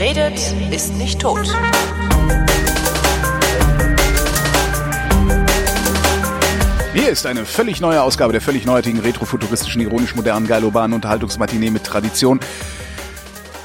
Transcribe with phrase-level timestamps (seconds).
[0.00, 0.40] Wer redet,
[0.72, 1.46] ist nicht tot.
[6.94, 12.40] Hier ist eine völlig neue Ausgabe der völlig neuartigen, retrofuturistischen, ironisch-modernen, geilobanen Unterhaltungsmatinee mit Tradition.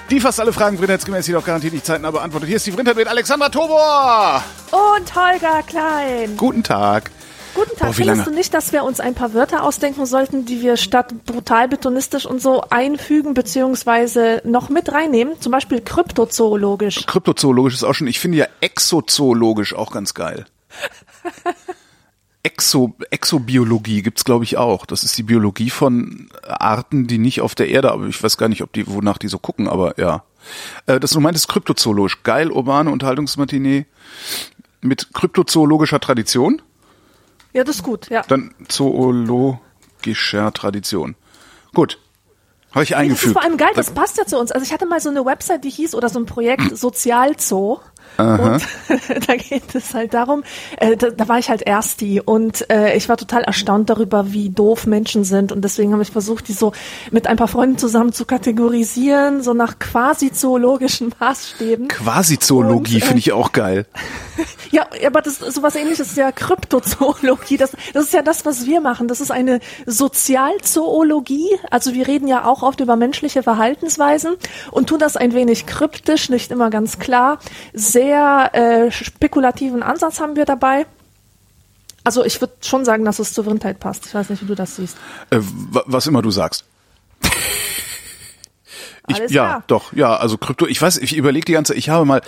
[0.09, 2.49] Die fast alle Fragen vrindheitsgemäß jedoch garantiert nicht zeitnah beantwortet.
[2.49, 4.44] Hier ist die Vrindheit mit Alexandra Tobor.
[4.72, 6.36] Und Holger Klein.
[6.36, 7.12] Guten Tag.
[7.56, 7.88] Guten Tag.
[7.88, 11.26] Boah, Findest du nicht, dass wir uns ein paar Wörter ausdenken sollten, die wir statt
[11.26, 15.40] brutal betonistisch und so einfügen, beziehungsweise noch mit reinnehmen?
[15.40, 17.05] Zum Beispiel kryptozoologisch.
[17.05, 20.46] Kryptozoologisch ist auch schon, ich finde ja exozoologisch auch ganz geil.
[22.44, 24.85] Exo, Exobiologie gibt's glaube ich auch.
[24.85, 28.49] Das ist die Biologie von Arten, die nicht auf der Erde, aber ich weiß gar
[28.49, 30.24] nicht, ob die, wonach die so gucken, aber ja.
[30.85, 32.22] Äh, Das du meintest kryptozoologisch.
[32.22, 33.88] Geil, urbane Unterhaltungsmatinee
[34.82, 36.62] mit kryptozoologischer Tradition,
[37.55, 38.22] Ja, das ist gut, ja.
[38.27, 41.16] dann zoologischer Tradition.
[41.74, 41.99] Gut.
[42.74, 43.34] Habe ich Das ist eingefügt.
[43.34, 44.52] vor allem geil, das passt ja zu uns.
[44.52, 47.79] Also ich hatte mal so eine Website, die hieß, oder so ein Projekt Sozialzoo.
[48.17, 48.61] Und
[49.27, 50.43] da geht es halt darum,
[50.77, 54.31] äh, da, da war ich halt erst die und äh, ich war total erstaunt darüber,
[54.31, 56.71] wie doof Menschen sind und deswegen habe ich versucht, die so
[57.11, 61.89] mit ein paar Freunden zusammen zu kategorisieren, so nach quasi zoologischen Maßstäben.
[61.89, 63.85] Quasi-Zoologie Und, äh, finde ich auch geil.
[64.72, 67.56] Ja, aber das sowas ähnliches ist ja Kryptozoologie.
[67.56, 69.07] Das, das ist ja das, was wir machen.
[69.07, 71.47] Das ist eine Sozialzoologie.
[71.72, 74.35] Also wir reden ja auch oft über menschliche Verhaltensweisen
[74.72, 77.39] und tun das ein wenig kryptisch, nicht immer ganz klar.
[77.96, 80.85] Sehr äh, spekulativen Ansatz haben wir dabei.
[82.03, 84.06] Also ich würde schon sagen, dass es zur Vrindheit passt.
[84.07, 84.97] Ich weiß nicht, wie du das siehst.
[85.29, 86.66] Äh, wa- was immer du sagst.
[89.07, 89.63] Ich, Alles ja, klar.
[89.68, 92.22] doch, ja, also Krypto, ich weiß, ich überlege die ganze, ich habe mal,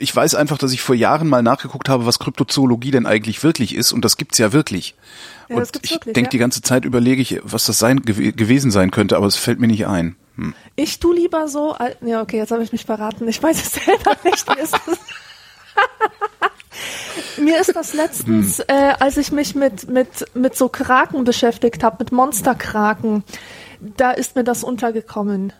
[0.00, 3.72] ich weiß einfach, dass ich vor Jahren mal nachgeguckt habe, was Kryptozoologie denn eigentlich wirklich
[3.72, 4.96] ist und das gibt's ja wirklich.
[5.48, 6.28] Ja, und ich denke ja.
[6.30, 9.60] die ganze Zeit überlege ich, was das sein gew gewesen sein könnte, aber es fällt
[9.60, 10.16] mir nicht ein.
[10.38, 10.54] Hm.
[10.76, 13.26] Ich tu lieber so, ja okay, jetzt habe ich mich verraten.
[13.28, 14.48] Ich weiß es selber nicht.
[14.48, 14.98] Mir ist das,
[17.38, 21.96] Mir ist das letztens, äh, als ich mich mit mit mit so Kraken beschäftigt habe,
[22.00, 23.24] mit Monsterkraken,
[23.80, 25.52] da ist mir das untergekommen.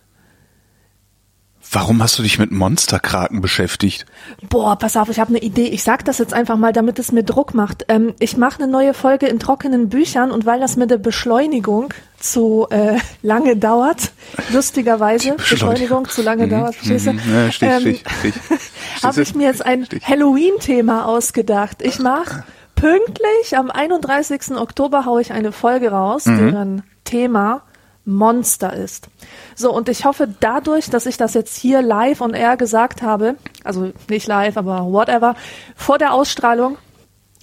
[1.70, 4.06] Warum hast du dich mit Monsterkraken beschäftigt?
[4.48, 5.66] Boah, pass auf, ich habe eine Idee.
[5.66, 7.84] Ich sag das jetzt einfach mal, damit es mir Druck macht.
[7.88, 11.92] Ähm, ich mache eine neue Folge in trockenen Büchern und weil das mit der Beschleunigung
[12.20, 14.12] zu äh, lange dauert,
[14.52, 17.12] lustigerweise, Beschleunigung zu lange dauert, verstehst du?
[17.12, 17.94] Mhm, ja, steh, Ähm, steh.
[18.20, 18.38] Stehst
[19.04, 20.06] habe ich mir jetzt ein Stich.
[20.06, 21.82] Halloween-Thema ausgedacht.
[21.82, 24.52] Ich mache pünktlich am 31.
[24.56, 26.38] Oktober haue ich eine Folge raus, Mhm.
[26.50, 27.62] deren Thema
[28.04, 29.08] Monster ist.
[29.54, 33.34] So, und ich hoffe dadurch, dass ich das jetzt hier live on air gesagt habe,
[33.64, 35.34] also nicht live, aber whatever,
[35.76, 36.78] vor der Ausstrahlung,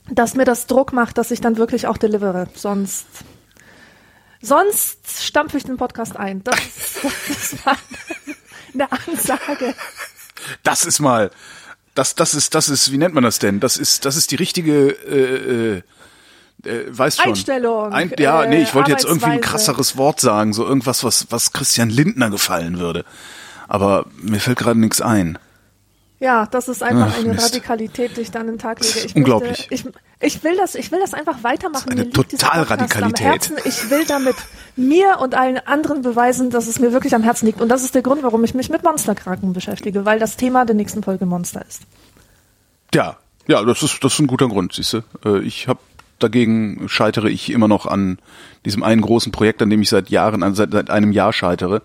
[0.10, 2.48] dass mir das Druck macht, dass ich dann wirklich auch delivere.
[2.56, 3.06] Sonst,
[4.46, 6.44] sonst stampfe ich den Podcast ein.
[6.44, 6.56] Das,
[7.28, 7.78] das war
[8.74, 9.76] eine Ansage.
[10.64, 11.32] Das ist mal,
[11.96, 13.60] das, das ist, das ist, wie nennt man das denn?
[13.60, 17.28] Das ist, das ist die richtige, äh, äh, äh, weiß schon.
[17.28, 21.04] Einstellung, Ein, ja, äh, nee, ich wollte jetzt irgendwie ein krasseres Wort sagen, so irgendwas,
[21.04, 23.06] was, was Christian Lindner gefallen würde.
[23.68, 25.40] Aber mir fällt gerade nichts ein.
[26.20, 27.46] Ja, das ist einfach Ach, eine Mist.
[27.46, 29.08] Radikalität, die ich dann den Tag lege.
[29.08, 29.70] Ich unglaublich.
[29.70, 29.86] Möchte, ich,
[30.22, 31.90] ich will das, ich will das einfach weitermachen.
[32.14, 33.04] Das ist eine.
[33.04, 33.58] Am Herzen.
[33.66, 34.36] Ich will damit
[34.76, 37.60] mir und allen anderen beweisen, dass es mir wirklich am Herzen liegt.
[37.60, 40.76] Und das ist der Grund, warum ich mich mit Monsterkraken beschäftige, weil das Thema der
[40.76, 41.82] nächsten Folge Monster ist.
[42.94, 43.18] Ja,
[43.48, 45.02] ja, das ist, das ist ein guter Grund, siehst du.
[45.26, 45.80] Äh, Ich habe
[46.20, 48.20] dagegen scheitere ich immer noch an
[48.64, 51.82] diesem einen großen Projekt, an dem ich seit Jahren, seit, seit einem Jahr scheitere.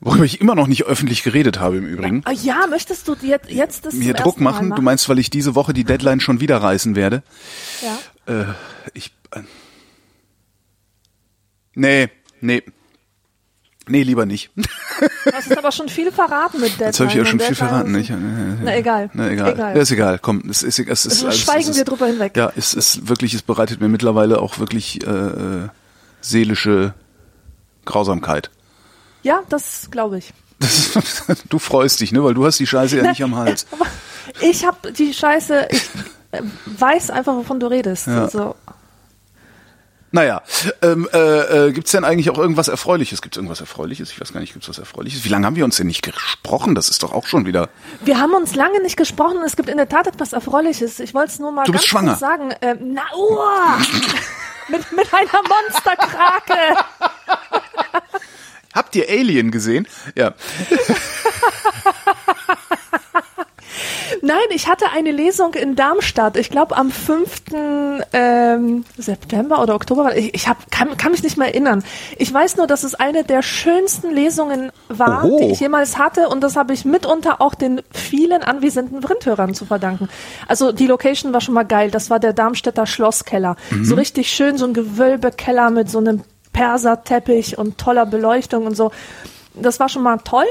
[0.00, 2.22] Worüber ich immer noch nicht öffentlich geredet habe im Übrigen.
[2.24, 4.70] Ah, ja, möchtest du dir jetzt das Mir Druck Mal machen.
[4.74, 7.22] Du meinst, weil ich diese Woche die Deadline schon wieder reißen werde?
[8.26, 8.40] Ja.
[8.40, 8.44] Äh,
[8.94, 9.12] ich.
[9.32, 9.40] Äh,
[11.74, 12.08] nee,
[12.40, 12.62] nee.
[13.88, 14.50] Nee, lieber nicht.
[14.54, 16.88] Du hast jetzt aber schon viel verraten mit Deadline.
[16.88, 17.92] Jetzt habe ich ja schon und viel verraten.
[17.92, 18.62] Deadline Nicht?
[18.64, 19.10] Na egal.
[19.14, 19.52] Na egal.
[19.54, 19.76] egal.
[19.76, 20.18] Ja, ist egal.
[20.18, 22.36] Komm, es ist, es ist, Also schweigen es ist, wir drüber hinweg.
[22.36, 25.68] Ja, es ist wirklich, es bereitet mir mittlerweile auch wirklich äh, äh,
[26.20, 26.94] seelische
[27.84, 28.50] Grausamkeit.
[29.22, 30.32] Ja, das glaube ich.
[30.60, 30.98] Das,
[31.48, 32.22] du freust dich, ne?
[32.24, 33.66] Weil du hast die Scheiße ja nicht am Hals.
[34.40, 35.82] Ich habe die Scheiße, ich
[36.32, 38.06] äh, weiß einfach, wovon du redest.
[38.06, 38.24] Ja.
[38.24, 38.54] Also,
[40.10, 40.42] Naja,
[40.82, 41.18] ähm, äh,
[41.68, 43.20] äh, gibt's denn eigentlich auch irgendwas Erfreuliches?
[43.22, 44.10] Gibt's irgendwas Erfreuliches?
[44.10, 45.24] Ich weiß gar nicht, gibt's was Erfreuliches?
[45.24, 46.74] Wie lange haben wir uns denn nicht gesprochen?
[46.74, 47.68] Das ist doch auch schon wieder.
[48.00, 49.38] wir haben uns lange nicht gesprochen.
[49.46, 50.98] Es gibt in der Tat etwas Erfreuliches.
[51.00, 52.08] Ich wollte es nur mal Du ganz bist schwanger.
[52.12, 52.54] kurz sagen.
[52.62, 53.78] Ähm, na, uah,
[54.68, 56.84] mit, mit einer Monsterkrake.
[58.78, 59.88] Habt ihr Alien gesehen?
[60.14, 60.34] Ja.
[64.22, 66.36] Nein, ich hatte eine Lesung in Darmstadt.
[66.36, 67.42] Ich glaube am 5.
[68.12, 70.16] Ähm, September oder Oktober.
[70.16, 71.82] Ich, ich hab, kann, kann mich nicht mehr erinnern.
[72.18, 75.38] Ich weiß nur, dass es eine der schönsten Lesungen war, Oho.
[75.40, 76.28] die ich jemals hatte.
[76.28, 80.08] Und das habe ich mitunter auch den vielen anwesenden Vrindhörern zu verdanken.
[80.46, 81.90] Also die Location war schon mal geil.
[81.90, 83.56] Das war der Darmstädter Schlosskeller.
[83.82, 86.22] So richtig schön, so ein Gewölbekeller mit so einem
[86.52, 88.90] Perserteppich und toller Beleuchtung und so.
[89.54, 90.46] Das war schon mal toll.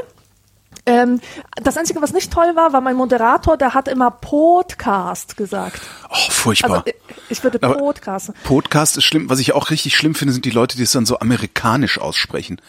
[0.85, 1.19] Ähm,
[1.55, 5.81] das Einzige, was nicht toll war, war mein Moderator, der hat immer Podcast gesagt.
[6.09, 6.71] Oh, furchtbar.
[6.71, 6.95] Also ich,
[7.39, 8.31] ich würde Aber- Podcast.
[8.44, 9.29] Podcast ist schlimm.
[9.29, 12.61] Was ich auch richtig schlimm finde, sind die Leute, die es dann so amerikanisch aussprechen.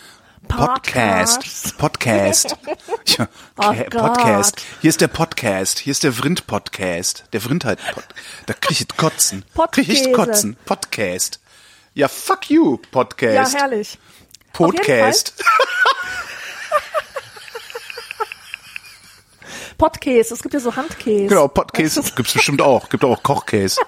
[0.48, 1.76] Podcast.
[1.78, 2.56] Podcast.
[3.06, 3.28] Ja,
[3.58, 4.14] Oh okay, Gott.
[4.14, 4.62] Podcast.
[4.80, 5.78] Hier ist der Podcast.
[5.78, 7.25] Hier ist der Vrind-Podcast.
[7.32, 7.78] Der Vrindheit.
[7.80, 8.02] -Pod
[8.46, 9.44] da krieg ich Kotzen.
[9.72, 10.12] Krieg ich.
[10.12, 10.56] Kotzen.
[10.64, 11.40] Podcast.
[11.99, 13.59] Ja, fuck you, Ja, Podcast.
[13.59, 13.99] herrlich.
[14.56, 15.35] Auf jeden Podcast.
[19.77, 21.27] Podkäse, es gibt ja so Handkäse.
[21.27, 22.89] Genau, Podcast gibt's bestimmt auch.
[22.89, 23.81] Gibt auch Kochkäse.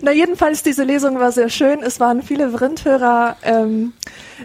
[0.00, 1.82] Na, jedenfalls, diese Lesung war sehr schön.
[1.82, 3.92] Es waren viele Vrindhörer ähm,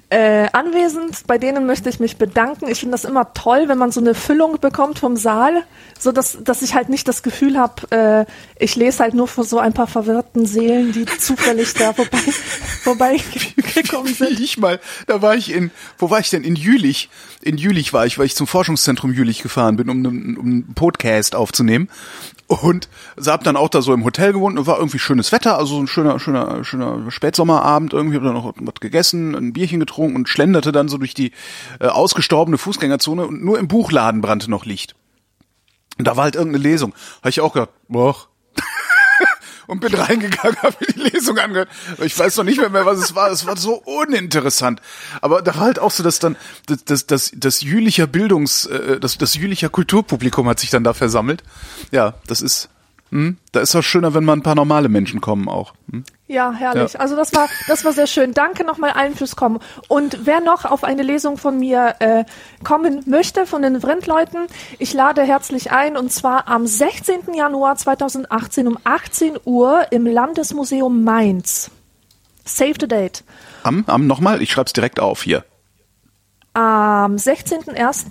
[0.10, 1.28] äh, anwesend.
[1.28, 2.68] Bei denen möchte ich mich bedanken.
[2.70, 5.64] Ich finde das immer toll, wenn man so eine Füllung bekommt vom Saal,
[6.00, 8.26] so dass, dass ich halt nicht das Gefühl habe, äh,
[8.64, 12.18] ich lese halt nur vor so ein paar verwirrten Seelen, die zufällig da vorbei,
[12.84, 13.20] vorbei
[13.74, 14.40] gekommen sind.
[14.40, 16.44] Wie ich mal, da war ich in, wo war ich denn?
[16.44, 17.10] In Jülich.
[17.42, 20.74] In Jülich war ich, weil ich zum Forschungszentrum Jülich gefahren bin, um einen, um einen
[20.74, 21.90] Podcast aufzunehmen.
[22.48, 22.90] Und
[23.26, 25.82] hab dann auch da so im Hotel gewohnt und war irgendwie schönes Wetter, also so
[25.82, 27.94] ein schöner, schöner, schöner Spätsommerabend.
[27.94, 31.32] Irgendwie hab dann noch was gegessen, ein Bierchen getrunken und schlenderte dann so durch die
[31.80, 34.96] äh, ausgestorbene Fußgängerzone und nur im Buchladen brannte noch Licht.
[35.98, 36.94] Und da war halt irgendeine Lesung.
[37.20, 38.16] Habe ich auch gedacht, boah.
[39.68, 41.70] und bin reingegangen, habe mir die Lesung angehört.
[42.04, 43.32] Ich weiß noch nicht mehr, mehr, was es war.
[43.32, 44.82] Es war so uninteressant.
[45.22, 46.36] Aber da war halt auch so, dass dann
[46.68, 50.94] das, das, das, das jülicher Bildungs, äh, das, das jülicher Kulturpublikum hat sich dann da
[50.94, 51.44] versammelt.
[51.92, 52.70] Ja, das ist,
[53.16, 55.74] hm, da ist es schöner, wenn mal ein paar normale Menschen kommen auch.
[55.90, 56.04] Hm?
[56.28, 56.96] Ja, herrlich.
[56.96, 57.00] Ja.
[57.00, 58.34] Also das war, das war sehr schön.
[58.34, 59.60] Danke nochmal allen fürs Kommen.
[59.88, 62.26] Und wer noch auf eine Lesung von mir äh,
[62.66, 64.48] kommen möchte, von den Vrindleuten,
[64.80, 67.34] ich lade herzlich ein und zwar am 16.
[67.34, 71.72] Januar 2018 um 18 Uhr im Landesmuseum Mainz.
[72.44, 73.24] Save the date.
[73.64, 75.46] Am, am nochmal, ich schreib's direkt auf hier.
[76.52, 78.08] Am 16.01.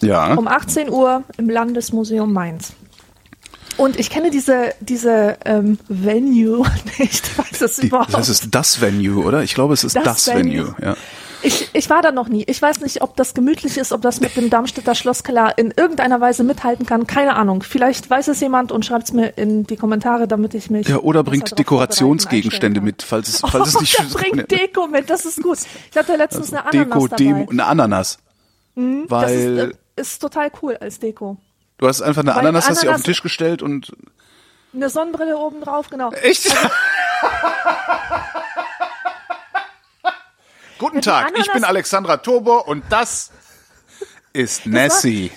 [0.00, 0.34] Ja.
[0.34, 2.72] um 18 Uhr im Landesmuseum Mainz.
[3.78, 6.66] Und ich kenne diese, diese ähm, Venue
[6.98, 7.26] nicht.
[7.26, 9.42] Ich weiß es Die, überhaupt das ist das Venue, oder?
[9.42, 10.66] Ich glaube, es ist das, Das Venue.
[10.66, 10.74] Venue.
[10.82, 10.96] Ja.
[11.42, 12.42] Ich, ich war da noch nie.
[12.48, 16.20] Ich weiß nicht, ob das gemütlich ist, ob das mit dem Darmstädter Schlosskeller in irgendeiner
[16.20, 17.06] Weise mithalten kann.
[17.06, 17.62] Keine Ahnung.
[17.62, 20.88] Vielleicht weiß es jemand und schreibt es mir in die Kommentare, damit ich mich.
[20.88, 25.08] Ja, oder bringt Dekorationsgegenstände mit, falls es, falls es nicht Oh, der bringt Deko mit,
[25.08, 25.58] das ist gut.
[25.92, 27.16] Ich hatte letztens eine Ananas Deko, dabei.
[27.16, 28.18] Demo, eine Ananas.
[28.74, 31.36] das Weil ist, äh, ist total cool als Deko.
[31.78, 33.92] Du hast einfach eine weil Ananas, hast sie auf den Ananas- Tisch gestellt und
[34.74, 36.10] Eine Sonnenbrille oben drauf, genau.
[36.12, 36.46] echt?
[40.78, 43.30] Guten die Tag, ich Ananas- bin Alexandra Turbo und das
[44.32, 45.32] ist Nessie.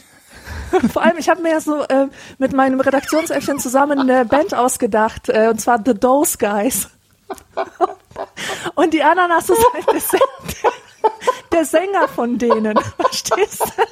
[0.94, 2.08] Vor allem, ich habe mir ja so äh,
[2.38, 6.90] mit meinem Redaktionsäffchen zusammen eine Band ausgedacht, äh, und zwar The Dose Guys.
[8.76, 10.74] Und die Ananas ist halt der, Sänger,
[11.52, 12.78] der Sänger von denen.
[13.00, 13.84] Verstehst du?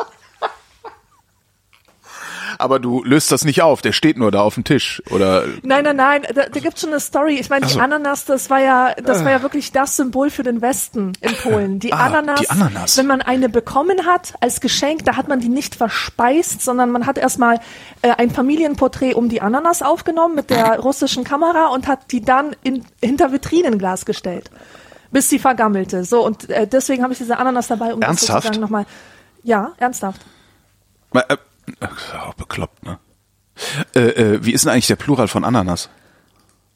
[2.59, 5.01] Aber du löst das nicht auf, der steht nur da auf dem Tisch.
[5.11, 7.35] Oder Nein, nein, nein, da, da gibt's schon eine Story.
[7.39, 7.79] Ich meine, die so.
[7.79, 11.79] Ananas, das war ja, das war ja wirklich das Symbol für den Westen in Polen.
[11.79, 12.97] Die Ah, Ananas, die Ananas.
[12.97, 17.05] wenn man eine bekommen hat als Geschenk, da hat man die nicht verspeist, sondern man
[17.05, 17.61] hat erstmal
[18.01, 22.55] äh, ein Familienporträt um die Ananas aufgenommen mit der russischen Kamera und hat die dann
[22.61, 24.51] in, hinter Vitrinenglas gestellt,
[25.11, 26.03] bis sie vergammelte.
[26.03, 28.29] So und äh, deswegen habe ich diese Ananas dabei, um Ernsthaft?
[28.29, 28.85] das sozusagen nochmal.
[29.43, 30.19] Ja, ernsthaft.
[31.13, 31.37] äh, äh,
[31.81, 32.99] oh, bekloppt, ne?
[33.93, 35.89] Äh, äh, wie ist denn eigentlich der Plural von Ananas?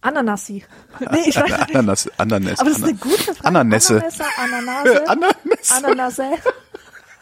[0.02, 0.64] Ananassi.
[1.12, 1.76] Nee, ich weiß nicht.
[1.76, 2.60] Ananas, Ananas.
[2.60, 3.46] Aber das ist eine gute Frage.
[3.46, 3.96] Ananässe.
[3.96, 5.10] Ananässe, Ananase.
[5.76, 5.76] Ananässe.
[5.76, 6.24] Ananase.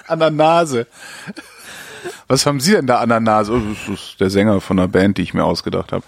[0.07, 0.87] Ananase.
[2.27, 3.53] Was haben Sie denn da Ananase?
[3.53, 6.03] Oh, das ist der Sänger von einer Band, die ich mir ausgedacht habe.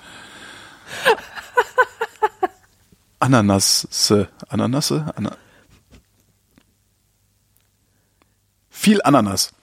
[3.20, 4.29] Ananasse.
[4.50, 5.13] Ananasse?
[5.15, 5.38] Ana
[8.70, 9.53] Viel Ananas.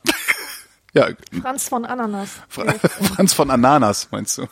[0.95, 1.09] Ja,
[1.41, 2.31] Franz von Ananas.
[2.49, 2.73] Fra
[3.15, 4.47] Franz von Ananas, meinst du?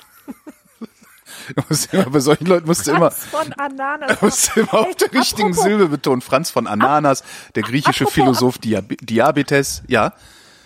[1.55, 4.21] Du musst immer, bei solchen Leuten musst du immer, von Ananas.
[4.21, 6.21] musst du immer auf der richtigen Silbe betonen.
[6.21, 7.23] Franz von Ananas,
[7.55, 10.13] der griechische Philosoph Diab Diabetes, ja.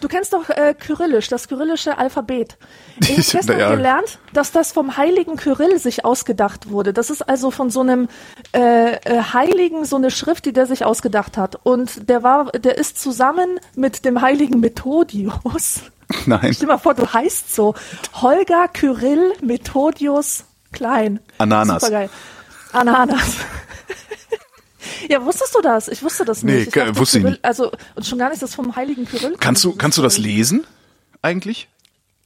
[0.02, 2.59] Du kennst doch äh, Kyrillisch, das kyrillische Alphabet.
[3.00, 3.75] Ich habe gestern Naja.
[3.76, 6.92] gelernt, dass das vom heiligen Kyrill sich ausgedacht wurde.
[6.92, 8.09] Das ist also von so einem
[8.52, 11.56] äh, äh, Heiligen so eine Schrift, die der sich ausgedacht hat.
[11.62, 15.80] Und der war, der ist zusammen mit dem heiligen Methodius
[16.26, 16.52] Nein.
[16.52, 17.75] Stell dir mal vor, du heißt so
[18.21, 21.21] Holger Kyrill Methodius Klein.
[21.38, 21.82] Ananas.
[21.82, 22.11] Supergeil.
[22.73, 23.37] Ananas.
[25.08, 25.88] Ja, wusstest du das?
[25.88, 26.54] Ich wusste das nicht.
[26.54, 27.44] Nee, ich dachte, wusste ich nicht.
[27.44, 29.36] Also, und schon gar nicht das vom heiligen Kyrill.
[29.40, 30.66] Kannst du, kannst du das lesen?
[31.22, 31.68] Eigentlich?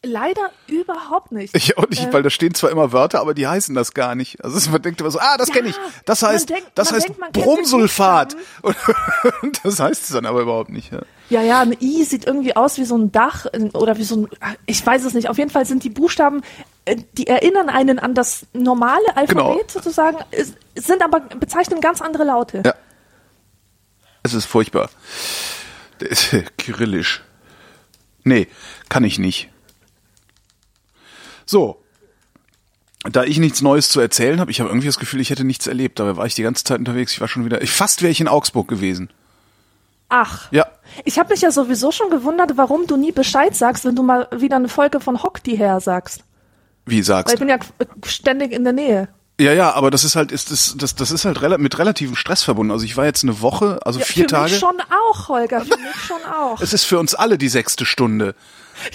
[0.03, 1.57] Leider überhaupt nicht.
[1.57, 4.15] Ich auch nicht, Äh, weil da stehen zwar immer Wörter, aber die heißen das gar
[4.15, 4.45] nicht.
[4.45, 5.77] Also man denkt immer so, ah, das Ja, kenne ich.
[6.05, 8.37] Das heißt, denkt- das heißt denkt, Bromsulfat.
[9.43, 10.93] Und das heißt es dann aber überhaupt nicht.
[10.93, 11.01] Ja.
[11.29, 14.29] Ja, ja, ein I sieht irgendwie aus wie so ein Dach oder wie so ein,
[14.67, 15.29] ich weiß es nicht.
[15.29, 16.43] Auf jeden Fall sind die Buchstaben,
[16.85, 19.61] äh, die erinnern einen an das normale Alphabet Genau.
[19.69, 20.19] sozusagen,
[20.77, 22.63] sind aber, bezeichnen ganz andere Laute.
[22.65, 22.75] Ja.
[24.23, 24.89] Es ist furchtbar.
[26.01, 27.23] Der ist kyrillisch.
[28.23, 28.47] Nee,
[28.89, 29.49] kann ich nicht.
[31.45, 31.83] So.
[33.05, 35.69] Da ich nichts Neues zu erzählen habe, ich habe irgendwie das Gefühl, ich hätte nichts
[35.69, 36.01] erlebt.
[36.01, 37.13] Dabei war ich die ganze Zeit unterwegs.
[37.13, 39.11] Ich war schon wieder, ich, fast wäre ich in Augsburg gewesen.
[40.09, 40.51] Ach.
[40.53, 40.67] Ja.
[41.05, 44.29] Ich habe mich ja sowieso schon gewundert, warum du nie Bescheid sagst, wenn du mal
[44.37, 46.21] wieder eine Folge von Hock die her sagst.
[46.85, 49.09] Wie Weil sagst ich bin ja äh, ständig in der Nähe.
[49.39, 52.17] Ja, ja, aber das ist halt, ist das, das, das ist halt rela mit relativem
[52.17, 52.73] Stress verbunden.
[52.73, 54.51] Also ich war jetzt eine Woche, also Ja, vier für Tage.
[54.53, 54.77] mich schon
[55.11, 56.59] auch, Holger, für mich schon auch.
[56.63, 58.35] Es ist für uns alle die sechste Stunde.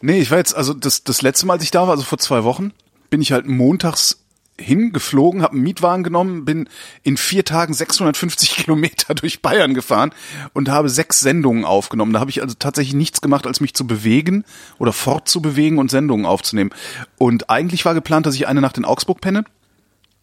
[0.00, 2.18] nee, ich war jetzt, also das, das letzte Mal, als ich da war, also vor
[2.18, 2.72] zwei Wochen,
[3.10, 4.23] bin ich halt montags
[4.58, 6.68] hingeflogen, habe einen Mietwagen genommen, bin
[7.02, 10.12] in vier Tagen 650 Kilometer durch Bayern gefahren
[10.52, 12.12] und habe sechs Sendungen aufgenommen.
[12.12, 14.44] Da habe ich also tatsächlich nichts gemacht, als mich zu bewegen
[14.78, 16.70] oder fortzubewegen und Sendungen aufzunehmen.
[17.18, 19.44] Und eigentlich war geplant, dass ich eine Nacht in Augsburg penne.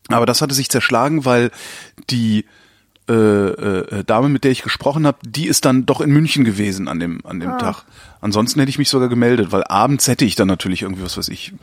[0.08, 1.52] Aber das hatte sich zerschlagen, weil
[2.10, 2.46] die
[3.10, 6.88] äh, äh, Dame, mit der ich gesprochen habe, die ist dann doch in München gewesen
[6.88, 7.84] an dem an dem Tag.
[8.22, 11.28] Ansonsten hätte ich mich sogar gemeldet, weil abends hätte ich dann natürlich irgendwie was weiß
[11.30, 11.54] ich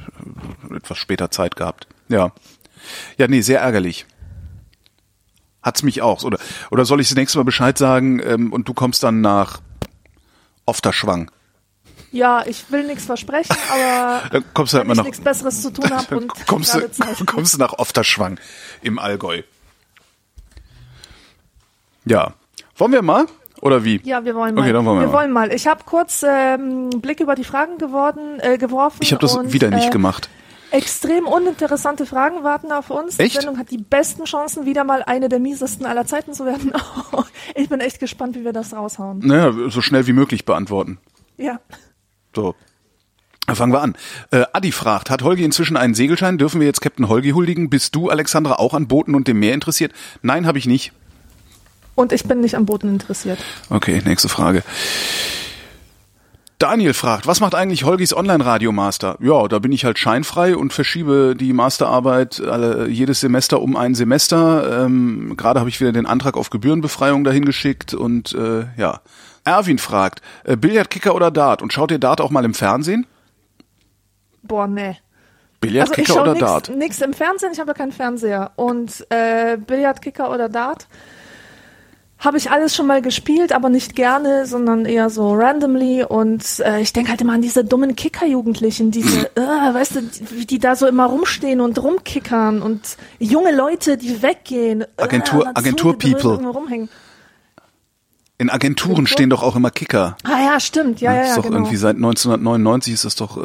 [0.71, 1.87] äh, etwas später Zeit gehabt.
[2.09, 2.33] Ja,
[3.17, 4.07] ja, nee, sehr ärgerlich.
[5.63, 6.39] Hat's mich auch oder
[6.71, 9.61] oder soll ich das nächste Mal Bescheid sagen ähm, und du kommst dann nach
[10.67, 11.31] Ofterschwang?
[12.11, 15.21] Ja, ich will nichts versprechen, aber Dann kommst du halt wenn mal ich nach nichts
[15.21, 18.39] Besseres zu tun habe und kommst du kommst du nach Ofterschwang
[18.83, 19.43] im Allgäu.
[22.05, 22.33] Ja,
[22.77, 23.27] wollen wir mal
[23.61, 24.01] oder wie?
[24.05, 24.63] Ja, wir wollen mal.
[24.63, 25.13] Okay, dann wollen wir wir mal.
[25.13, 25.53] wollen mal.
[25.53, 28.99] Ich habe kurz ähm, Blick über die Fragen geworden, äh, geworfen.
[29.01, 30.31] Ich habe das wieder nicht äh, gemacht.
[30.71, 33.19] Extrem uninteressante Fragen warten auf uns.
[33.19, 33.35] Echt?
[33.35, 36.73] Die Sendung hat die besten Chancen, wieder mal eine der miesesten aller Zeiten zu werden.
[37.55, 39.21] ich bin echt gespannt, wie wir das raushauen.
[39.21, 40.99] Naja, so schnell wie möglich beantworten.
[41.37, 41.61] Ja.
[42.35, 42.55] So.
[43.47, 43.97] Dann fangen wir an.
[44.31, 46.37] Äh, Adi fragt, hat Holgi inzwischen einen Segelschein?
[46.37, 47.71] Dürfen wir jetzt Captain Holgi huldigen?
[47.71, 49.93] Bist du, Alexandra, auch an Booten und dem Meer interessiert?
[50.21, 50.93] Nein, habe ich nicht.
[51.95, 53.39] Und ich bin nicht am Booten interessiert.
[53.71, 54.63] Okay, nächste Frage.
[56.59, 59.19] Daniel fragt, was macht eigentlich Holgis Online-Radio-Master?
[59.21, 63.95] Ja, da bin ich halt scheinfrei und verschiebe die Masterarbeit alle, jedes Semester um ein
[63.95, 64.85] Semester.
[64.85, 69.01] Ähm, Gerade habe ich wieder den Antrag auf Gebührenbefreiung dahin geschickt und äh, ja.
[69.45, 71.63] Erwin fragt, äh, Billard, Kicker oder Dart?
[71.63, 73.07] Und schaut ihr Dart auch mal im Fernsehen?
[74.43, 74.99] Boah, nee.
[75.61, 76.71] Billard, Also oder schaue Dart?
[76.77, 78.51] nichts im Fernsehen, ich habe ja keinen Fernseher.
[78.57, 80.89] Und äh, Billardkicker oder Dart
[82.19, 86.05] habe ich alles schon mal gespielt, aber nicht gerne, sondern eher so randomly.
[86.05, 90.47] Und äh, ich denke halt immer an diese dummen Kicker-Jugendlichen, diese, äh, weißt du, wie
[90.47, 94.83] die da so immer rumstehen und rumkickern und junge Leute, die weggehen.
[94.83, 96.89] äh, Agentur- dazu Agentur-People.
[98.41, 100.17] In Agenturen stehen doch auch immer Kicker.
[100.23, 101.57] Ah ja, stimmt, ja, ja, das ist ja, doch genau.
[101.59, 103.41] irgendwie seit 1999 ist das doch äh,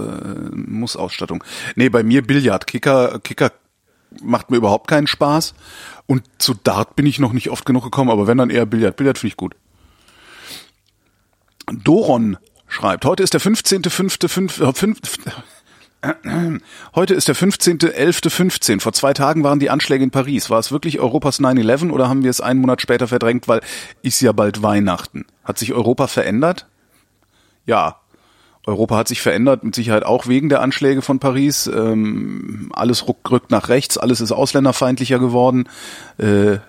[0.51, 1.43] Muss-Ausstattung.
[1.75, 2.67] Nee, bei mir Billard.
[2.67, 3.51] Kicker, Kicker
[4.21, 5.55] macht mir überhaupt keinen Spaß.
[6.05, 8.95] Und zu Dart bin ich noch nicht oft genug gekommen, aber wenn dann eher Billard.
[8.97, 9.55] Billard finde ich gut.
[11.71, 14.97] Doron schreibt, heute ist der 15.5.5.
[16.01, 16.59] Äh,
[16.95, 18.81] Heute ist der 15.11.15.
[18.81, 20.49] Vor zwei Tagen waren die Anschläge in Paris.
[20.49, 23.61] War es wirklich Europas 9-11 oder haben wir es einen Monat später verdrängt, weil
[24.01, 25.25] ist ja bald Weihnachten?
[25.45, 26.67] Hat sich Europa verändert?
[27.65, 28.02] Ja.
[28.65, 31.67] Europa hat sich verändert, mit Sicherheit auch wegen der Anschläge von Paris.
[31.67, 35.67] Ähm, alles ruck, rückt nach rechts, alles ist ausländerfeindlicher geworden.
[36.17, 36.59] Äh,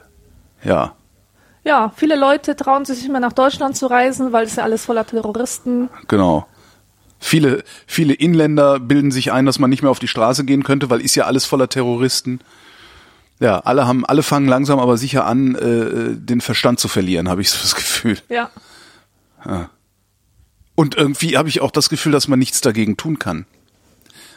[0.64, 0.94] ja,
[1.62, 4.84] Ja, viele Leute trauen sich nicht mehr nach Deutschland zu reisen, weil es ja alles
[4.84, 5.88] voller Terroristen.
[6.08, 6.46] genau.
[7.20, 10.90] Viele, viele Inländer bilden sich ein, dass man nicht mehr auf die Straße gehen könnte,
[10.90, 12.40] weil ist ja alles voller Terroristen.
[13.40, 17.40] Ja, alle haben, alle fangen langsam aber sicher an, äh, den Verstand zu verlieren, habe
[17.40, 18.18] ich so das Gefühl.
[18.28, 18.50] Ja.
[20.74, 23.46] Und irgendwie habe ich auch das Gefühl, dass man nichts dagegen tun kann.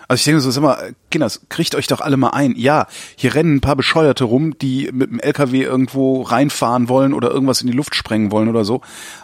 [0.08, 2.56] Also ich denke so, sag mal, Kinders, kriegt euch doch alle mal ein.
[2.56, 7.30] Ja, hier rennen ein paar Bescheuerte rum, die mit dem LKW irgendwo reinfahren wollen oder
[7.30, 8.82] irgendwas in die Luft sprengen wollen oder so.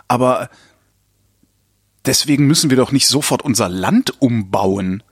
[0.09, 0.49] Aber
[2.05, 5.03] deswegen müssen wir doch nicht sofort unser Land umbauen.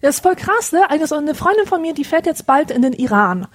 [0.00, 0.88] Das ist voll krass, ne?
[0.88, 3.46] Eine, Freundin von mir, die fährt jetzt bald in den Iran.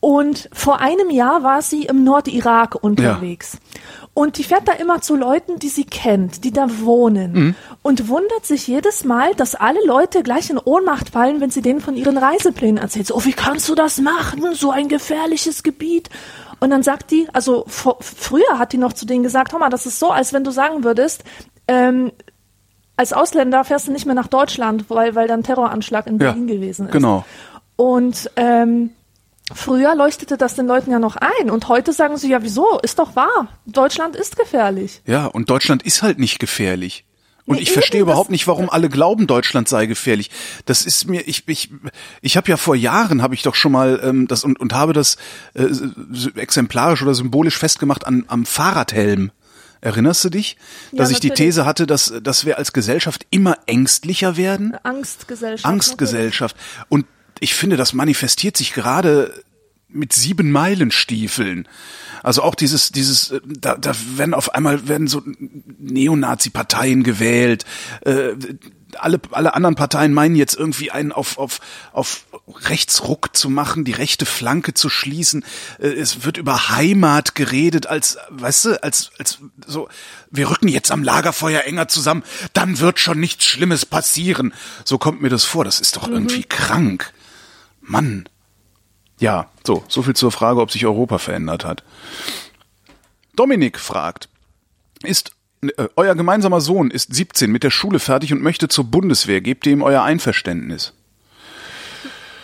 [0.00, 3.58] Und vor einem Jahr war sie im Nordirak unterwegs.
[4.20, 7.32] Und die fährt da immer zu Leuten, die sie kennt, die da wohnen.
[7.32, 7.54] Mhm.
[7.80, 11.80] Und wundert sich jedes Mal, dass alle Leute gleich in Ohnmacht fallen, wenn sie denen
[11.80, 13.06] von ihren Reiseplänen erzählt.
[13.06, 14.42] So, oh, wie kannst du das machen?
[14.54, 16.10] So ein gefährliches Gebiet.
[16.60, 19.70] Und dann sagt die, also vor, früher hat die noch zu denen gesagt, hör mal,
[19.70, 21.24] das ist so, als wenn du sagen würdest,
[21.66, 22.12] ähm,
[22.96, 26.46] als Ausländer fährst du nicht mehr nach Deutschland, weil, weil dann Terroranschlag in Ja, Berlin
[26.46, 26.92] gewesen ist.
[26.92, 27.24] genau.
[27.76, 28.90] Und ähm,
[29.54, 31.50] früher leuchtete das den Leuten ja noch ein.
[31.50, 32.78] Und heute sagen sie, ja, wieso?
[32.82, 33.48] Ist doch wahr.
[33.66, 35.02] Deutschland ist gefährlich.
[35.06, 37.04] Ja, und Deutschland ist halt nicht gefährlich.
[37.46, 40.30] Und Nee, ich verstehe überhaupt nicht, warum alle glauben, Deutschland sei gefährlich.
[40.66, 41.70] Das ist mir, ich, ich,
[42.20, 44.92] ich habe ja vor Jahren habe ich doch schon mal ähm, das und, und habe
[44.92, 45.16] das
[45.54, 45.66] äh,
[46.36, 49.32] exemplarisch oder symbolisch festgemacht an, am Fahrradhelm.
[49.80, 50.58] Erinnerst du dich,
[50.92, 51.48] dass Ja, ich die natürlich.
[51.54, 54.76] These hatte, dass, dass wir als Gesellschaft immer ängstlicher werden?
[54.82, 55.64] Angstgesellschaft.
[55.64, 56.54] Angstgesellschaft.
[56.90, 57.06] Und
[57.40, 59.34] ich finde, das manifestiert sich gerade
[59.88, 61.66] mit sieben Meilenstiefeln.
[62.22, 65.22] Also auch dieses, dieses, äh, da, da werden auf einmal werden so
[65.78, 67.64] Neonazi-Parteien gewählt.
[68.02, 68.34] Äh,
[68.98, 71.60] alle, alle anderen Parteien meinen jetzt irgendwie einen auf, auf,
[71.92, 72.24] auf
[72.68, 75.44] Rechtsruck zu machen, die rechte Flanke zu schließen.
[75.78, 79.88] Äh, es wird über Heimat geredet, als, weißt du, als, als so,
[80.30, 84.52] wir rücken jetzt am Lagerfeuer enger zusammen, dann wird schon nichts Schlimmes passieren.
[84.84, 85.64] So kommt mir das vor.
[85.64, 87.12] Das ist doch irgendwie krank.
[87.90, 88.28] Mann.
[89.18, 91.82] Ja, so, so viel zur Frage, ob sich Europa verändert hat.
[93.36, 94.28] Dominik fragt,
[95.02, 95.32] ist
[95.62, 99.40] äh, euer gemeinsamer Sohn ist 17 mit der Schule fertig und möchte zur Bundeswehr.
[99.40, 100.94] Gebt ihr ihm euer Einverständnis?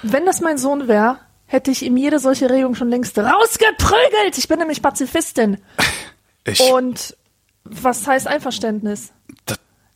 [0.03, 4.37] Wenn das mein Sohn wäre, hätte ich ihm jede solche Regung schon längst rausgeprügelt.
[4.37, 5.59] Ich bin nämlich Pazifistin.
[6.49, 7.17] Ich, Und
[7.65, 9.13] was heißt Einverständnis?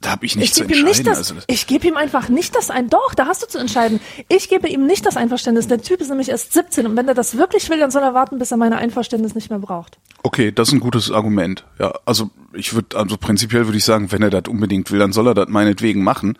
[0.00, 0.86] Da, habe ich nicht Ich zu entscheiden.
[0.86, 2.88] nicht das, also ich gebe ihm einfach nicht das ein.
[2.88, 4.00] Doch, da hast du zu entscheiden.
[4.28, 5.68] Ich gebe ihm nicht das Einverständnis.
[5.68, 8.14] Der Typ ist nämlich erst 17 und wenn er das wirklich will, dann soll er
[8.14, 9.98] warten, bis er meine Einverständnis nicht mehr braucht.
[10.22, 11.64] okay, das ist ein gutes Argument.
[11.78, 15.12] Ja, also ich würde, also prinzipiell würde ich sagen, wenn er das unbedingt will, dann
[15.12, 16.38] soll er das meinetwegen machen.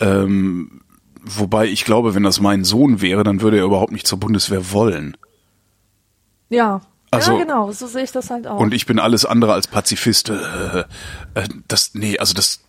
[0.00, 0.82] Ähm,
[1.22, 4.70] wobei ich glaube, wenn das mein Sohn wäre, dann würde er überhaupt nicht zur Bundeswehr
[4.72, 5.16] wollen.
[6.50, 6.80] Ja.
[7.10, 8.60] Also- ja, genau, so sehe ich das halt auch.
[8.60, 10.28] Und ich bin alles andere als Pazifist.
[10.28, 10.80] Äh,
[11.34, 12.60] äh, das, nee, also das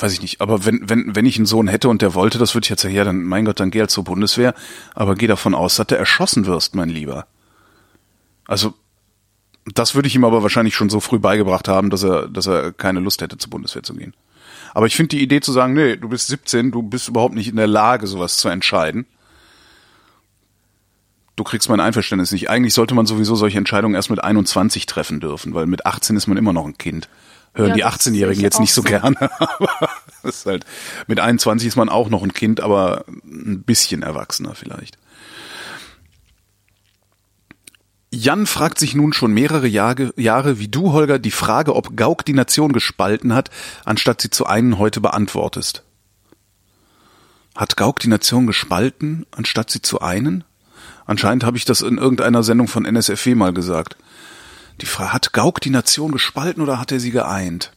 [0.00, 0.40] weiß ich nicht.
[0.40, 2.82] Aber wenn, wenn, wenn ich einen Sohn hätte und der wollte, das würde ich jetzt
[2.82, 4.54] sagen, ja, dann, mein Gott, dann geh halt zur Bundeswehr.
[4.94, 7.26] Aber geh davon aus, dass du erschossen wirst, mein Lieber.
[8.46, 8.74] Also,
[9.66, 12.72] das würde ich ihm aber wahrscheinlich schon so früh beigebracht haben, dass er, dass er
[12.72, 14.14] keine Lust hätte, zur Bundeswehr zu gehen.
[14.74, 17.48] Aber ich finde die Idee zu sagen, nee, du bist 17, du bist überhaupt nicht
[17.48, 19.06] in der Lage, sowas zu entscheiden.
[21.36, 22.50] Du kriegst mein Einverständnis nicht.
[22.50, 26.26] Eigentlich sollte man sowieso solche Entscheidungen erst mit 21 treffen dürfen, weil mit 18 ist
[26.26, 27.08] man immer noch ein Kind.
[27.54, 28.88] Hören Ja, die das 18-Jährigen sehe ich jetzt nicht so so.
[28.88, 29.16] gerne.
[29.40, 29.90] Aber
[30.22, 30.64] das ist halt,
[31.06, 34.98] mit 21 ist man auch noch ein Kind, aber ein bisschen erwachsener vielleicht.
[38.12, 42.24] Jan fragt sich nun schon mehrere Jahre, Jahre wie du, Holger, die Frage, ob Gauck
[42.24, 43.50] die Nation gespalten hat,
[43.84, 45.84] anstatt sie zu einen heute beantwortest.
[47.54, 50.44] Hat Gauck die Nation gespalten, anstatt sie zu einen?
[51.06, 53.96] Anscheinend habe ich das in irgendeiner Sendung von NSFW mal gesagt.
[54.80, 57.72] Die Frage, hat Gauck die Nation gespalten oder hat er sie geeint?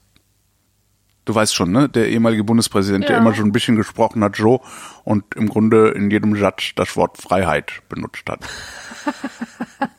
[1.26, 1.88] Du weißt schon, ne?
[1.88, 3.22] Der ehemalige Bundespräsident, der Ja.
[3.22, 4.62] immer schon ein bisschen gesprochen hat, so,
[5.04, 8.42] und im Grunde in jedem Satz das Wort Freiheit benutzt hat.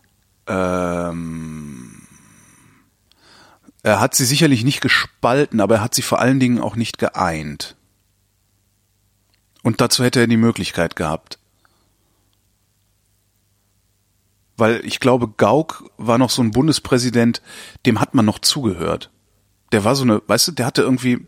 [0.47, 2.03] ähm,
[3.83, 6.99] er hat sie sicherlich nicht gespalten, aber er hat sie vor allen Dingen auch nicht
[6.99, 7.77] geeint.
[9.63, 11.39] Und dazu hätte er die Möglichkeit gehabt.
[14.57, 17.43] Weil ich glaube, Gauck war noch so ein Bundespräsident,
[17.87, 19.11] dem hat man noch zugehört.
[19.73, 21.27] Der war so eine, weißt du, der hatte irgendwie,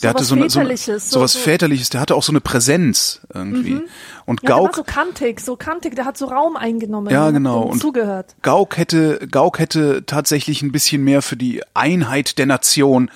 [0.00, 2.30] der So hatte so eine, so, eine, so so- was Väterliches, der hatte auch so
[2.30, 3.80] eine Präsenz irgendwie.
[4.26, 7.10] Und ja, der war Gauck, so kantig, so kantig, der hat so Raum eingenommen.
[7.10, 7.60] Ja, und genau.
[7.62, 8.36] denen Und- zugehört.
[8.42, 13.10] Gauck hätte, Gauck hätte tatsächlich ein bisschen mehr für die Einheit der Nation,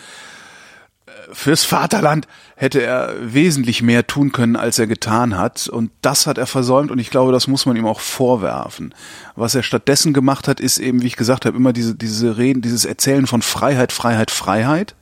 [1.33, 5.69] fürs Vaterland hätte er wesentlich mehr tun können, als er getan hat.
[5.69, 8.95] Und das hat er versäumt und ich glaube, das muss man ihm auch vorwerfen.
[9.37, 12.62] Was er stattdessen gemacht hat, ist eben, wie ich gesagt habe, immer diese, diese Reden,
[12.62, 14.95] dieses Erzählen von Freiheit, Freiheit, Freiheit,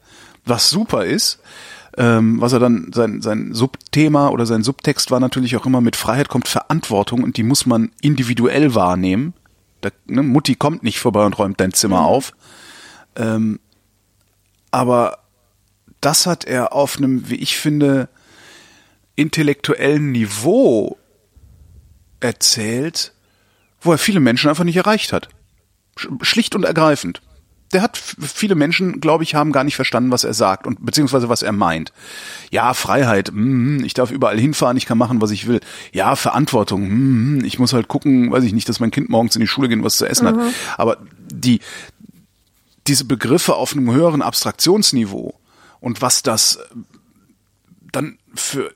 [0.45, 1.41] was super ist.
[1.97, 5.97] Ähm, was er dann, sein, sein Subthema oder sein Subtext war natürlich auch immer, mit
[5.97, 9.35] Freiheit kommt Verantwortung und die muss man individuell wahrnehmen.
[9.81, 12.35] Da, ne, Mutti kommt nicht vorbei und räumt dein Zimmer auf.
[13.17, 13.59] Ähm,
[14.71, 15.19] aber
[16.01, 18.09] das hat er auf einem, wie ich finde,
[19.17, 20.97] intellektuellen Niveau
[22.21, 23.13] erzählt,
[23.81, 25.29] wo er viele Menschen einfach nicht erreicht hat.
[25.97, 27.23] Sch- Schlicht und ergreifend.
[27.73, 31.29] Der hat viele Menschen, glaube ich, haben gar nicht verstanden, was er sagt und beziehungsweise
[31.29, 31.93] was er meint.
[32.51, 35.61] Ja, Freiheit, mm, ich darf überall hinfahren, ich kann machen, was ich will.
[35.93, 39.41] Ja, Verantwortung, mm, ich muss halt gucken, weiß ich nicht, dass mein Kind morgens in
[39.41, 40.37] die Schule geht und was zu essen hat.
[40.79, 40.97] Aber
[41.31, 41.61] die
[42.87, 45.38] diese Begriffe auf einem höheren Abstraktionsniveau
[45.81, 46.61] und was das äh,
[47.93, 48.73] dann für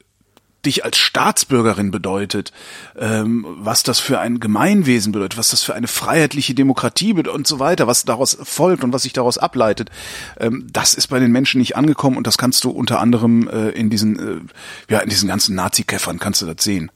[0.64, 2.52] dich als Staatsbürgerin bedeutet,
[2.96, 7.46] ähm, was das für ein Gemeinwesen bedeutet, was das für eine freiheitliche Demokratie bedeutet und
[7.46, 9.90] so weiter, was daraus folgt und was sich daraus ableitet,
[10.38, 13.70] ähm, das ist bei den Menschen nicht angekommen und das kannst du unter anderem äh,
[13.70, 16.90] in diesen, äh, ja, in diesen ganzen Nazi-Käffern kannst du das sehen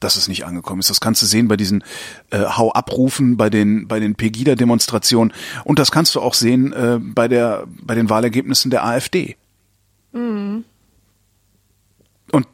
[0.00, 0.90] dass es nicht angekommen ist.
[0.90, 1.82] Das kannst du sehen bei diesen
[2.30, 5.32] äh, Hau-Abrufen, bei den bei den Pegida-Demonstrationen
[5.64, 9.36] und das kannst du auch sehen äh, bei der bei den Wahlergebnissen der AfD.
[10.18, 10.64] Mhm.
[12.32, 12.46] Und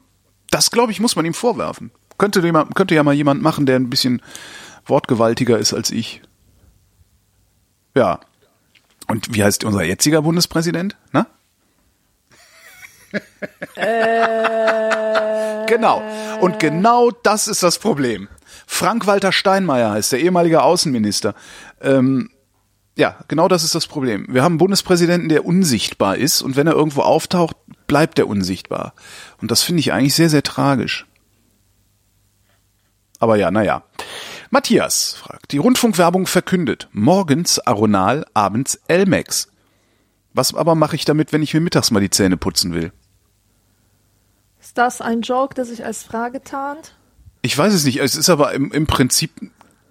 [0.50, 1.90] das, glaube ich, muss man ihm vorwerfen.
[2.18, 4.22] Könnte, jemand, könnte ja mal jemand machen, der ein bisschen
[4.86, 6.22] wortgewaltiger ist als ich.
[7.94, 8.20] Ja.
[9.08, 10.96] Und wie heißt unser jetziger Bundespräsident?
[11.12, 11.26] Na?
[13.76, 16.02] Äh, genau.
[16.40, 18.28] Und genau das ist das Problem.
[18.66, 21.34] Frank-Walter Steinmeier heißt der ehemalige Außenminister.
[21.80, 22.30] Ähm,
[22.96, 24.26] ja, genau das ist das Problem.
[24.28, 28.94] Wir haben einen Bundespräsidenten, der unsichtbar ist und wenn er irgendwo auftaucht, bleibt er unsichtbar.
[29.40, 31.06] Und das finde ich eigentlich sehr, sehr tragisch.
[33.18, 33.82] Aber ja, naja.
[34.50, 39.48] Matthias fragt, die Rundfunkwerbung verkündet, morgens Aronal, abends Elmex.
[40.32, 42.92] Was aber mache ich damit, wenn ich mir mittags mal die Zähne putzen will?
[44.60, 46.94] Ist das ein Joke, der sich als Frage tarnt?
[47.42, 47.98] Ich weiß es nicht.
[47.98, 49.30] Es ist aber im, im Prinzip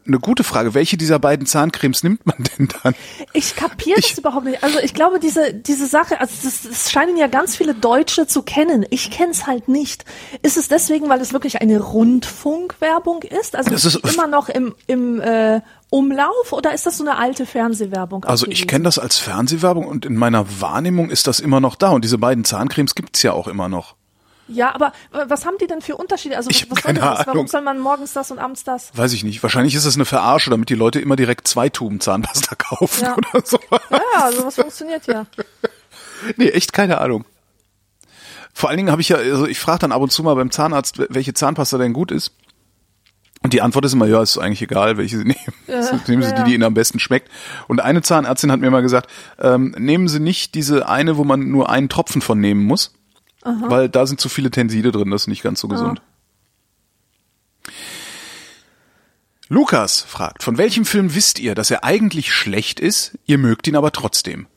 [0.06, 0.74] eine gute Frage.
[0.74, 2.96] Welche dieser beiden Zahncremes nimmt man denn dann?
[3.34, 4.63] Ich kapiere das überhaupt nicht.
[4.63, 8.44] Also ich glaube, diese, diese Sache, also das, das scheinen ja ganz viele Deutsche zu
[8.44, 8.86] kennen.
[8.89, 10.06] Ich kenne es halt nicht.
[10.42, 13.56] Ist es deswegen, weil es wirklich eine Rundfunkwerbung ist?
[13.56, 17.46] Also das ist immer noch im, im äh, Umlauf oder ist das so eine alte
[17.46, 18.26] Fernsehwerbung?
[18.26, 21.89] Also ich kenne das als Fernsehwerbung und in meiner Wahrnehmung ist das immer noch da.
[21.92, 23.96] Und diese beiden Zahncremes gibt's ja auch immer noch.
[24.47, 26.36] Ja, aber was haben die denn für Unterschiede?
[26.36, 27.25] Also ich was, soll das?
[27.25, 28.95] Warum soll man morgens das und abends das?
[28.95, 29.41] Weiß ich nicht.
[29.41, 33.15] Wahrscheinlich ist es eine Verarsche, damit die Leute immer direkt zwei Tuben Zahnpasta kaufen ja.
[33.15, 33.60] oder so.
[33.89, 35.25] Ja, sowas funktioniert ja.
[36.38, 37.25] nee, echt keine Ahnung.
[38.53, 40.51] Vor allen Dingen habe ich ja, also ich frage dann ab und zu mal beim
[40.51, 42.34] Zahnarzt, welche Zahnpasta denn gut ist.
[43.41, 45.53] Und die Antwort ist immer, ja, ist eigentlich egal, welche Sie nehmen.
[45.67, 47.29] Ja, nehmen Sie ja, die, die Ihnen am besten schmeckt.
[47.67, 51.49] Und eine Zahnärztin hat mir mal gesagt, ähm, nehmen Sie nicht diese eine, wo man
[51.49, 52.93] nur einen Tropfen von nehmen muss,
[53.43, 53.69] Aha.
[53.69, 56.01] Weil da sind zu viele Tenside drin, das ist nicht ganz so gesund.
[56.01, 57.71] Ah.
[59.49, 63.75] Lukas fragt, von welchem Film wisst ihr, dass er eigentlich schlecht ist, ihr mögt ihn
[63.75, 64.47] aber trotzdem?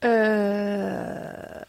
[0.00, 1.62] Äh,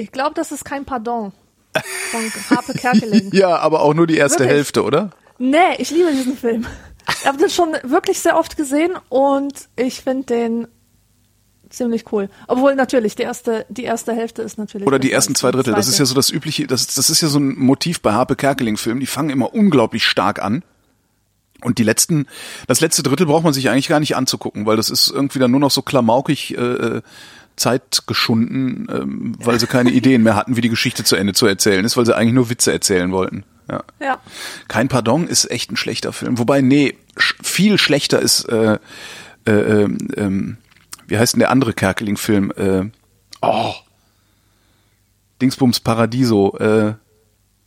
[0.00, 1.32] ich glaube, das ist kein Pardon
[2.10, 3.30] von Harpe Kerkeling.
[3.32, 4.56] ja, aber auch nur die erste wirklich?
[4.56, 5.10] Hälfte, oder?
[5.38, 6.66] Nee, ich liebe diesen Film.
[7.08, 10.68] Ich habe den schon wirklich sehr oft gesehen und ich finde den
[11.76, 12.28] ziemlich cool.
[12.48, 14.86] Obwohl natürlich die erste, die erste Hälfte ist natürlich.
[14.86, 15.74] Oder die ersten zwei Drittel.
[15.74, 18.36] Das ist ja so das übliche, das, das ist ja so ein Motiv bei Harpe
[18.36, 19.00] Kerkeling-Filmen.
[19.00, 20.62] Die fangen immer unglaublich stark an.
[21.62, 22.26] Und die letzten,
[22.66, 25.50] das letzte Drittel braucht man sich eigentlich gar nicht anzugucken, weil das ist irgendwie dann
[25.50, 27.00] nur noch so klamaukig äh,
[27.56, 31.46] Zeit geschunden, ähm, weil sie keine Ideen mehr hatten, wie die Geschichte zu Ende zu
[31.46, 33.44] erzählen ist, weil sie eigentlich nur Witze erzählen wollten.
[33.70, 33.82] Ja.
[34.00, 34.18] ja.
[34.68, 36.38] Kein Pardon ist echt ein schlechter Film.
[36.38, 38.78] Wobei, nee, sch viel schlechter ist äh,
[39.46, 39.88] äh, äh,
[41.06, 42.52] wie heißt denn der andere Kerkeling-Film?
[42.56, 42.90] Äh,
[43.42, 43.74] oh.
[45.40, 46.56] Dingsbums Paradiso.
[46.58, 46.94] Äh,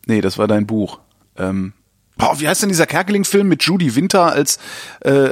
[0.06, 0.99] nee, das war dein Buch.
[1.38, 1.73] Ähm,
[2.17, 4.60] boah, wie heißt denn dieser Kerkeling-Film mit Judy Winter als
[5.02, 5.30] äh,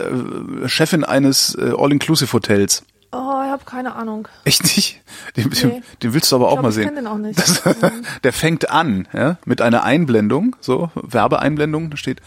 [0.67, 2.83] Chefin eines äh, All-Inclusive-Hotels?
[3.11, 4.27] Oh, ich habe keine Ahnung.
[4.43, 5.01] Echt nicht?
[5.37, 5.81] Den, nee.
[6.03, 6.83] den willst du aber auch glaub, mal sehen.
[6.83, 7.39] Ich kenn den auch nicht.
[7.39, 8.05] Das, mhm.
[8.23, 11.89] der fängt an, ja, mit einer Einblendung, so Werbeeinblendung.
[11.89, 12.21] Da steht: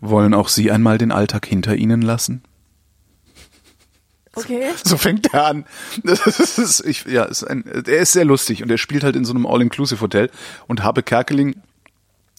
[0.00, 2.42] Wollen auch Sie einmal den Alltag hinter Ihnen lassen?
[4.34, 4.70] Okay.
[4.84, 5.64] So fängt er an.
[6.04, 9.24] Das ist, ich, ja, ist ein, er ist sehr lustig und er spielt halt in
[9.24, 10.30] so einem All-Inclusive-Hotel
[10.66, 11.56] und Habe Kerkeling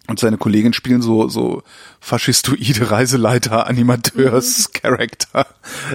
[0.08, 1.64] und seine Kollegin spielen so so
[2.00, 4.74] faschistoide Reiseleiter, Animateurs, mhm.
[4.82, 5.48] Charakter.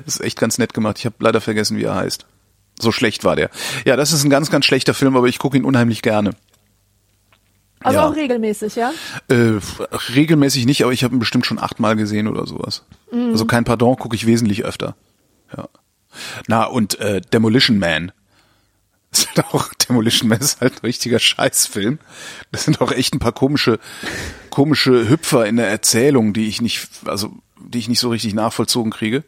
[0.05, 0.99] Das ist echt ganz nett gemacht.
[0.99, 2.27] Ich habe leider vergessen, wie er heißt.
[2.79, 3.51] So schlecht war der.
[3.85, 6.33] Ja, das ist ein ganz ganz schlechter Film, aber ich gucke ihn unheimlich gerne.
[7.81, 8.09] Also ja.
[8.09, 8.93] auch regelmäßig, ja?
[9.29, 9.61] Äh,
[10.15, 12.85] regelmäßig nicht, aber ich habe ihn bestimmt schon achtmal gesehen oder sowas.
[13.13, 13.31] Mhm.
[13.33, 14.97] Also kein Pardon gucke ich wesentlich öfter.
[15.57, 15.69] Ja.
[16.47, 18.13] Na, und äh, Demolition Man.
[19.13, 22.01] Das ist halt auch, Demolition Man ist halt ein richtiger Scheißfilm.
[22.53, 23.79] Das sind auch echt ein paar komische,
[24.51, 28.91] komische Hüpfer in der Erzählung, die ich nicht, also, die ich nicht so richtig nachvollzogen
[28.91, 29.25] kriege.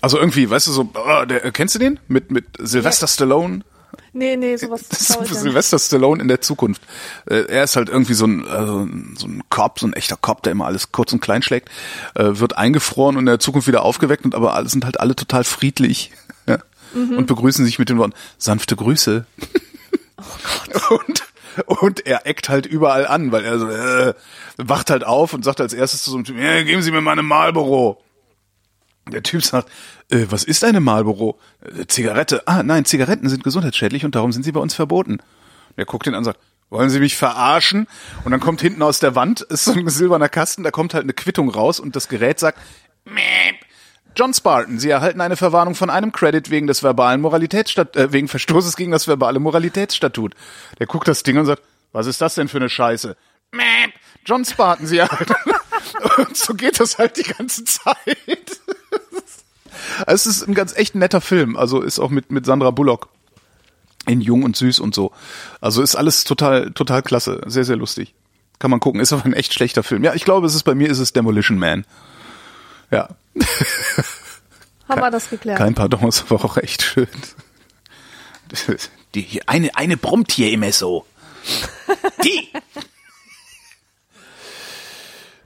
[0.00, 1.98] Also irgendwie, weißt du, so, oh, der, kennst du den?
[2.06, 3.08] Mit, mit Sylvester ja.
[3.08, 3.64] Stallone?
[4.14, 4.84] Nee, nee, sowas.
[4.88, 6.80] Das ist Sylvester Stallone in der Zukunft.
[7.26, 10.42] Äh, er ist halt irgendwie so ein, also so ein Cop, so ein echter Cop,
[10.42, 11.68] der immer alles kurz und klein schlägt,
[12.14, 15.16] äh, wird eingefroren und in der Zukunft wieder aufgeweckt und aber alle sind halt alle
[15.16, 16.12] total friedlich
[16.46, 16.58] ja,
[16.94, 17.18] mhm.
[17.18, 19.26] und begrüßen sich mit den Worten sanfte Grüße.
[20.16, 21.00] Oh Gott.
[21.06, 21.22] Und
[21.66, 24.14] und er eckt halt überall an, weil er so, äh,
[24.56, 27.00] wacht halt auf und sagt als erstes zu so einem Typ, ja, geben Sie mir
[27.00, 28.02] mal eine Marlboro.
[29.12, 29.68] Der Typ sagt,
[30.14, 31.38] äh, was ist eine Marlboro?
[31.60, 32.46] Äh, Zigarette.
[32.46, 35.18] Ah, nein, Zigaretten sind gesundheitsschädlich und darum sind sie bei uns verboten.
[35.76, 37.86] Der guckt ihn an und sagt, wollen Sie mich verarschen?
[38.24, 41.04] Und dann kommt hinten aus der Wand, ist so ein silberner Kasten, da kommt halt
[41.04, 42.58] eine Quittung raus und das Gerät sagt,
[43.04, 43.56] Meep.
[44.16, 48.28] John Spartan, Sie erhalten eine Verwarnung von einem Credit wegen des verbalen Moralitätsstat äh, wegen
[48.28, 50.34] Verstoßes gegen das verbale Moralitätsstatut.
[50.78, 53.16] Der guckt das Ding und sagt, was ist das denn für eine Scheiße?
[53.52, 53.92] Meep.
[54.24, 55.34] John Spartan, Sie erhalten.
[56.18, 57.96] und so geht das halt die ganze Zeit.
[60.06, 63.08] es ist ein ganz echt netter Film, also ist auch mit mit Sandra Bullock
[64.06, 65.12] in Jung und Süß und so.
[65.60, 67.40] Also ist alles total, total klasse.
[67.46, 68.14] Sehr, sehr lustig.
[68.58, 69.00] Kann man gucken.
[69.00, 70.04] Ist aber ein echt schlechter Film.
[70.04, 71.86] Ja, ich glaube, es ist bei mir ist es Demolition Man.
[72.90, 73.08] Ja.
[74.88, 75.58] Haben wir das geklärt.
[75.58, 77.08] Kein Pardon, ist aber auch echt schön.
[79.14, 81.06] Die, eine, eine brummt hier immer so.
[82.22, 82.48] Die!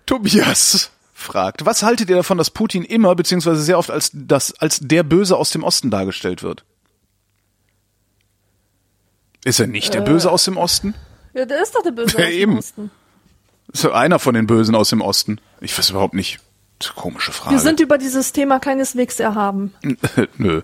[0.07, 4.79] Tobias fragt, was haltet ihr davon, dass Putin immer beziehungsweise sehr oft als das als
[4.81, 6.65] der Böse aus dem Osten dargestellt wird?
[9.45, 10.95] Ist er nicht der Böse aus dem Osten?
[11.35, 12.59] Ja, der ist doch der Böse Ja, aus dem eben.
[12.59, 12.91] Osten.
[13.73, 15.41] Ist er einer von den Bösen aus dem Osten?
[15.61, 16.39] Ich weiß überhaupt nicht.
[16.95, 17.57] Komische Frage.
[17.57, 19.75] Wir sind über dieses Thema keineswegs erhaben.
[20.37, 20.63] Nö.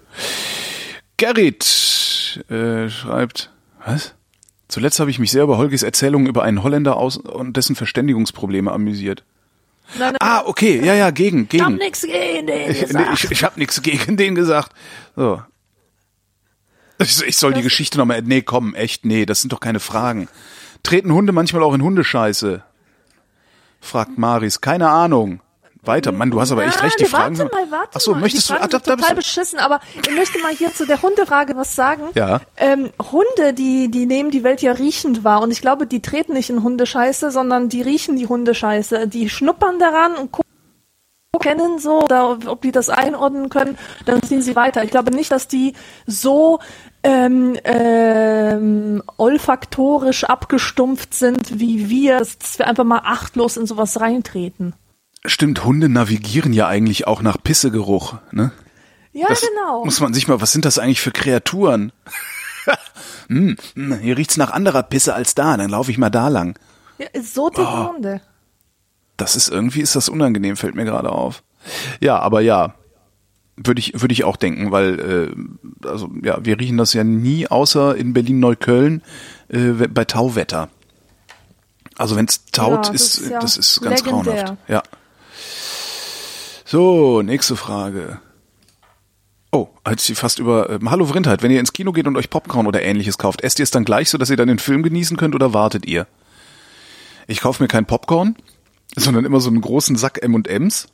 [1.17, 3.51] Gerrit äh, schreibt,
[3.85, 4.14] was?
[4.69, 8.71] Zuletzt habe ich mich sehr über Holgis Erzählungen über einen Holländer aus und dessen Verständigungsprobleme
[8.71, 9.25] amüsiert.
[9.99, 11.79] Nein, nein, Ah, okay, ja, ja, gegen, ich hab gegen.
[11.79, 13.25] nix gegen den gesagt.
[13.25, 14.73] ich, ich habe nichts gegen den gesagt.
[15.14, 15.42] So.
[16.99, 18.23] Ich, ich soll die Geschichte nochmal.
[18.23, 20.29] Nee, komm, echt, nee, das sind doch keine Fragen.
[20.83, 22.62] Treten Hunde manchmal auch in Hundescheiße?
[23.81, 24.61] Fragt Maris.
[24.61, 25.40] Keine Ahnung.
[25.87, 26.12] Weiter.
[26.12, 27.01] Mann, du hast aber echt Nein, recht.
[27.01, 28.55] Die Fragen warte mal, warte Ach so, möchtest du?
[28.55, 32.03] Ah, da, da total beschissen, aber ich möchte mal hier zu der Hundefrage was sagen.
[32.14, 32.40] Ja.
[32.57, 36.35] Ähm, Hunde, die, die nehmen die Welt ja riechend wahr und ich glaube, die treten
[36.35, 39.09] nicht in Hundescheiße, sondern die riechen die Hundescheiße.
[39.09, 40.44] Die schnuppern daran und gucken,
[41.44, 44.83] kennen so, oder ob die das einordnen können, dann ziehen sie weiter.
[44.85, 45.75] Ich glaube nicht, dass die
[46.07, 46.61] so
[47.03, 54.75] ähm, ähm, olfaktorisch abgestumpft sind wie wir, dass wir einfach mal achtlos in sowas reintreten.
[55.27, 58.53] Stimmt, Hunde navigieren ja eigentlich auch nach Pissegeruch, ne?
[59.13, 59.85] Ja, Das genau.
[59.85, 61.93] Muss man sich mal, was sind das eigentlich für Kreaturen?
[63.29, 66.59] hm, hm, hier riecht's nach anderer Pisse als da, dann laufe ich mal da lang.
[66.99, 67.93] Ja, so ticken Oh.
[67.95, 68.21] Hunde.
[69.17, 71.43] Das ist irgendwie ist das unangenehm, fällt mir gerade auf.
[72.01, 72.75] Ja, aber ja,
[73.57, 77.47] würde ich würde ich auch denken, weil äh, also ja, wir riechen das ja nie,
[77.47, 79.03] außer in Berlin Neukölln
[79.49, 80.69] äh, bei Tauwetter.
[81.97, 84.33] Also wenn es taut, Ja, das ist ist ja das ist ganz legendär.
[84.35, 84.59] grauenhaft.
[84.69, 84.83] Ja.
[86.75, 88.19] So, nächste Frage.
[89.53, 92.31] Oh, hat sie fast über ähm, Hallo Vrindheit, wenn ihr ins Kino geht und euch
[92.31, 94.83] Popcorn oder ähnliches kauft, esst ihr es dann gleich so, dass ihr dann den Film
[94.83, 96.09] genießen könnt oder wartet ihr?
[97.29, 98.35] Ich kaufe mir kein Popcorn,
[98.97, 100.89] sondern immer so einen großen Sack M&Ms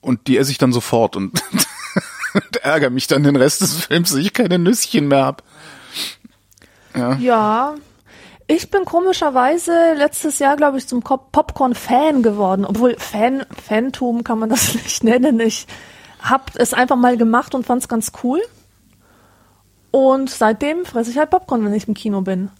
[0.00, 1.38] und die esse ich dann sofort und,
[2.32, 5.42] und ärgere mich dann den Rest des Films, dass ich keine Nüsschen mehr hab.
[6.96, 7.18] Ja.
[8.46, 12.64] Ich bin komischerweise letztes Jahr, glaube ich, zum Popcorn-Fan geworden.
[12.66, 15.40] Obwohl Fan, Fantum kann man das nicht nennen.
[15.40, 15.66] Ich
[16.20, 18.40] hab es einfach mal gemacht und fand's ganz cool.
[19.90, 22.50] Und seitdem fresse ich halt Popcorn, wenn ich im Kino bin.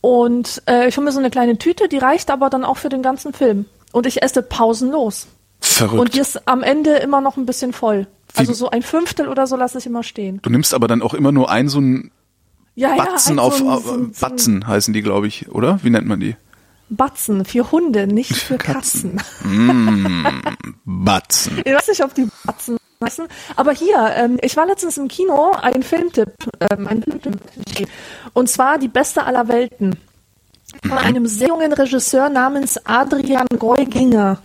[0.00, 2.88] Und äh, ich hole mir so eine kleine Tüte, die reicht aber dann auch für
[2.88, 3.66] den ganzen Film.
[3.92, 5.28] Und ich esse pausenlos.
[5.60, 6.00] Verrückt.
[6.00, 8.06] Und die ist am Ende immer noch ein bisschen voll.
[8.34, 10.40] Wie- Also so ein Fünftel oder so lasse ich immer stehen.
[10.42, 12.10] du nimmst aber dann auch immer nur ein so ein
[12.74, 15.80] Ja, Batzen ja, ein auf so ein, so Batzen heißen die, glaube ich, oder?
[15.82, 16.36] Wie nennt man die?
[16.88, 19.20] Batzen für Hunde, nicht für Katzen.
[20.84, 21.62] Batzen.
[21.64, 23.26] Ich weiß nicht, ob die Batzen heißen.
[23.56, 27.88] Aber hier, ähm, ich war letztens im Kino, ein Filmtipp, ähm, ein Filmtipp.
[28.32, 29.96] Und zwar Die Beste aller Welten.
[30.82, 34.38] Von einem sehr jungen Regisseur namens Adrian Geuginger.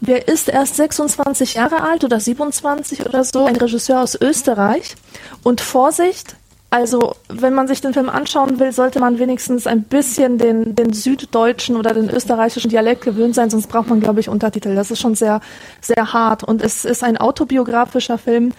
[0.00, 4.96] Der ist erst 26 Jahre alt oder 27 oder so, ein Regisseur aus Österreich.
[5.42, 6.36] Und Vorsicht,
[6.74, 10.92] also wenn man sich den Film anschauen will, sollte man wenigstens ein bisschen den, den
[10.92, 14.74] süddeutschen oder den österreichischen Dialekt gewöhnt sein, sonst braucht man, glaube ich, Untertitel.
[14.74, 15.40] Das ist schon sehr,
[15.80, 16.42] sehr hart.
[16.42, 18.50] Und es ist ein autobiografischer Film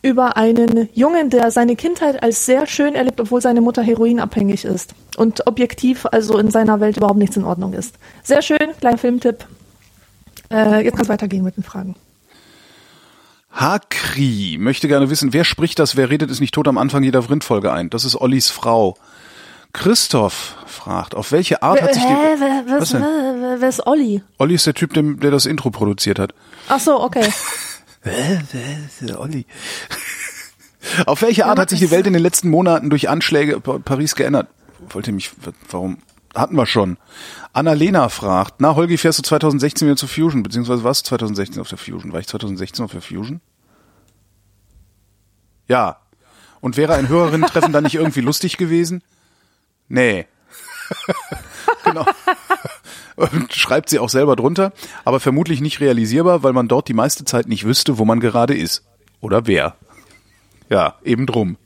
[0.00, 4.94] über einen Jungen, der seine Kindheit als sehr schön erlebt, obwohl seine Mutter heroinabhängig ist.
[5.16, 7.96] Und objektiv, also in seiner Welt überhaupt nichts in Ordnung ist.
[8.22, 9.44] Sehr schön, kleiner Filmtipp.
[10.52, 11.96] Äh, jetzt kann es weitergehen mit den Fragen.
[13.56, 17.22] Hakri möchte gerne wissen, wer spricht das, wer redet ist nicht tot am Anfang jeder
[17.22, 17.90] Vrindfolge ein?
[17.90, 18.96] Das ist Ollis Frau.
[19.72, 22.08] Christoph fragt, auf welche Art hat sich die...
[22.08, 24.22] Hä, wer, was, Was wer, wer ist Olli?
[24.38, 26.32] Olli ist der Typ, der, der das Intro produziert hat.
[26.68, 27.28] Ach so, okay.
[29.18, 29.44] Olli.
[31.06, 34.14] Auf welche Art hat sich die Welt in den letzten Monaten durch Anschläge Pa- Paris
[34.14, 34.48] geändert?
[34.90, 35.30] Wollte mich,
[35.70, 35.98] warum?
[36.36, 36.98] Hatten wir schon.
[37.54, 41.68] Annalena fragt, na Holgi, fährst du 2016 wieder zu Fusion, beziehungsweise warst du 2016 auf
[41.68, 42.12] der Fusion?
[42.12, 43.40] War ich 2016 auf der Fusion?
[45.66, 45.96] Ja.
[46.60, 49.02] Und wäre ein Hörerinnen-Treffen dann nicht irgendwie lustig gewesen?
[49.88, 50.26] Nee.
[51.84, 52.04] genau.
[53.16, 54.74] Und schreibt sie auch selber drunter,
[55.06, 58.54] aber vermutlich nicht realisierbar, weil man dort die meiste Zeit nicht wüsste, wo man gerade
[58.54, 58.84] ist.
[59.22, 59.76] Oder wer.
[60.68, 61.56] Ja, eben drum.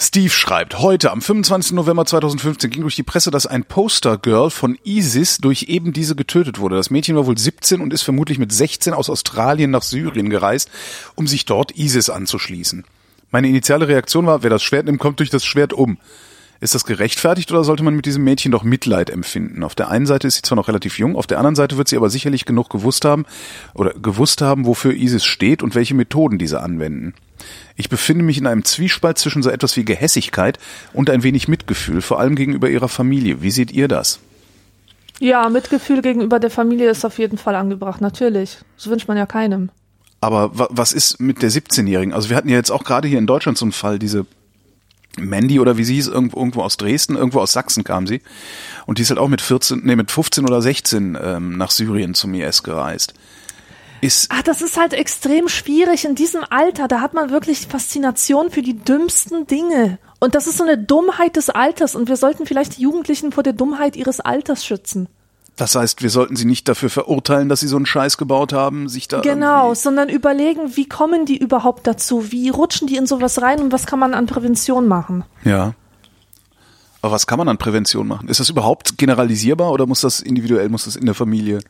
[0.00, 1.72] Steve schreibt, heute am 25.
[1.72, 6.60] November 2015 ging durch die Presse, dass ein Poster-Girl von ISIS durch eben diese getötet
[6.60, 6.76] wurde.
[6.76, 10.70] Das Mädchen war wohl 17 und ist vermutlich mit 16 aus Australien nach Syrien gereist,
[11.16, 12.84] um sich dort ISIS anzuschließen.
[13.32, 15.98] Meine initiale Reaktion war, wer das Schwert nimmt, kommt durch das Schwert um.
[16.60, 19.64] Ist das gerechtfertigt oder sollte man mit diesem Mädchen doch Mitleid empfinden?
[19.64, 21.88] Auf der einen Seite ist sie zwar noch relativ jung, auf der anderen Seite wird
[21.88, 23.26] sie aber sicherlich genug gewusst haben
[23.74, 27.14] oder gewusst haben, wofür ISIS steht und welche Methoden diese anwenden.
[27.76, 30.58] Ich befinde mich in einem Zwiespalt zwischen so etwas wie Gehässigkeit
[30.92, 33.42] und ein wenig Mitgefühl, vor allem gegenüber ihrer Familie.
[33.42, 34.20] Wie seht ihr das?
[35.20, 38.58] Ja, Mitgefühl gegenüber der Familie ist auf jeden Fall angebracht, natürlich.
[38.76, 39.70] Das wünscht man ja keinem.
[40.20, 42.12] Aber was ist mit der 17-Jährigen?
[42.12, 44.26] Also wir hatten ja jetzt auch gerade hier in Deutschland so einen Fall, diese
[45.16, 48.20] Mandy oder wie sie hieß, irgendwo, irgendwo aus Dresden, irgendwo aus Sachsen kam sie.
[48.86, 52.14] Und die ist halt auch mit 14, nee, mit 15 oder 16 ähm, nach Syrien
[52.14, 53.14] zum IS gereist.
[54.00, 56.88] Ist ah, das ist halt extrem schwierig in diesem Alter.
[56.88, 59.98] Da hat man wirklich Faszination für die dümmsten Dinge.
[60.20, 61.94] Und das ist so eine Dummheit des Alters.
[61.94, 65.08] Und wir sollten vielleicht die Jugendlichen vor der Dummheit ihres Alters schützen.
[65.58, 68.88] Das heißt, wir sollten sie nicht dafür verurteilen, dass sie so einen Scheiß gebaut haben,
[68.88, 69.20] sich da.
[69.20, 72.30] Genau, sondern überlegen, wie kommen die überhaupt dazu?
[72.30, 75.24] Wie rutschen die in sowas rein und was kann man an Prävention machen?
[75.44, 75.74] Ja.
[77.00, 78.28] Aber was kann man an Prävention machen?
[78.28, 81.60] Ist das überhaupt generalisierbar oder muss das individuell, muss das in der Familie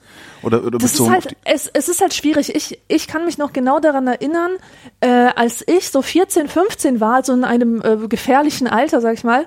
[0.42, 1.14] oder, oder das bezogen?
[1.14, 2.54] Ist halt, es, es ist halt schwierig.
[2.54, 4.52] Ich, ich kann mich noch genau daran erinnern,
[5.00, 9.24] äh, als ich so 14, 15 war, also in einem äh, gefährlichen Alter, sag ich
[9.24, 9.46] mal,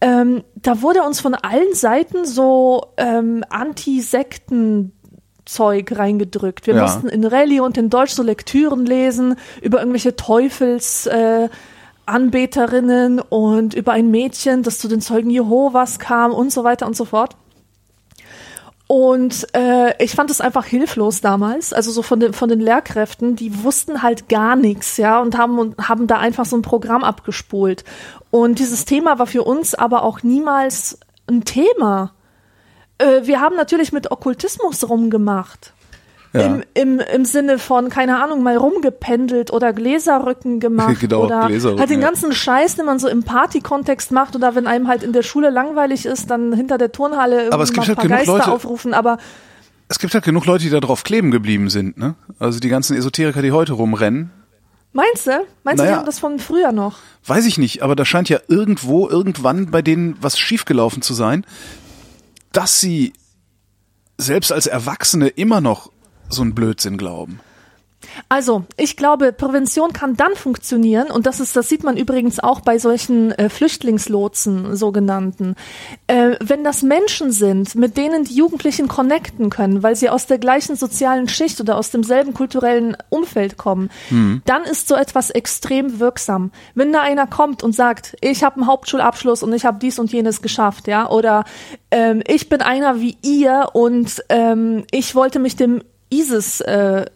[0.00, 4.92] ähm, da wurde uns von allen Seiten so ähm, Anti-Sekten
[5.44, 6.66] Zeug reingedrückt.
[6.66, 6.82] Wir Ja.
[6.82, 11.48] mussten in Rallye und in Deutsch so Lektüren lesen über irgendwelche Teufels äh,
[12.08, 16.96] Anbeterinnen und über ein Mädchen, das zu den Zeugen Jehovas kam und so weiter und
[16.96, 17.36] so fort.
[18.88, 23.36] Und äh, ich fand es einfach hilflos damals, also so von den von den Lehrkräften,
[23.36, 27.04] die wussten halt gar nichts, ja, und haben und haben da einfach so ein Programm
[27.04, 27.84] abgespult.
[28.30, 32.12] Und dieses Thema war für uns aber auch niemals ein Thema.
[32.96, 35.74] Äh, wir haben natürlich mit Okkultismus rumgemacht.
[36.34, 36.42] Ja.
[36.42, 41.80] Im, im, Im Sinne von, keine Ahnung, mal rumgependelt oder Gläserrücken gemacht Genau, oder Gläserrücken,
[41.80, 42.06] halt den ja.
[42.06, 45.48] ganzen Scheiß, den man so im Party-Kontext macht oder wenn einem halt in der Schule
[45.50, 48.52] langweilig ist, dann hinter der Turnhalle Aber es irgendwie gibt halt paar genug Geister Leute-
[48.52, 49.16] aufrufen, aber
[49.88, 52.14] Es gibt halt genug Leute, die da drauf kleben geblieben sind, ne?
[52.38, 54.30] Also die ganzen Esoteriker, die heute rumrennen.
[54.92, 55.30] meinst du?
[55.64, 55.90] Meinst du, Naja.
[55.92, 56.98] die haben das von früher noch?
[57.26, 61.46] Weiß ich nicht, aber da scheint ja irgendwo, irgendwann bei denen was schiefgelaufen zu sein,
[62.52, 63.14] dass sie
[64.18, 65.90] selbst als Erwachsene immer noch
[66.28, 67.40] so einen Blödsinn glauben.
[68.28, 72.60] Also, ich glaube, Prävention kann dann funktionieren, und das ist, das sieht man übrigens auch
[72.60, 75.56] bei solchen äh, Flüchtlingslotsen, sogenannten,
[76.06, 80.38] äh, wenn das Menschen sind, mit denen die Jugendlichen connecten können, weil sie aus der
[80.38, 83.90] gleichen sozialen Schicht oder aus demselben kulturellen Umfeld kommen,
[84.44, 86.50] dann ist so etwas extrem wirksam.
[86.74, 90.12] Wenn da einer kommt und sagt, ich habe einen Hauptschulabschluss und ich habe dies und
[90.12, 91.44] jenes geschafft, ja, oder
[91.90, 97.06] ähm, ich bin einer wie ihr und ähm, ich wollte mich dem ISIS äh,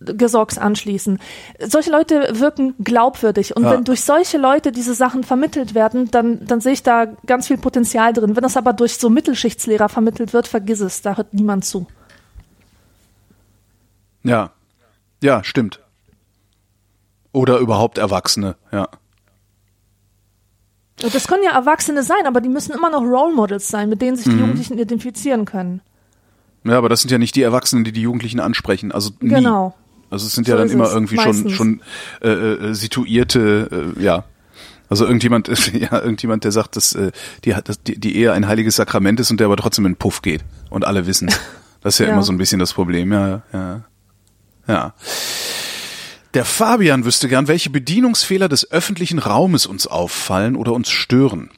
[0.00, 1.18] Gesorgs anschließen.
[1.66, 3.70] Solche Leute wirken glaubwürdig und Ja.
[3.72, 7.56] wenn durch solche Leute diese Sachen vermittelt werden, dann, dann sehe ich da ganz viel
[7.56, 8.36] Potenzial drin.
[8.36, 11.86] Wenn das aber durch so Mittelschichtslehrer vermittelt wird, vergiss es, da hört niemand zu.
[14.22, 14.50] Ja.
[15.22, 15.80] Ja, stimmt.
[17.32, 18.88] Oder überhaupt Erwachsene, ja.
[21.02, 24.00] Und Das können ja Erwachsene sein, aber die müssen immer noch Role Models sein, mit
[24.02, 24.30] denen sich Mhm.
[24.32, 25.80] die Jugendlichen identifizieren können.
[26.66, 28.92] Ja, aber das sind ja nicht die Erwachsenen, die die Jugendlichen ansprechen.
[28.92, 29.30] Also nie.
[29.34, 29.74] Genau.
[30.10, 31.52] Also es sind So ja dann immer irgendwie schon meistens.
[31.52, 31.80] schon
[32.22, 34.24] äh, äh, situierte, äh, ja.
[34.88, 37.10] Also irgendjemand, ja, irgendjemand, der sagt, dass äh,
[37.44, 39.98] die, dass die, die Ehe ein heiliges Sakrament ist und der aber trotzdem in den
[39.98, 41.28] Puff geht und alle wissen.
[41.82, 42.12] Das ist ja, Ja.
[42.12, 43.12] immer so ein bisschen das Problem.
[43.12, 43.84] Ja, ja,
[44.68, 44.94] ja.
[46.34, 51.50] Der Fabian wüsste gern, welche Bedienungsfehler des öffentlichen Raumes uns auffallen oder uns stören.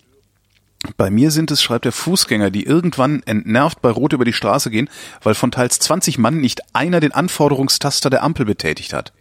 [0.96, 4.70] Bei mir sind es, schreibt der Fußgänger, die irgendwann entnervt bei Rot über die Straße
[4.70, 4.88] gehen,
[5.22, 9.12] weil von teils 20 Mann nicht einer den Anforderungstaster der Ampel betätigt hat.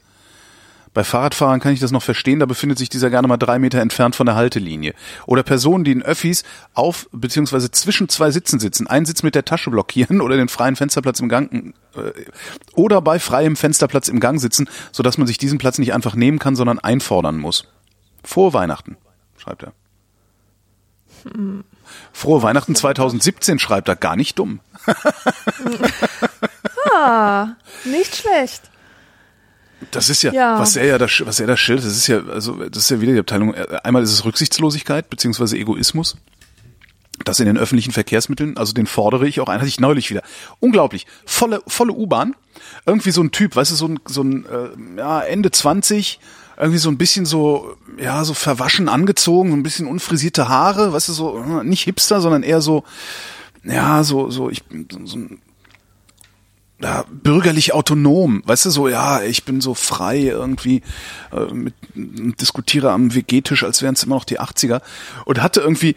[0.93, 3.81] Bei Fahrradfahrern kann ich das noch verstehen, da befindet sich dieser gerne mal drei Meter
[3.81, 4.93] entfernt von der Haltelinie.
[5.25, 6.43] Oder Personen, die in Öffis
[6.73, 7.69] auf bzw.
[7.71, 11.29] zwischen zwei Sitzen sitzen, einen Sitz mit der Tasche blockieren oder den freien Fensterplatz im
[11.29, 11.99] Gang äh,
[12.73, 16.39] oder bei freiem Fensterplatz im Gang sitzen, sodass man sich diesen Platz nicht einfach nehmen
[16.39, 17.67] kann, sondern einfordern muss.
[18.23, 18.97] Frohe Weihnachten,
[19.37, 19.73] schreibt er.
[22.13, 24.59] Frohe Weihnachten 2017 schreibt er, gar nicht dumm.
[26.93, 27.55] Ah,
[27.85, 28.63] nicht schlecht.
[29.91, 30.59] Das ist ja, Ja.
[30.59, 32.99] was er ja da, was er da schildert, das ist ja, also das ist ja
[32.99, 33.53] wieder die Abteilung.
[33.55, 36.17] Einmal ist es Rücksichtslosigkeit beziehungsweise Egoismus.
[37.23, 40.21] Das in den öffentlichen Verkehrsmitteln, also den fordere ich auch ein, hatte ich neulich wieder.
[40.59, 42.35] Unglaublich, volle, volle U-Bahn.
[42.85, 46.19] Irgendwie so ein Typ, weißt du, so ein, so ein äh, ja, Ende 20,
[46.57, 51.09] irgendwie so ein bisschen so, ja, so verwaschen angezogen, so ein bisschen unfrisierte Haare, weißt
[51.09, 52.83] du, so, äh, nicht Hipster, sondern eher so,
[53.63, 55.39] ja, so, so, ich bin so, ein
[56.79, 60.83] ja, bürgerlich autonom, weißt du, so, ja, ich bin so frei irgendwie,
[61.31, 64.81] äh, mit, diskutiere am WG-Tisch, als wären es immer noch die 80er
[65.25, 65.95] und hatte irgendwie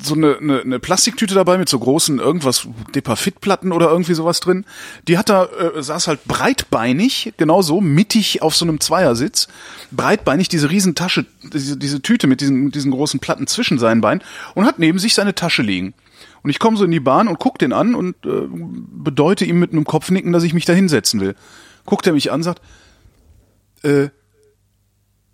[0.00, 4.64] so eine, eine, eine Plastiktüte dabei mit so großen irgendwas Depafit-Platten oder irgendwie sowas drin.
[5.08, 9.48] Die hat da, äh, saß halt breitbeinig, genau so, mittig auf so einem Zweiersitz,
[9.90, 14.22] breitbeinig diese Riesentasche, diese, diese Tüte mit diesen, diesen großen Platten zwischen seinen Beinen
[14.54, 15.94] und hat neben sich seine Tasche liegen.
[16.42, 19.58] Und ich komme so in die Bahn und guck den an und äh, bedeute ihm
[19.58, 21.34] mit einem Kopfnicken, dass ich mich da hinsetzen will.
[21.84, 22.62] Guckt er mich an, sagt,
[23.82, 24.08] äh,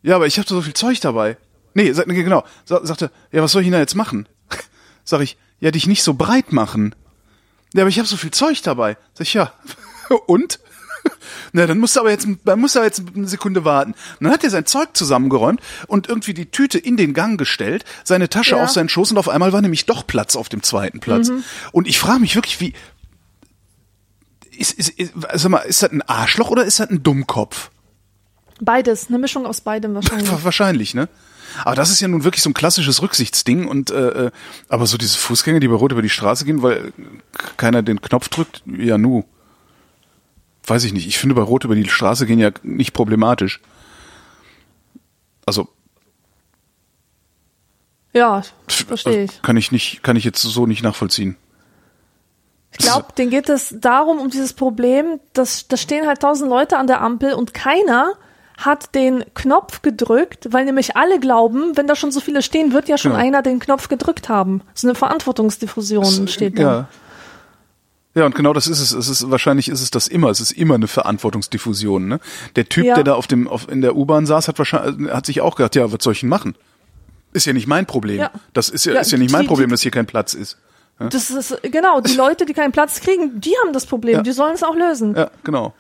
[0.03, 1.37] ja, aber ich habe so viel Zeug dabei.
[1.75, 4.27] Nee, sagt, genau, sa sagte, ja, was soll ich denn da jetzt machen?
[5.05, 6.95] Sag ich, ja, dich nicht so breit machen.
[7.75, 8.97] Ja, aber ich habe so viel Zeug dabei.
[9.15, 9.53] Sag ich, ja.
[10.27, 10.61] Und?
[11.53, 13.93] Na, dann musst du aber jetzt, dann musst du aber jetzt eine Sekunde warten.
[13.93, 17.85] Und dann hat er sein Zeug zusammengeräumt und irgendwie die Tüte in den Gang gestellt,
[18.05, 18.65] seine Tasche Ja.
[18.65, 21.31] auf seinen Schoß und auf einmal war nämlich doch Platz auf dem zweiten Platz.
[21.73, 22.73] Und ich frage mich wirklich, wie,
[24.57, 27.71] ist, ist, ist, sag mal, ist das ein Arschloch oder ist das ein Dummkopf?
[28.61, 30.31] Beides, eine Mischung aus beidem wahrscheinlich.
[30.31, 31.09] Wa- Wahrscheinlich, ne?
[31.63, 34.31] Aber das ist ja nun wirklich so ein klassisches Rücksichtsding und äh, äh,
[34.69, 36.93] aber so diese Fußgänger, die bei Rot über die Straße gehen, weil
[37.57, 39.25] keiner den Knopf drückt, ja nu.
[40.67, 41.07] Weiß ich nicht.
[41.07, 43.61] Ich finde bei Rot über die Straße gehen ja nicht problematisch.
[45.47, 45.69] Also
[48.15, 49.43] Ja, verstehe ich.
[49.43, 51.37] kann ich nicht, kann ich jetzt so nicht nachvollziehen.
[52.73, 56.77] Ich glaube, denen geht es darum, um dieses Problem, dass da stehen halt tausend Leute
[56.77, 58.15] an der Ampel und keiner
[58.57, 62.89] hat den Knopf gedrückt, weil nämlich alle glauben, wenn da schon so viele stehen, wird
[62.89, 63.23] ja schon Genau.
[63.25, 64.63] einer den Knopf gedrückt haben.
[64.75, 66.63] So eine Verantwortungsdiffusion steht da.
[66.63, 66.89] Ja.
[68.17, 68.93] Ja, und genau das ist es.
[68.93, 70.31] Es ist wahrscheinlich ist es das immer.
[70.31, 72.07] Es ist immer eine Verantwortungsdiffusion.
[72.07, 72.21] Ne?
[72.55, 72.95] Der Typ, Ja.
[72.95, 75.75] der da auf dem auf, in der U-Bahn saß, hat wahrscheinlich hat sich auch gedacht,
[75.75, 76.55] ja, was soll ich denn machen?
[77.33, 78.21] Ist ja nicht mein Problem.
[78.21, 78.31] Ja.
[78.53, 80.59] Das ist ja, Ja, ist ja nicht mein die- Problem, dass hier kein Platz ist.
[81.01, 84.23] Das ist genau, die Leute, die keinen Platz kriegen, die haben das Problem, Ja.
[84.23, 85.17] die sollen es auch lösen.
[85.17, 85.75] Ja, genau.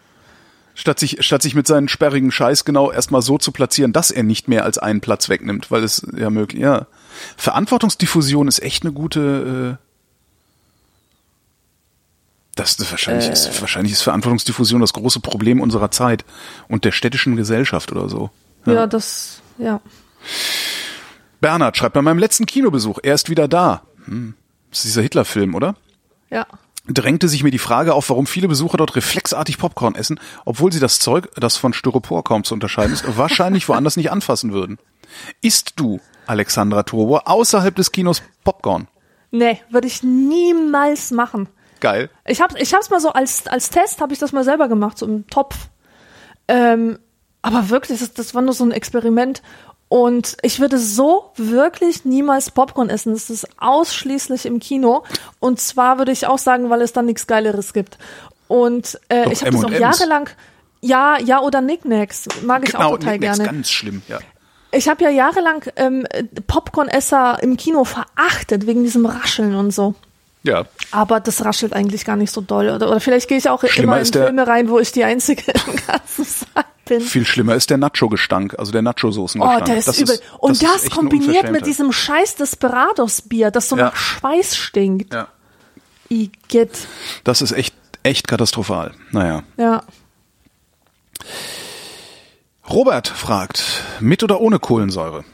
[0.77, 4.25] Statt sich, statt sich mit seinen sperrigen Scheiß genau erstmal so zu platzieren, dass er
[4.25, 6.87] nicht mehr als einen Platz wegnimmt, weil es ja möglich, ja.
[7.37, 9.85] Verantwortungsdiffusion ist echt eine gute, äh,
[12.57, 13.33] das ist wahrscheinlich, Äh.
[13.33, 16.25] ist, wahrscheinlich ist Verantwortungsdiffusion das große Problem unserer Zeit
[16.69, 18.31] und der städtischen Gesellschaft oder so.
[18.67, 19.81] Ja, das, ja.
[21.41, 23.83] Bernhard schreibt bei meinem letzten Kinobesuch, er ist wieder da.
[24.07, 24.35] Hm.
[24.71, 25.77] Das ist dieser Hitler-Film, oder?
[26.31, 26.47] Ja.
[26.87, 30.81] Drängte sich mir die Frage auf, warum viele Besucher dort reflexartig Popcorn essen, obwohl sie
[30.81, 34.79] das Zeug, das von Styropor kaum zu unterscheiden ist, wahrscheinlich woanders nicht anfassen würden.
[35.41, 38.89] Isst du, Alexandra Turbo, außerhalb des Kinos Popcorn?
[39.31, 41.49] Nee, würde ich niemals machen.
[41.81, 42.11] Geil.
[42.27, 44.99] Ich habe ich hab's mal so als, als Test, habe ich das mal selber gemacht,
[44.99, 45.69] so im Topf.
[46.49, 46.99] Ähm,
[47.43, 49.43] aber wirklich, das, das war nur so ein Experiment.
[49.89, 53.13] Und ich würde so wirklich niemals Popcorn essen.
[53.13, 55.05] Das ist ausschließlich im Kino.
[55.41, 57.99] Und zwar würde ich auch sagen, weil es dann nichts Geileres gibt.
[58.49, 60.31] Und äh, Doch, ich habe das auch jahrelang.
[60.81, 63.53] Ja, ja oder Knickknacks mag ich auch total Knickknacks, gerne.
[63.53, 64.19] ganz schlimm, ja.
[64.73, 66.07] Ich habe ja jahrelang ähm,
[66.47, 69.95] Popcornesser im Kino verachtet wegen diesem Rascheln und so.
[70.43, 72.69] Ja, Aber das raschelt eigentlich gar nicht so doll.
[72.69, 75.53] Oder, oder vielleicht gehe ich auch Schlimmer immer in Filme rein, wo ich die Einzige
[75.67, 77.01] im ganzen Saal bin.
[77.01, 79.65] viel schlimmer ist der Nacho-Gestank, also der Oh, Nacho-Soßen-Gestank.
[79.67, 80.19] der ist Das übel.
[80.39, 83.87] Und das das, kombiniert mit diesem scheiß Desperados-Bier, das so Ja.
[83.87, 85.13] nach Schweiß stinkt.
[85.15, 85.29] Ja,
[86.09, 86.87] Igitt.
[87.25, 88.93] das ist echt, echt katastrophal.
[89.11, 89.43] Naja.
[89.57, 89.83] Ja.
[92.71, 93.63] Robert fragt,
[94.01, 95.25] mit oder ohne Kohlensäure?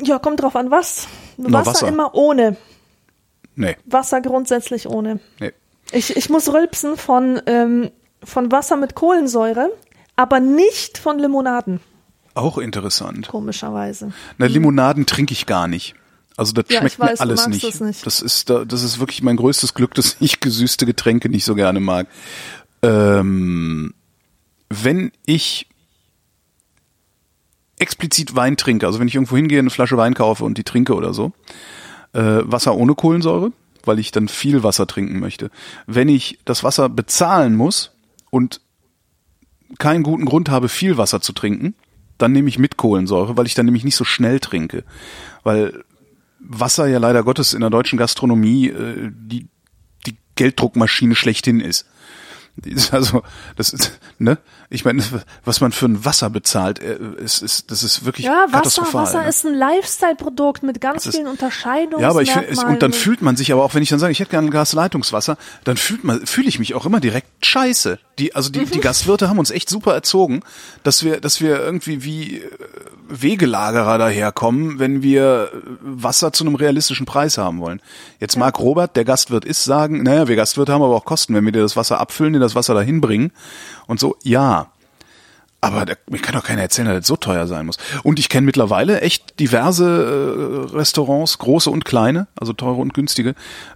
[0.00, 1.08] Ja, kommt drauf an, was.
[1.38, 1.88] Wasser, Wasser.
[1.88, 2.56] immer ohne.
[3.56, 5.18] Nee, Wasser grundsätzlich ohne.
[5.40, 5.52] nee.
[5.92, 7.90] Ich, ich muss rülpsen von, ähm,
[8.22, 9.70] von Wasser mit Kohlensäure,
[10.16, 11.80] aber nicht von Limonaden,
[12.34, 13.28] Auch interessant.
[13.28, 14.12] komischerweise.
[14.38, 15.94] Na, Limonaden trinke ich gar nicht.
[16.36, 17.64] Also das Ja, schmeckt weiß, mir alles nicht.
[17.64, 18.04] es nicht.
[18.06, 21.54] Das ist da, das ist wirklich mein größtes Glück, dass ich gesüßte Getränke nicht so
[21.54, 22.08] gerne mag.
[22.82, 23.94] Ähm,
[24.68, 25.66] wenn ich
[27.78, 30.94] explizit Wein trinke, also wenn ich irgendwo hingehe, eine Flasche Wein kaufe und die trinke
[30.94, 31.32] oder so,
[32.12, 33.52] äh, Wasser ohne Kohlensäure,
[33.84, 35.50] weil ich dann viel Wasser trinken möchte.
[35.86, 37.92] Wenn ich das Wasser bezahlen muss
[38.30, 38.60] und
[39.78, 41.74] keinen guten Grund habe, viel Wasser zu trinken,
[42.18, 44.84] dann nehme ich mit Kohlensäure, weil ich dann nämlich nicht so schnell trinke.
[45.42, 45.84] Weil
[46.38, 49.48] Wasser ja leider Gottes in der deutschen Gastronomie äh, die,
[50.06, 51.86] die Gelddruckmaschine schlechthin ist.
[52.64, 53.22] Ist Also,
[53.56, 54.38] das ist, ne?
[54.70, 55.02] Ich meine,
[55.44, 59.02] was man für ein Wasser bezahlt, äh, ist, ist, das ist wirklich Ja, Wasser, katastrophal.
[59.02, 59.28] Wasser ne?
[59.28, 62.00] ist ein Lifestyle-Produkt mit ganz ist- vielen Unterscheidungen.
[62.02, 64.12] Ja, aber ich finde, und dann fühlt man sich aber auch, wenn ich dann sage,
[64.12, 67.44] ich hätte gerne ein Glas Leitungswasser, dann fühlt man, fühle ich mich auch immer direkt
[67.44, 67.98] scheiße.
[68.18, 68.70] Die, also die, Mhm.
[68.70, 70.40] die Gastwirte haben uns echt super erzogen,
[70.82, 72.50] dass wir, dass wir irgendwie wie äh,
[73.08, 77.82] Wegelagerer daherkommen, wenn wir äh, Wasser zu einem realistischen Preis haben wollen.
[78.18, 81.44] Jetzt mag Robert, der Gastwirt ist, sagen, naja, wir Gastwirte haben aber auch Kosten, wenn
[81.44, 83.32] wir dir das Wasser abfüllen, dir das Wasser dahin bringen
[83.86, 84.68] und so, ja.
[85.60, 87.76] Aber da, mir kann doch keiner erzählen, dass das so teuer sein muss.
[88.02, 93.30] Und ich kenne mittlerweile echt diverse äh, Restaurants, große und kleine, also teure und günstige,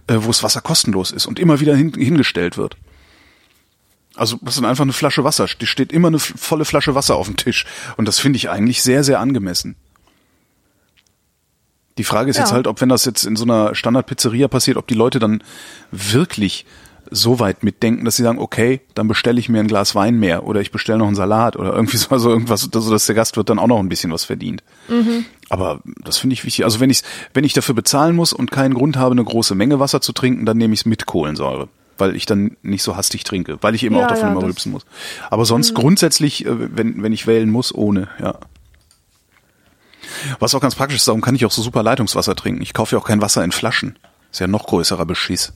[0.07, 2.75] äh, wo das Wasser kostenlos ist und immer wieder hin, hingestellt wird.
[4.15, 5.47] Also das ist einfach eine Flasche Wasser.
[5.59, 7.65] Die steht immer eine volle Flasche Wasser auf dem Tisch.
[7.97, 9.75] Und das finde ich eigentlich sehr, sehr angemessen.
[11.97, 12.43] Die Frage ist Ja.
[12.43, 15.43] jetzt halt, ob wenn das jetzt in so einer Standard-Pizzeria passiert, ob die Leute dann
[15.91, 16.65] wirklich
[17.09, 20.45] so weit mitdenken, dass sie sagen, okay, dann bestelle ich mir ein Glas Wein mehr
[20.45, 23.49] oder ich bestelle noch einen Salat oder irgendwie so, also irgendwas, so dass der Gastwirt
[23.49, 24.63] dann auch noch ein bisschen was verdient.
[25.49, 26.63] Aber das finde ich wichtig.
[26.63, 27.01] Also wenn ich
[27.33, 30.45] wenn ich dafür bezahlen muss und keinen Grund habe, eine große Menge Wasser zu trinken,
[30.45, 33.83] dann nehme ich es mit Kohlensäure, weil ich dann nicht so hastig trinke, weil ich
[33.83, 34.85] eben Ja, auch davon ja, immer rülpsen muss.
[35.29, 38.35] Aber sonst grundsätzlich, äh, wenn wenn ich wählen muss, ohne, ja.
[40.39, 42.61] Was auch ganz praktisch ist, darum kann ich auch so super Leitungswasser trinken.
[42.61, 43.97] Ich kaufe ja auch kein Wasser in Flaschen.
[44.31, 45.53] Ist ja noch größerer Beschiss.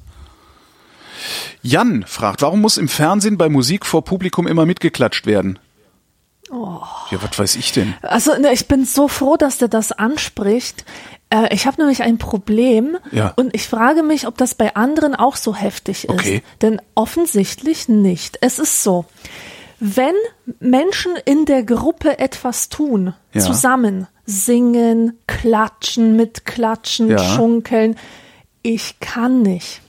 [1.62, 5.60] Jan fragt, warum muss im Fernsehen bei Musik vor Publikum immer mitgeklatscht werden?
[6.52, 7.96] Ja, was weiß ich denn?
[8.02, 10.86] Also ne, ich bin so froh, dass der das anspricht.
[11.30, 13.34] Äh, ich habe nämlich ein Problem Ja.
[13.36, 16.10] und ich frage mich, ob das bei anderen auch so heftig ist.
[16.14, 16.44] Okay.
[16.62, 18.38] Denn offensichtlich nicht.
[18.42, 19.06] Es ist so,
[19.80, 20.14] wenn
[20.60, 23.42] Menschen in der Gruppe etwas tun, Ja.
[23.42, 27.18] zusammen singen, klatschen, mitklatschen, Ja.
[27.18, 27.98] schunkeln,
[28.62, 29.82] ich kann nicht.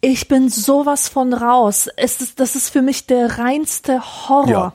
[0.00, 1.88] Ich bin sowas von raus.
[1.96, 4.74] Es ist, das ist für mich der reinste Horror.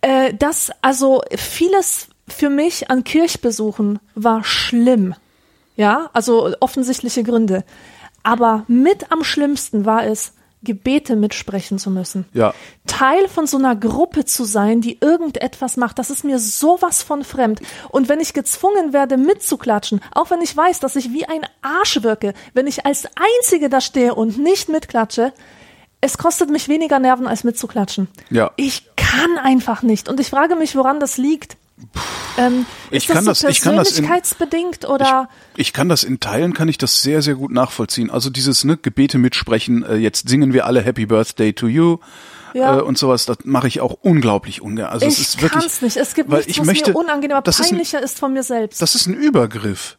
[0.00, 5.14] Äh, das, also vieles für mich an Kirchbesuchen war schlimm.
[5.76, 7.64] Ja, also offensichtliche Gründe.
[8.22, 10.32] Aber mit am schlimmsten war es,
[10.62, 12.26] Gebete mitsprechen zu müssen.
[12.32, 12.52] Ja.
[12.86, 17.24] Teil von so einer Gruppe zu sein, die irgendetwas macht, das ist mir sowas von
[17.24, 17.60] fremd.
[17.90, 22.02] Und wenn ich gezwungen werde, mitzuklatschen, auch wenn ich weiß, dass ich wie ein Arsch
[22.02, 23.06] wirke, wenn ich als
[23.38, 25.32] Einzige da stehe und nicht mitklatsche,
[26.06, 28.08] es kostet mich weniger Nerven, als mitzuklatschen.
[28.30, 28.50] Ja.
[28.56, 30.08] Ich kann einfach nicht.
[30.08, 31.56] Und ich frage mich, woran das liegt.
[32.38, 35.28] Ähm, Ich ist das kann so ich kann das in- persönlichkeitsbedingt oder?
[35.56, 38.10] Ich kann das in Teilen, kann ich das sehr, sehr gut nachvollziehen.
[38.10, 41.98] Also dieses ne, Gebete mitsprechen, äh, jetzt singen wir alle Happy Birthday to you
[42.54, 42.78] Ja.
[42.78, 44.88] äh, und sowas, das mache ich auch unglaublich ungern.
[44.88, 45.96] Also es ich ist wirklich, kann's nicht.
[45.98, 48.42] Es gibt nichts, ich was möchte, mir unangenehmer, das ist ein, peinlicher ist von mir
[48.42, 48.80] selbst.
[48.80, 49.98] Das ist ein Übergriff.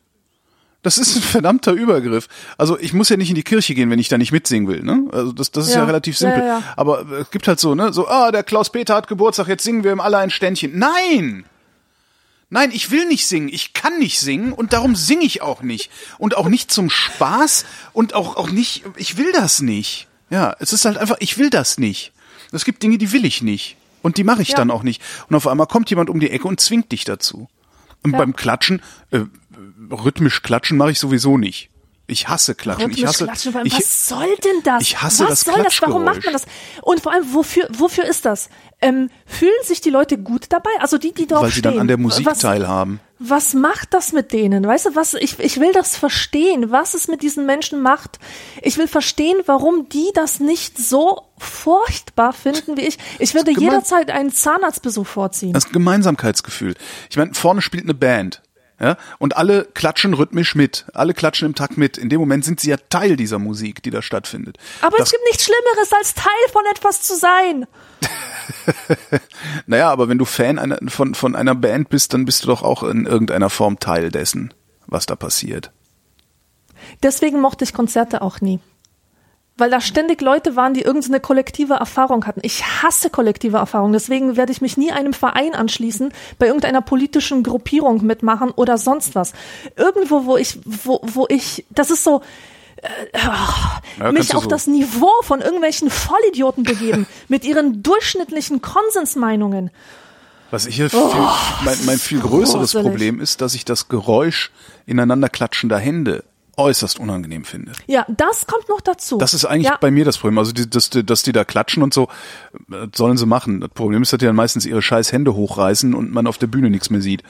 [0.88, 2.30] Das ist ein verdammter Übergriff.
[2.58, 4.84] Also ich muss ja nicht in die Kirche gehen, wenn ich da nicht mitsingen will.
[4.84, 5.04] Ne?
[5.12, 5.86] Also das, das ist ja, Ja.
[5.86, 6.40] relativ simpel.
[6.40, 6.64] ja, ja.
[6.78, 9.66] Aber äh, es gibt halt so, ne, so, ah, der Klaus Peter hat Geburtstag, jetzt
[9.66, 10.80] singen wir ihm alle ein Ständchen.
[10.80, 11.44] Nein!
[12.50, 13.50] Nein, ich will nicht singen.
[13.52, 15.92] Ich kann nicht singen und darum singe ich auch nicht.
[16.20, 20.08] Und auch nicht zum Spaß und auch, auch nicht, ich will das nicht.
[20.30, 22.14] Ja, es ist halt einfach, ich will das nicht.
[22.54, 23.76] Es gibt Dinge, die will ich nicht.
[24.04, 24.56] Und die mache ich Ja.
[24.56, 25.02] dann auch nicht.
[25.28, 27.50] Und auf einmal kommt jemand um die Ecke und zwingt dich dazu.
[28.04, 28.20] Und Ja.
[28.20, 28.82] beim Klatschen,
[29.12, 29.22] äh,
[29.92, 31.70] rhythmisch klatschen mache ich sowieso nicht.
[32.10, 32.92] Ich hasse Klatschen.
[32.92, 34.82] ich hasse, klatschen, vor allem, ich, was soll denn das?
[34.82, 35.82] ich hasse was das soll das?
[35.82, 36.46] Warum macht man das?
[36.82, 38.48] Und vor allem, wofür, wofür ist das?
[38.80, 40.70] Ähm, fühlen sich die Leute gut dabei?
[40.80, 41.74] Also die, die drauf weil sie stehen.
[41.74, 43.02] dann an der Musik was, teilhaben.
[43.20, 44.66] Was macht das mit denen?
[44.66, 48.20] Weißt du, was, ich, ich will das verstehen, was es mit diesen Menschen macht.
[48.62, 53.00] Ich will verstehen, warum die das nicht so furchtbar finden wie ich.
[53.20, 55.52] Ich würde jederzeit einen Zahnarztbesuch vorziehen.
[55.52, 56.76] Das Gemeinsamkeitsgefühl.
[57.10, 58.42] Ich meine, vorne spielt eine Band.
[58.80, 60.86] Ja, und alle klatschen rhythmisch mit.
[60.94, 61.98] Alle klatschen im Takt mit.
[61.98, 64.58] In dem Moment sind sie ja Teil dieser Musik, die da stattfindet.
[64.82, 67.66] Aber das, es gibt nichts Schlimmeres, als Teil von etwas zu sein.
[69.66, 72.64] Naja, aber wenn du Fan einer, von, von einer Band bist, dann bist du doch
[72.64, 74.54] auch in irgendeiner Form Teil dessen,
[74.86, 75.72] was da passiert.
[77.04, 78.60] Deswegen mochte ich Konzerte auch nie.
[79.58, 82.42] Weil da ständig Leute waren, die irgendeine kollektive Erfahrung hatten.
[82.44, 87.42] Ich hasse kollektive Erfahrungen, deswegen werde ich mich nie einem Verein anschließen, bei irgendeiner politischen
[87.44, 89.34] Gruppierung mitmachen oder sonst was.
[89.76, 92.22] Irgendwo, wo ich, wo, wo ich, das ist so,
[92.78, 93.18] äh,
[94.00, 94.50] Ja, mich auf so.
[94.50, 99.72] das Niveau von irgendwelchen Vollidioten begeben, mit ihren durchschnittlichen Konsensmeinungen.
[100.52, 101.00] Was ich hier viel,
[101.66, 102.92] mein, mein viel größeres gruselig.
[102.92, 104.52] Problem ist, dass ich das Geräusch
[104.86, 106.24] ineinander klatschender Hände
[106.58, 107.72] äußerst unangenehm finde.
[107.86, 109.18] Ja, das kommt noch dazu.
[109.20, 109.78] Das ist eigentlich ja.
[109.80, 110.38] bei mir das Problem.
[110.40, 112.10] Also, die, dass, die- dass die da klatschen und so,
[112.94, 113.62] sollen sie machen.
[113.62, 116.48] Das Problem ist, dass die dann meistens ihre scheiß Hände hochreißen und man auf der
[116.48, 117.24] Bühne nichts mehr sieht.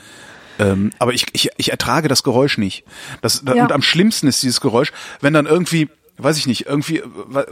[0.60, 2.84] Ähm, aber ich, ich, ich ertrage das Geräusch nicht.
[3.22, 3.64] Das, Ja.
[3.64, 7.46] Und am schlimmsten ist dieses Geräusch, wenn dann irgendwie, weiß ich nicht, irgendwie, äh,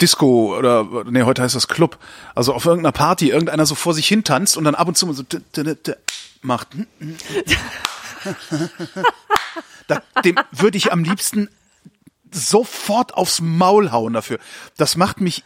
[0.00, 1.98] Disco oder nee, heute heißt das Club.
[2.34, 5.12] Also auf irgendeiner Party irgendeiner so vor sich hin tanzt und dann ab und zu
[5.12, 5.24] so
[6.42, 6.68] macht.
[9.88, 11.48] Da, dem würde ich am liebsten
[12.30, 14.38] sofort aufs Maul hauen dafür.
[14.76, 15.42] Das macht mich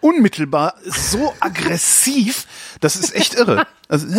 [0.00, 2.46] unmittelbar so aggressiv,
[2.80, 3.66] das ist echt irre.
[3.88, 4.06] Also,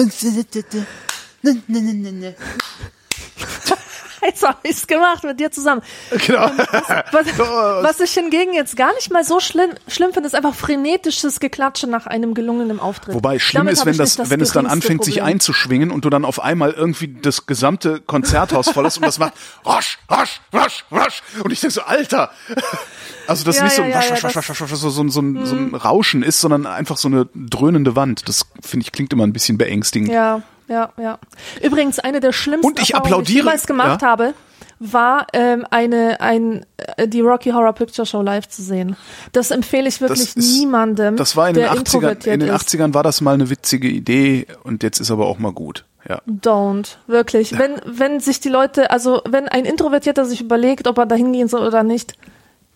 [4.26, 5.82] Jetzt habe ich's gemacht mit dir zusammen.
[6.26, 6.49] genau.
[7.11, 11.39] Was, was ich hingegen jetzt gar nicht mal so schlimm, schlimm finde, ist einfach frenetisches
[11.39, 13.15] Geklatsche nach einem gelungenen Auftritt.
[13.15, 15.34] Wobei schlimm Damit ist, wenn das, nicht wenn es dann anfängt, sich Problem.
[15.36, 19.34] einzuschwingen und du dann auf einmal irgendwie das gesamte Konzerthaus voll ist und das macht
[19.65, 21.21] rasch, rasch, rasch, rasch.
[21.43, 22.32] Und ich denke so, Alter.
[23.28, 25.07] Also das Ja, nicht so ein ja, rasch, ja, rasch, das- rasch, rasch, so, so,
[25.09, 28.28] so, ein, so ein Rauschen ist, sondern einfach so eine dröhnende Wand.
[28.28, 30.09] Das finde ich klingt immer ein bisschen beängstigend.
[30.09, 31.20] Ja, ja, ja.
[31.61, 34.07] Übrigens, eine der schlimmsten Und ich Erfahrungen, die ich jemals gemacht ja.
[34.07, 34.34] habe,
[34.80, 36.66] war ähm, eine ein
[36.97, 38.97] äh, die Rocky Horror Picture Show live zu sehen.
[39.32, 42.39] Das empfehle ich wirklich Das ist- niemandem, Das war in den der 80ern, introvertiert in
[42.41, 42.68] den ist.
[42.68, 45.86] 80ern war das mal eine witzige Idee und jetzt ist aber auch mal gut.
[46.07, 46.22] Ja.
[46.28, 47.57] Don't, wirklich.
[47.57, 51.47] Wenn, wenn sich die Leute, also wenn ein Introvertierter sich überlegt, ob er da hingehen
[51.47, 52.13] soll oder nicht,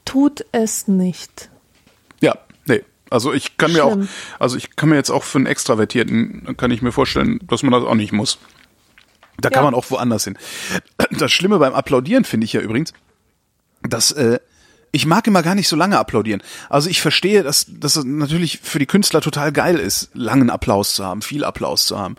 [0.05, 1.49] tut es nicht.
[2.21, 2.35] Ja.
[3.09, 4.07] Also ich kann mir auch, Schlimm.
[4.37, 7.71] also ich kann mir jetzt auch für einen Extravertierten, kann ich mir vorstellen, dass man
[7.71, 8.37] das auch nicht muss.
[9.39, 9.71] Da kann Ja.
[9.71, 10.37] man auch woanders hin.
[11.11, 12.93] Das Schlimme beim Applaudieren finde ich ja übrigens,
[13.83, 14.39] dass äh,
[14.91, 16.41] ich mag immer gar nicht so lange applaudieren.
[16.69, 20.93] Also ich verstehe, dass, dass es natürlich für die Künstler total geil ist, langen Applaus
[20.93, 22.15] zu haben, viel Applaus zu haben.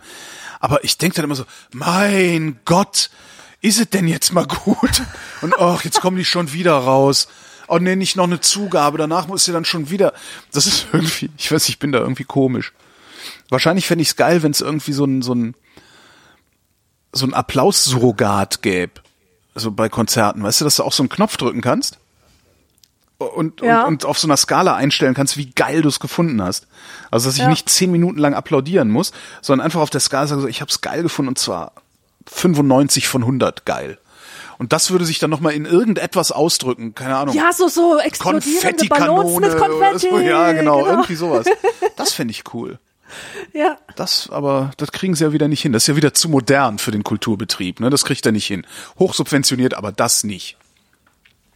[0.59, 3.09] Aber ich denke dann immer so, mein Gott,
[3.61, 5.03] ist es denn jetzt mal gut?
[5.41, 7.27] Und ach, jetzt kommen die schon wieder raus.
[7.71, 10.13] Oh nee, nicht noch eine Zugabe, danach muss sie dann schon wieder.
[10.51, 12.73] Das ist irgendwie, ich weiß, ich bin da irgendwie komisch.
[13.49, 15.55] Wahrscheinlich fände ich es geil, wenn es irgendwie so ein, so ein,
[17.13, 18.93] so ein Applaus-Surrogat gäbe.
[19.53, 21.97] Also bei Konzerten, weißt du, dass du auch so einen Knopf drücken kannst?
[23.17, 23.81] Und, Ja.
[23.83, 26.67] und, und auf so einer Skala einstellen kannst, wie geil du es gefunden hast.
[27.11, 27.49] Also, dass ich Ja.
[27.49, 29.11] nicht zehn Minuten lang applaudieren muss,
[29.41, 31.73] sondern einfach auf der Skala sage, so, ich habe es geil gefunden und zwar
[32.27, 33.99] 95 von 100 geil.
[34.61, 37.35] Und das würde sich dann nochmal in irgendetwas ausdrücken, keine Ahnung.
[37.35, 40.09] Ja, so, so explodierende Ballons mit Konfetti.
[40.11, 41.47] so, ja, genau, irgendwie sowas.
[41.97, 42.77] Das fände ich cool.
[43.53, 43.77] Ja.
[43.95, 45.73] Das, aber das kriegen sie ja wieder nicht hin.
[45.73, 47.79] Das ist ja wieder zu modern für den Kulturbetrieb.
[47.79, 47.89] Ne?
[47.89, 48.67] Das kriegt er nicht hin.
[48.99, 50.57] Hochsubventioniert, aber das nicht.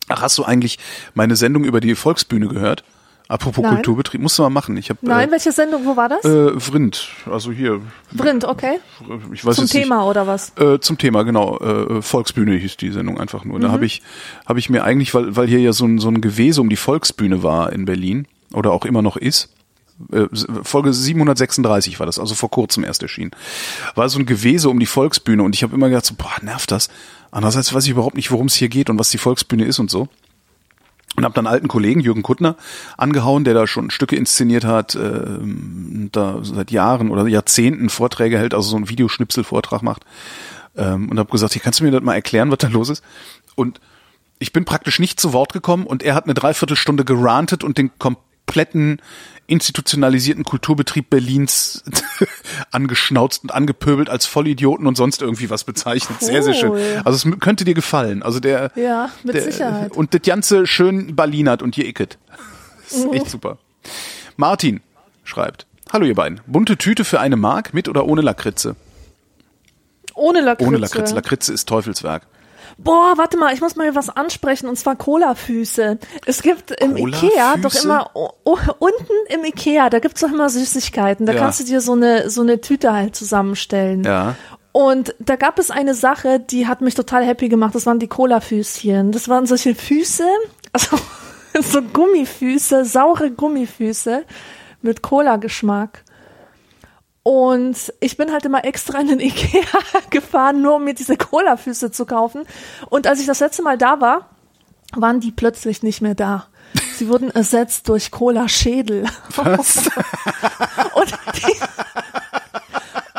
[0.07, 0.79] Ach, hast du eigentlich
[1.13, 2.83] meine Sendung über die Volksbühne gehört?
[3.27, 3.75] Apropos Nein.
[3.75, 4.77] Kulturbetrieb, musst du mal machen.
[4.77, 6.23] Ich habe Nein, äh, welche Sendung, wo war das?
[6.25, 7.81] äh, Vrind, also hier,
[8.15, 8.79] Vrind, okay.
[9.33, 10.53] ich weiß Zum Thema oder was?
[10.55, 10.67] nicht.
[10.67, 11.57] Äh, zum Thema, genau.
[11.57, 13.57] Äh, Volksbühne hieß die Sendung einfach nur.
[13.57, 13.63] Mhm.
[13.63, 14.03] Da habe ich,
[14.45, 16.75] habe ich mir eigentlich, weil, weil hier ja so ein, so ein Gewese um die
[16.75, 19.49] Volksbühne war in Berlin oder auch immer noch ist,
[20.11, 20.27] äh,
[20.63, 23.31] Folge 736 war das, also vor kurzem erst erschienen.
[23.95, 26.69] War so ein Gewese um die Volksbühne und ich habe immer gedacht, so, boah, nervt
[26.71, 26.89] das.
[27.31, 29.89] Andererseits weiß ich überhaupt nicht, worum es hier geht und was die Volksbühne ist und
[29.89, 30.07] so.
[31.15, 32.57] Und habe dann alten Kollegen, Jürgen Kuttner,
[32.97, 38.53] angehauen, der da schon Stücke inszeniert hat, ähm, da seit Jahren oder Jahrzehnten Vorträge hält,
[38.53, 40.05] also so einen Videoschnipselvortrag macht.
[40.75, 43.03] Ähm, und habe gesagt, hier kannst du mir das mal erklären, was da los ist?
[43.55, 43.79] Und
[44.39, 47.91] ich bin praktisch nicht zu Wort gekommen und er hat eine Dreiviertelstunde gerantet und den
[47.97, 49.01] kompletten
[49.47, 51.83] institutionalisierten Kulturbetrieb Berlins
[52.71, 56.19] angeschnauzt und angepöbelt als Vollidioten und sonst irgendwie was bezeichnet.
[56.21, 56.71] Sehr, sehr schön.
[56.71, 57.01] Cool.
[57.03, 58.23] Also es könnte dir gefallen.
[58.23, 59.91] Also der, Ja, mit der, Sicherheit.
[59.91, 62.17] Und das Ganze schön Berlinert und ihr icket.
[62.89, 63.57] Das ist echt super.
[64.35, 64.81] Martin
[65.23, 65.67] schreibt.
[65.91, 66.41] Hallo ihr beiden.
[66.47, 68.75] Bunte Tüte für eine Mark mit oder ohne Lakritze?
[70.15, 70.67] Ohne Lakritze.
[70.67, 71.13] Ohne Lakritze.
[71.13, 72.25] Lakritze ist Teufelswerk.
[72.77, 75.97] Boah, warte mal, ich muss mal was ansprechen und zwar Cola-Füße.
[76.25, 77.25] Es gibt im Cola-Füße?
[77.27, 81.25] Ikea doch immer o- o- unten im Ikea, da gibt's doch immer Süßigkeiten.
[81.25, 81.39] Da Ja.
[81.39, 84.03] kannst du dir so eine so eine Tüte halt zusammenstellen.
[84.03, 84.35] Ja.
[84.73, 87.73] Und da gab es eine Sache, die hat mich total happy gemacht.
[87.75, 89.13] Das waren die Cola-Füßchen.
[89.13, 90.25] Das waren solche Füße,
[90.73, 90.97] also
[91.61, 94.25] so Gummifüße, saure Gummifüße
[94.81, 96.03] mit Cola-Geschmack.
[97.27, 99.63] Und ich bin halt immer extra in den Ikea
[100.11, 102.43] gefahren, nur um mir diese Cola-Füße zu kaufen.
[102.91, 104.29] Und als ich das letzte Mal da war,
[104.93, 106.45] waren die plötzlich nicht mehr da.
[106.95, 109.07] Sie wurden ersetzt durch Cola-Schädel.
[109.37, 109.87] Was?
[110.93, 111.53] Und die,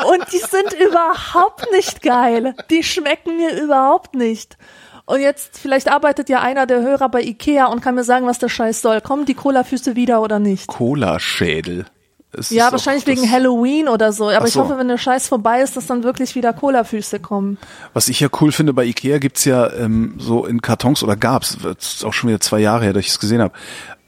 [0.05, 2.55] und die sind überhaupt nicht geil.
[2.69, 4.57] Die schmecken mir überhaupt nicht.
[5.05, 8.39] Und jetzt, vielleicht arbeitet ja einer der Hörer bei Ikea und kann mir sagen, was
[8.39, 9.01] der Scheiß soll.
[9.01, 10.67] Kommen die Cola-Füße wieder oder nicht?
[10.67, 11.85] Cola-Schädel.
[12.33, 14.29] Es Ja, wahrscheinlich wegen Halloween oder so.
[14.29, 14.61] Aber Ach ich so.
[14.61, 17.57] hoffe, wenn der Scheiß vorbei ist, dass dann wirklich wieder Cola-Füße kommen.
[17.93, 21.57] Was ich ja cool finde, bei Ikea gibt's ja ähm, so in Kartons oder gab's,
[21.77, 23.53] ist auch schon wieder zwei Jahre her, dass ich es gesehen habe,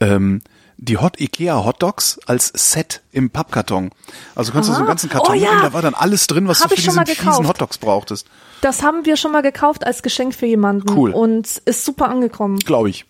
[0.01, 0.41] ähm,
[0.81, 3.91] die Hot Ikea Hot Dogs als Set im Pappkarton.
[4.35, 5.49] Also kannst du so einen ganzen Karton Oh ja.
[5.49, 8.27] nehmen, da war dann alles drin, was Hab du für diesen fiesen Hot Dogs brauchtest.
[8.61, 10.89] Das haben wir schon mal gekauft als Geschenk für jemanden.
[10.89, 11.11] Cool.
[11.11, 12.59] Und ist super angekommen.
[12.59, 13.05] Glaube ich.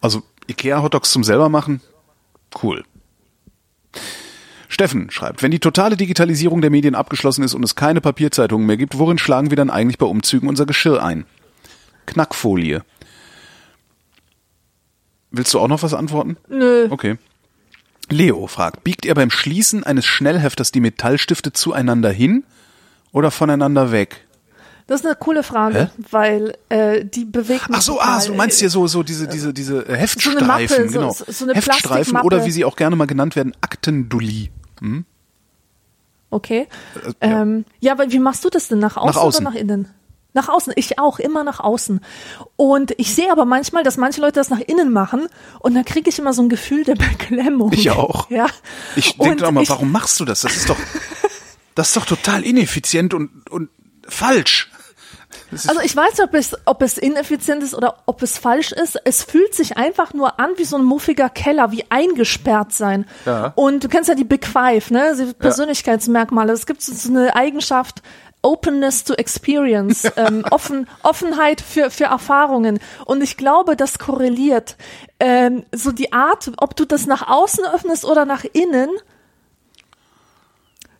[0.00, 1.80] Also Ikea Hot Dogs zum selber machen,
[2.62, 2.84] Cool.
[4.68, 8.76] Steffen schreibt, wenn die totale Digitalisierung der Medien abgeschlossen ist und es keine Papierzeitungen mehr
[8.76, 11.24] gibt, worin schlagen wir dann eigentlich bei Umzügen unser Geschirr ein?
[12.06, 12.82] Knackfolie.
[15.30, 16.36] Willst du auch noch was antworten?
[16.48, 16.86] Nö.
[16.90, 17.16] Okay.
[18.10, 22.44] Leo fragt, biegt ihr beim Schließen eines Schnellhefters die Metallstifte zueinander hin
[23.12, 24.24] oder voneinander weg?
[24.86, 28.08] Das ist eine coole Frage, weil äh, die bewegt mich Ach so, total.
[28.16, 31.12] ah, so meinst du so, so diese, diese, diese äh, Heftstreifen, Mappe, so- genau.
[31.12, 34.50] so- so Heftstreifen oder wie sie auch gerne mal genannt werden, Aktendulli.
[36.30, 36.68] Okay.
[37.20, 37.42] Äh, ja.
[37.42, 38.78] Ähm, ja, aber wie machst du das denn?
[38.78, 39.46] Nach außen, außen.
[39.46, 39.88] oder nach innen?
[40.34, 40.74] Nach außen.
[40.76, 42.00] Ich auch, immer nach außen.
[42.56, 45.28] Und ich sehe aber manchmal, dass manche Leute das nach innen machen
[45.60, 47.72] und dann kriege ich immer so ein Gefühl der Beklemmung.
[47.72, 48.30] Ich auch.
[48.30, 48.46] Ja.
[48.94, 50.42] Ich denke doch mal, ich- warum machst du das?
[50.42, 50.76] Das ist doch,
[51.74, 53.70] das ist doch total ineffizient und, und
[54.06, 54.70] falsch.
[55.52, 59.00] Also ich weiß nicht, ob es, ob es ineffizient ist oder ob es falsch ist.
[59.04, 63.06] Es fühlt sich einfach nur an wie so ein muffiger Keller, wie eingesperrt sein.
[63.24, 63.52] Ja.
[63.54, 65.14] Und du kennst ja die Big Five, ne?
[65.18, 66.52] Die Persönlichkeitsmerkmale.
[66.52, 68.02] Es gibt so so eine Eigenschaft,
[68.42, 72.78] Openness to Experience, ähm, Offen, Offenheit für, für Erfahrungen.
[73.04, 74.76] Und ich glaube, das korreliert.
[75.20, 78.90] Ähm, so die Art, ob du das nach außen öffnest oder nach innen,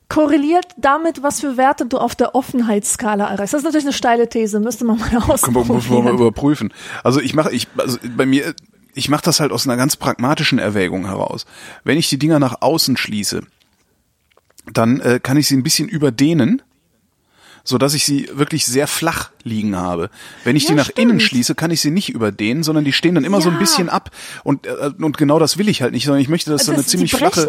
[0.08, 3.52] korreliert damit, was für Werte du auf der Offenheitsskala erreichst.
[3.54, 6.14] Das ist natürlich eine steile These, müsste man mal man- muss man mal ausprobieren.
[6.14, 6.72] überprüfen.
[7.04, 8.54] Also ich mache, ich, also bei mir,
[8.94, 11.44] ich mache das halt aus einer ganz pragmatischen Erwägung heraus.
[11.84, 13.42] Wenn ich die Dinger nach außen schließe,
[14.72, 16.62] dann äh, kann ich sie ein bisschen überdehnen,
[17.64, 20.10] so dass ich sie wirklich sehr flach liegen habe.
[20.44, 20.98] Wenn ich Ja, die nach stimmt.
[20.98, 23.58] innen schließe, kann ich sie nicht überdehnen, sondern die stehen dann immer so ein Ja.
[23.60, 24.10] bisschen ab.
[24.44, 26.82] Und äh, und genau das will ich halt nicht, sondern ich möchte, dass so eine
[26.82, 27.48] Das- ziemlich flache,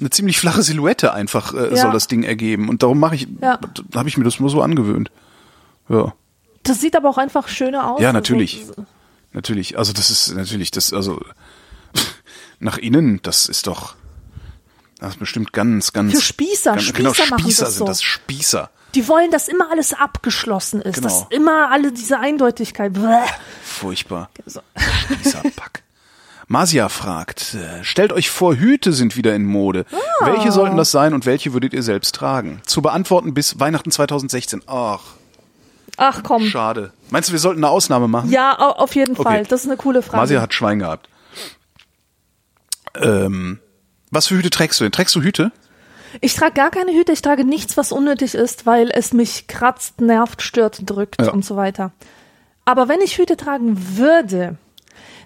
[0.00, 1.76] eine ziemlich flache Silhouette einfach äh, Ja.
[1.82, 2.68] soll das Ding ergeben.
[2.68, 3.58] Und darum mache ich, Ja.
[3.94, 5.10] habe ich mir das nur so angewöhnt.
[5.88, 6.12] Ja.
[6.64, 8.00] Das sieht aber auch einfach schöner aus.
[8.00, 8.64] Ja, natürlich.
[8.66, 8.84] So-
[9.32, 9.78] Natürlich.
[9.78, 11.20] Also das ist natürlich das, also
[12.60, 13.94] nach innen, das ist doch
[14.98, 16.12] das ist bestimmt ganz, ganz.
[16.12, 16.72] Für Spießer.
[16.72, 17.84] Ganz, Spießer genau, Spießer das sind so.
[17.86, 18.70] das Spießer.
[18.98, 20.96] Die wollen, dass immer alles abgeschlossen ist.
[20.96, 21.06] Genau.
[21.08, 22.94] Dass immer alle diese Eindeutigkeit.
[22.94, 23.00] Bäh.
[23.62, 24.28] Furchtbar.
[24.44, 24.60] So.
[24.76, 25.82] Spießerpack.
[26.48, 29.84] Masia fragt, äh, stellt euch vor, Hüte sind wieder in Mode.
[29.92, 30.26] Ah.
[30.26, 32.60] Welche sollten das sein und welche würdet ihr selbst tragen?
[32.66, 34.62] Zu beantworten bis Weihnachten 2016.
[34.66, 35.00] Ach,
[35.98, 36.42] Ach komm.
[36.46, 36.92] schade.
[37.10, 38.30] Meinst du, wir sollten eine Ausnahme machen?
[38.30, 39.22] Ja, au- auf jeden Okay.
[39.22, 39.44] Fall.
[39.44, 40.16] Das ist eine coole Frage.
[40.16, 41.08] Masia hat Schwein gehabt.
[42.94, 43.60] Ähm,
[44.10, 44.92] was für Hüte trägst du denn?
[44.92, 45.52] Trägst du Hüte?
[46.20, 50.00] Ich trage gar keine Hüte, ich trage nichts, was unnötig ist, weil es mich kratzt,
[50.00, 51.32] nervt, stört, drückt Ja.
[51.32, 51.92] und so weiter.
[52.64, 54.56] Aber wenn ich Hüte tragen würde,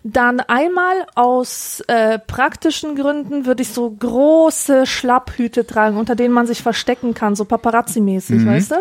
[0.05, 6.47] dann einmal aus äh, praktischen Gründen würde ich so große Schlapphüte tragen, unter denen man
[6.47, 8.77] sich verstecken kann, so Paparazzi-mäßig, weißt du?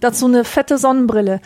[0.00, 1.40] Dazu eine fette Sonnenbrille.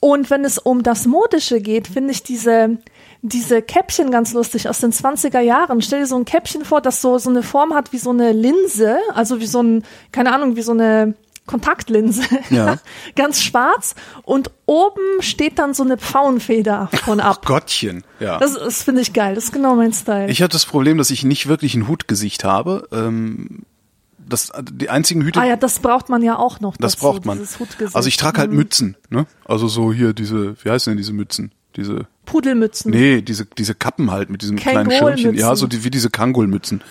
[0.00, 2.78] Und wenn es um das Modische geht, finde ich diese,
[3.22, 5.80] diese Käppchen ganz lustig aus den 20er Jahren.
[5.80, 8.32] Stell dir so ein Käppchen vor, das so, so eine Form hat wie so eine
[8.32, 11.14] Linse, also wie so ein, keine Ahnung, wie so eine
[11.46, 12.22] Kontaktlinse.
[12.50, 12.78] Ja.
[13.16, 13.94] ganz schwarz.
[14.22, 17.46] Und oben steht dann so eine Pfauenfeder von ab.
[17.46, 18.04] Gottchen.
[18.20, 18.38] Ja.
[18.38, 19.34] Das, das finde ich geil.
[19.36, 20.28] Das ist genau mein Style.
[20.28, 22.88] Ich hatte das Problem, dass ich nicht wirklich ein Hutgesicht habe.
[22.92, 23.62] Ähm,
[24.18, 26.76] das, die einzigen Hüte, ah ja, das braucht man ja auch noch.
[26.76, 27.38] das dazu, braucht man.
[27.92, 28.56] Also ich trage halt Mhm.
[28.56, 29.26] Mützen, ne?
[29.44, 31.52] Also so hier diese, wie heißen denn diese Mützen?
[31.76, 32.90] Diese, Pudelmützen.
[32.90, 35.34] nee, diese, diese Kappen halt mit diesem kleinen Schirmchen.
[35.34, 36.82] Ja, so die, wie diese Kangol-Mützen.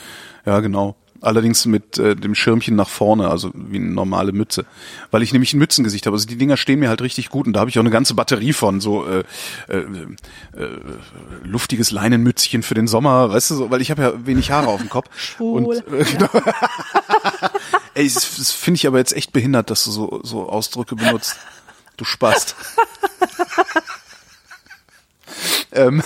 [0.46, 0.96] Ja, genau.
[1.24, 4.66] Allerdings mit äh, dem Schirmchen nach vorne, also wie eine normale Mütze.
[5.12, 6.16] Weil ich nämlich ein Mützengesicht habe.
[6.16, 8.16] Also die Dinger stehen mir halt richtig gut und da habe ich auch eine ganze
[8.16, 9.24] Batterie von, so äh,
[9.68, 10.70] äh, äh,
[11.44, 14.80] luftiges Leinenmützchen für den Sommer, weißt du, so, weil ich habe ja wenig Haare auf
[14.80, 15.10] dem Kopf.
[15.16, 15.64] Schwul.
[15.64, 16.30] Und, äh, genau.
[17.94, 21.36] Ey, das, das finde ich aber jetzt echt behindert, dass du so, so Ausdrücke benutzt.
[21.98, 22.56] Du Spast.
[25.72, 26.04] ähm,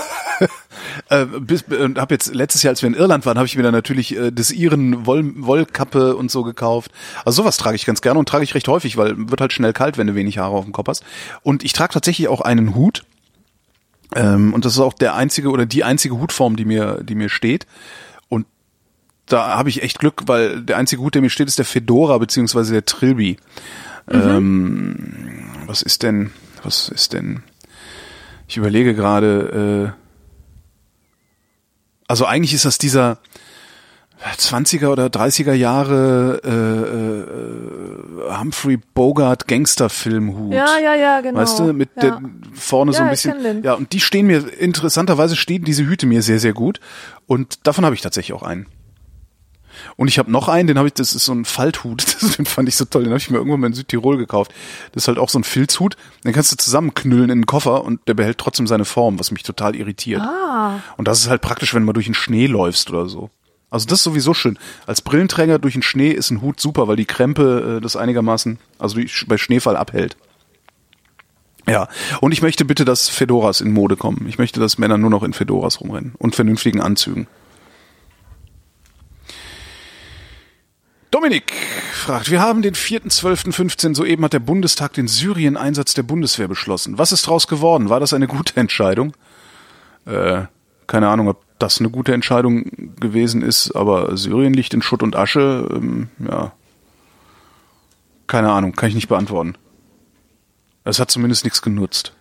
[1.10, 3.64] äh, bis, äh, hab jetzt letztes Jahr, als wir in Irland waren, habe ich mir
[3.64, 6.92] dann natürlich äh, des Iren Woll, Wollkappe und so gekauft.
[7.26, 9.74] Also sowas trage ich ganz gerne und trage ich recht häufig, weil wird halt schnell
[9.74, 11.04] kalt, wenn du wenig Haare auf dem Kopf hast.
[11.42, 13.04] Und ich trage tatsächlich auch einen Hut.
[14.16, 17.30] Ähm, und das ist auch der einzige oder die einzige Hutform, die mir, die mir
[17.30, 17.66] steht.
[18.30, 18.46] Und
[19.26, 22.18] da habe ich echt Glück, weil der einzige Hut, der mir steht, ist der Fedora
[22.18, 23.38] beziehungsweise der Trilby.
[24.10, 26.32] Ähm, was ist denn,
[26.64, 27.42] was ist denn?
[28.48, 30.02] Ich überlege gerade, äh,
[32.08, 33.20] also eigentlich ist das dieser
[34.38, 40.54] 20er oder 30er Jahre äh, äh, Humphrey Bogart Gangsterfilmhut.
[40.54, 41.40] Ja, ja, ja, genau.
[41.40, 42.02] Weißt du, mit ja.
[42.02, 42.22] der
[42.54, 43.64] vorne so Ja, ein ich kenn bisschen.
[43.64, 46.80] Ja, und die stehen mir interessanterweise stehen diese Hüte mir sehr sehr gut
[47.28, 48.68] und davon habe ich tatsächlich auch einen.
[49.96, 52.06] Und ich habe noch einen, den habe ich, das ist so ein Falthut,
[52.38, 54.54] den fand ich so toll, den habe ich mir irgendwann mal in Südtirol gekauft.
[54.92, 58.08] Das ist halt auch so ein Filzhut, den kannst du zusammenknüllen in den Koffer und
[58.08, 60.22] der behält trotzdem seine Form, was mich total irritiert.
[60.22, 63.30] Ah, Und das ist halt praktisch, wenn du mal durch den Schnee läufst oder so.
[63.70, 64.58] Also das ist sowieso schön.
[64.86, 68.60] Als Brillenträger durch den Schnee ist ein Hut super, weil die Krempe äh, das einigermaßen,
[68.80, 70.16] also bei Schneefall abhält.
[71.68, 71.88] Ja,
[72.22, 74.28] und ich möchte bitte, dass Fedoras in Mode kommen.
[74.30, 77.28] Ich möchte, dass Männer nur noch in Fedoras rumrennen und vernünftigen Anzügen.
[81.16, 81.54] Dominik
[81.94, 86.98] fragt, wir haben den 4.12.15, soeben hat der Bundestag den Syrien-Einsatz der Bundeswehr beschlossen.
[86.98, 87.88] Was ist daraus geworden?
[87.88, 89.14] War das eine gute Entscheidung?
[90.06, 90.42] Äh,
[90.88, 92.66] keine Ahnung, ob das eine gute Entscheidung
[93.00, 96.52] gewesen ist, aber Syrien liegt in Schutt und Asche, ähm, ja.
[98.28, 99.56] Keine Ahnung, kann ich nicht beantworten.
[100.84, 102.12] Es hat zumindest nichts genutzt.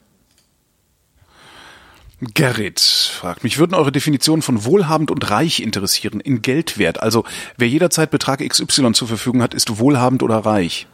[2.20, 7.02] Gerrit fragt mich, würden eure Definitionen von wohlhabend und reich interessieren, in Geldwert?
[7.02, 7.24] Also,
[7.56, 10.86] wer jederzeit Betrag XY zur Verfügung hat, ist wohlhabend oder reich?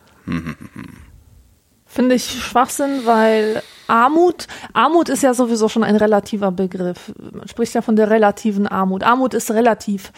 [1.87, 7.13] Finde ich Schwachsinn, weil Armut, Armut ist ja sowieso schon ein relativer Begriff.
[7.33, 9.03] Man spricht ja von der relativen Armut.
[9.03, 10.13] Armut ist relativ.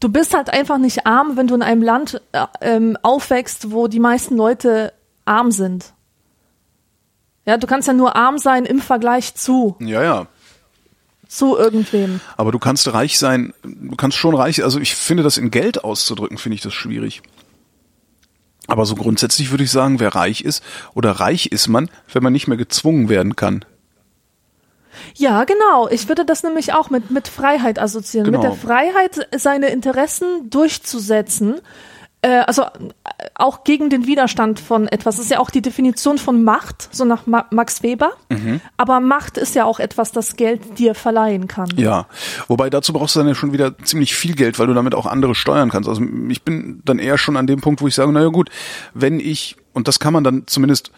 [0.00, 3.88] Du bist halt einfach nicht arm, wenn du in einem Land äh, ähm, aufwächst, wo
[3.88, 4.92] die meisten Leute
[5.24, 5.92] arm sind.
[7.44, 10.26] Ja, du kannst ja nur arm sein im Vergleich zu, Ja, ja.
[11.28, 12.20] Zu irgendwem.
[12.36, 15.84] Aber du kannst reich sein, du kannst schon reich, also ich finde das in Geld
[15.84, 17.22] auszudrücken, finde ich das schwierig.
[18.66, 20.62] Aber so grundsätzlich würde ich sagen, wer reich ist
[20.94, 23.64] oder reich ist man, wenn man nicht mehr gezwungen werden kann.
[25.14, 25.88] Ja, genau.
[25.88, 28.30] Ich würde das nämlich auch mit, mit Freiheit assoziieren.
[28.30, 28.42] Genau.
[28.42, 31.60] Mit der Freiheit, seine Interessen durchzusetzen.
[32.20, 32.66] Äh, also äh,
[33.34, 35.16] auch gegen den Widerstand von etwas.
[35.16, 38.12] Das ist ja auch die Definition von Macht, so nach Ma Max Weber.
[38.28, 38.60] Mhm.
[38.76, 41.68] Aber Macht ist ja auch etwas, das Geld dir verleihen kann.
[41.76, 42.06] Ja,
[42.48, 45.06] wobei dazu brauchst du dann ja schon wieder ziemlich viel Geld, weil du damit auch
[45.06, 45.88] andere steuern kannst.
[45.88, 48.50] Also ich bin dann eher schon an dem Punkt, wo ich sage, naja gut,
[48.94, 50.90] wenn ich, und das kann man dann zumindest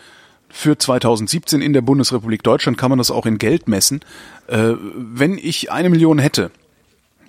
[0.48, 4.00] für 2017 in der Bundesrepublik Deutschland, kann man das auch in Geld messen,
[4.48, 6.50] äh, wenn ich eine Million hätte,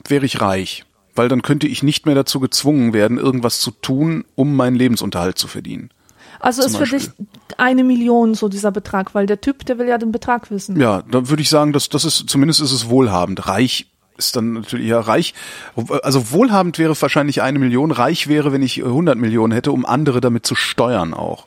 [0.08, 0.86] wäre ich reich,
[1.16, 5.38] weil dann könnte ich nicht mehr dazu gezwungen werden, irgendwas zu tun, um meinen Lebensunterhalt
[5.38, 5.90] zu verdienen.
[6.40, 7.10] Also ist für dich
[7.58, 10.80] eine Million so dieser Betrag, weil der Typ, der will ja den Betrag wissen.
[10.80, 13.48] Ja, dann würde ich sagen, dass das ist zumindest ist es wohlhabend.
[13.48, 13.88] Reich
[14.18, 15.34] ist dann natürlich ja reich.
[16.04, 17.92] Also wohlhabend wäre wahrscheinlich eine Million.
[17.92, 21.46] Reich wäre, wenn ich 100 Millionen hätte, um andere damit zu steuern auch,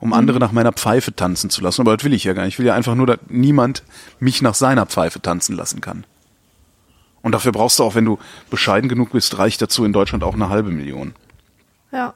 [0.00, 1.82] um andere nach meiner Pfeife tanzen zu lassen.
[1.82, 2.54] Aber das will ich ja gar nicht.
[2.54, 3.84] Ich will ja einfach nur, dass niemand
[4.18, 6.04] mich nach seiner Pfeife tanzen lassen kann.
[7.22, 8.18] Und dafür brauchst du auch, wenn du
[8.50, 11.14] bescheiden genug bist, reicht dazu in Deutschland auch eine halbe Million.
[11.92, 12.14] Ja.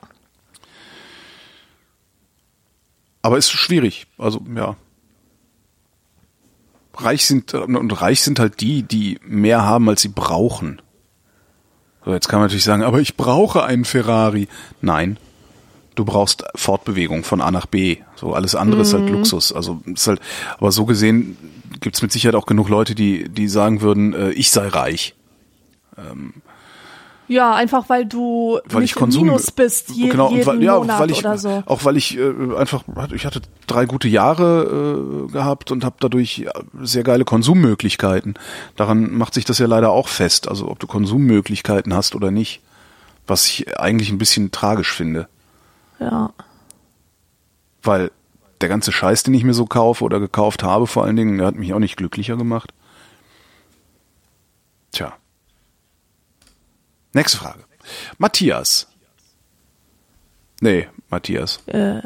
[3.22, 4.06] Aber ist schwierig.
[4.18, 4.76] Also, ja.
[6.94, 10.80] Reich sind, und reich sind halt die, die mehr haben, als sie brauchen.
[12.04, 14.48] So, jetzt kann man natürlich sagen, aber ich brauche einen Ferrari.
[14.80, 15.18] Nein.
[15.96, 17.96] Du brauchst Fortbewegung von A nach B.
[18.14, 19.52] So, alles andere ist halt Luxus.
[19.52, 20.20] Also, ist halt,
[20.58, 21.36] aber so gesehen
[21.80, 25.14] gibt's mit Sicherheit auch genug Leute, die, die sagen würden, äh, ich sei reich.
[27.28, 30.62] Ja, einfach weil du weil nicht ich Konsum Minus bist, je, genau, jeden und weil,
[30.62, 31.62] ja, Monat weil ich, oder so.
[31.66, 36.46] Auch weil ich äh, einfach, ich hatte drei gute Jahre äh, gehabt und habe dadurch
[36.80, 38.34] sehr geile Konsummöglichkeiten.
[38.76, 42.60] Daran macht sich das ja leider auch fest, also ob du Konsummöglichkeiten hast oder nicht.
[43.26, 45.28] Was ich eigentlich ein bisschen tragisch finde.
[45.98, 46.32] Ja.
[47.82, 48.10] Weil
[48.60, 51.46] der ganze Scheiß, den ich mir so kaufe oder gekauft habe vor allen Dingen, der
[51.46, 52.72] hat mich auch nicht glücklicher gemacht.
[54.92, 55.12] Tja.
[57.12, 57.64] Nächste Frage.
[58.18, 58.88] Matthias.
[60.60, 61.60] Nee, Matthias.
[61.66, 62.00] Äh,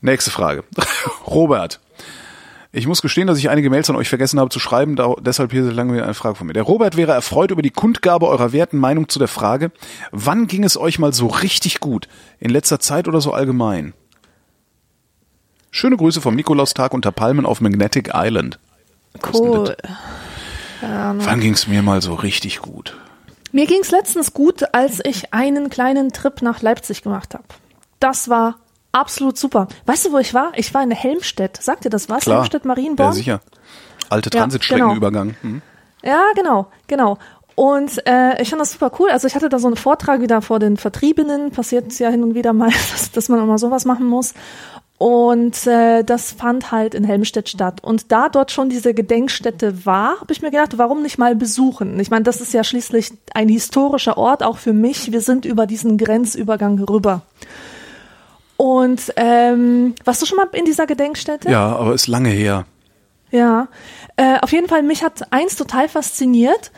[0.00, 0.64] Nächste Frage.
[1.26, 1.80] Robert.
[2.74, 5.52] Ich muss gestehen, dass ich einige Mails an euch vergessen habe zu schreiben, da, deshalb
[5.52, 6.54] hier so lange wieder eine Frage von mir.
[6.54, 9.72] Der Robert wäre erfreut über die Kundgabe eurer werten Meinung zu der Frage,
[10.10, 12.08] wann ging es euch mal so richtig gut?
[12.40, 13.92] In letzter Zeit oder so allgemein?
[15.70, 18.58] Schöne Grüße vom Nikolaustag unter Palmen auf Magnetic Island.
[19.34, 19.76] cool.
[20.80, 22.96] Wann ging es mir mal so richtig gut?
[23.52, 27.44] Mir ging's letztens gut, als ich einen kleinen Trip nach Leipzig gemacht habe.
[28.00, 28.56] Das war
[28.92, 29.68] absolut super.
[29.86, 30.52] Weißt du, wo ich war?
[30.56, 31.60] Ich war in Helmstedt.
[31.62, 32.24] Sagt ihr das was?
[32.24, 32.36] Klar.
[32.36, 33.12] Helmstedt Ja, Marienborn?
[33.12, 33.40] sicher.
[34.08, 35.34] Alte Ja, Transitstreckenübergang.
[35.40, 35.62] Hm.
[36.02, 37.18] Ja, genau, genau.
[37.54, 39.10] Und äh, ich fand das super cool.
[39.10, 41.50] Also ich hatte da so einen Vortrag wieder vor den Vertriebenen.
[41.50, 44.34] Passiert ja hin und wieder mal, dass, dass man auch mal sowas machen muss.
[44.98, 47.82] Und äh, das fand halt in Helmstedt statt.
[47.82, 51.98] Und da dort schon diese Gedenkstätte war, habe ich mir gedacht, warum nicht mal besuchen?
[51.98, 55.10] Ich meine, das ist ja schließlich ein historischer Ort, auch für mich.
[55.10, 57.22] Wir sind über diesen Grenzübergang rüber.
[58.62, 61.50] Und ähm, warst du schon mal in dieser Gedenkstätte?
[61.50, 62.64] Ja, aber ist lange her.
[63.32, 63.66] Ja,
[64.14, 66.70] äh, auf jeden Fall, mich hat eins total fasziniert,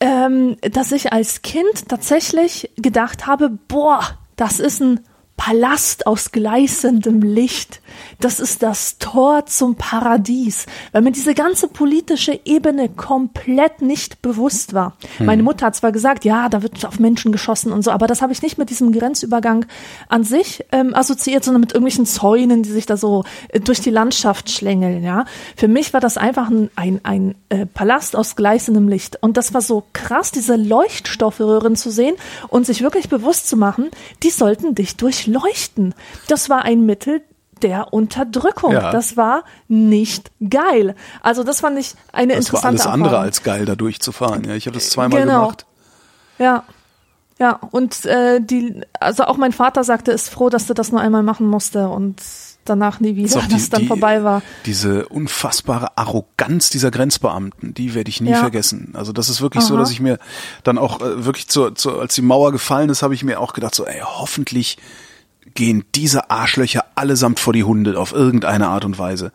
[0.00, 4.02] ähm, dass ich als Kind tatsächlich gedacht habe, boah,
[4.34, 4.98] das ist ein
[5.36, 7.80] Palast aus gleißendem Licht.
[8.20, 14.72] Das ist das Tor zum Paradies, weil mir diese ganze politische Ebene komplett nicht bewusst
[14.72, 14.96] war.
[15.16, 15.26] Hm.
[15.26, 18.22] Meine Mutter hat zwar gesagt, ja, da wird auf Menschen geschossen und so, aber das
[18.22, 19.66] habe ich nicht mit diesem Grenzübergang
[20.08, 23.90] an sich ähm, assoziiert, sondern mit irgendwelchen Zäunen, die sich da so äh, durch die
[23.90, 25.02] Landschaft schlängeln.
[25.02, 25.24] Ja,
[25.56, 29.54] für mich war das einfach ein, ein, ein äh, Palast aus gleißendem Licht und das
[29.54, 32.14] war so krass, diese Leuchtstoffröhren zu sehen
[32.48, 33.90] und sich wirklich bewusst zu machen,
[34.22, 35.94] die sollten dich durch leuchten.
[36.28, 37.22] Das war ein Mittel
[37.62, 38.72] der Unterdrückung.
[38.72, 38.90] Ja.
[38.90, 40.94] Das war nicht geil.
[41.22, 44.44] Also das fand ich eine das interessante Das war alles andere als geil, da durchzufahren.
[44.44, 45.40] Ja, ich habe das zweimal genau.
[45.40, 45.66] gemacht.
[46.38, 46.64] Ja.
[47.38, 51.00] Ja, und äh, die, also auch mein Vater sagte, ist froh, dass du das nur
[51.00, 52.22] einmal machen musste und
[52.64, 54.42] danach nie wieder, dass es dann die, vorbei war.
[54.64, 58.38] Diese unfassbare Arroganz dieser Grenzbeamten, die werde ich nie ja.
[58.38, 58.92] vergessen.
[58.94, 59.68] Also das ist wirklich Aha.
[59.70, 60.18] so, dass ich mir
[60.62, 63.54] dann auch äh, wirklich zur, zur, als die Mauer gefallen ist, habe ich mir auch
[63.54, 64.78] gedacht, so, ey, hoffentlich
[65.54, 69.32] gehen diese Arschlöcher allesamt vor die Hunde auf irgendeine Art und Weise.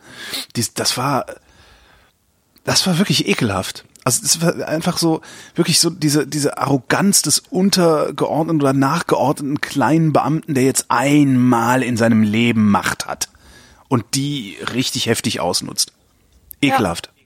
[0.55, 1.25] Dies, das war,
[2.63, 3.85] das war wirklich ekelhaft.
[4.03, 5.21] Also es war einfach so,
[5.55, 11.97] wirklich so diese, diese Arroganz des untergeordneten oder nachgeordneten kleinen Beamten, der jetzt einmal in
[11.97, 13.27] seinem Leben Macht hat
[13.89, 15.91] und die richtig heftig ausnutzt.
[16.61, 17.07] Ekelhaft.
[17.07, 17.16] Ja,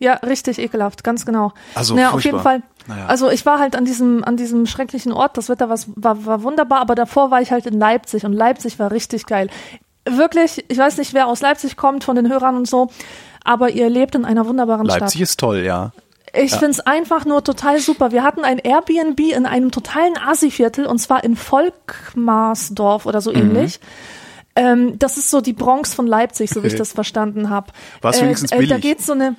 [0.00, 1.52] richtig ekelhaft, ganz genau.
[1.74, 2.62] Also naja, auf jeden Fall.
[2.86, 3.06] Naja.
[3.06, 5.36] Also ich war halt an diesem an diesem schrecklichen Ort.
[5.36, 8.78] Das Wetter was, war, war wunderbar, aber davor war ich halt in Leipzig und Leipzig
[8.78, 9.48] war richtig geil.
[10.08, 12.90] Wirklich, ich weiß nicht, wer aus Leipzig kommt von den Hörern und so,
[13.42, 15.00] aber ihr lebt in einer wunderbaren Leipzig Stadt.
[15.00, 15.92] Leipzig ist toll, ja.
[16.32, 16.58] Ich ja.
[16.58, 18.12] find's einfach nur total super.
[18.12, 23.38] Wir hatten ein Airbnb in einem totalen Assi-Viertel und zwar in Volkmarsdorf oder so mhm.
[23.38, 23.80] ähnlich.
[24.54, 27.72] Ähm, das ist so die Bronx von Leipzig, so wie ich das verstanden habe.
[28.00, 28.70] War es wenigstens billig?
[28.70, 29.36] Äh, da geht's so eine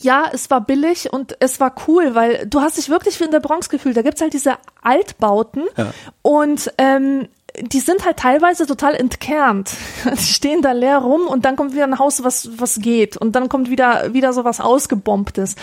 [0.00, 3.30] ja, es war billig und es war cool, weil du hast dich wirklich wie in
[3.30, 3.96] der Bronx gefühlt.
[3.96, 5.92] Da gibt's halt diese Altbauten ja.
[6.22, 7.28] und ähm,
[7.60, 9.72] die sind halt teilweise total entkernt.
[10.04, 13.16] Die stehen da leer rum und dann kommt wieder ein Haus, was, was geht.
[13.16, 15.56] Und dann kommt wieder, wieder so was Ausgebombtes.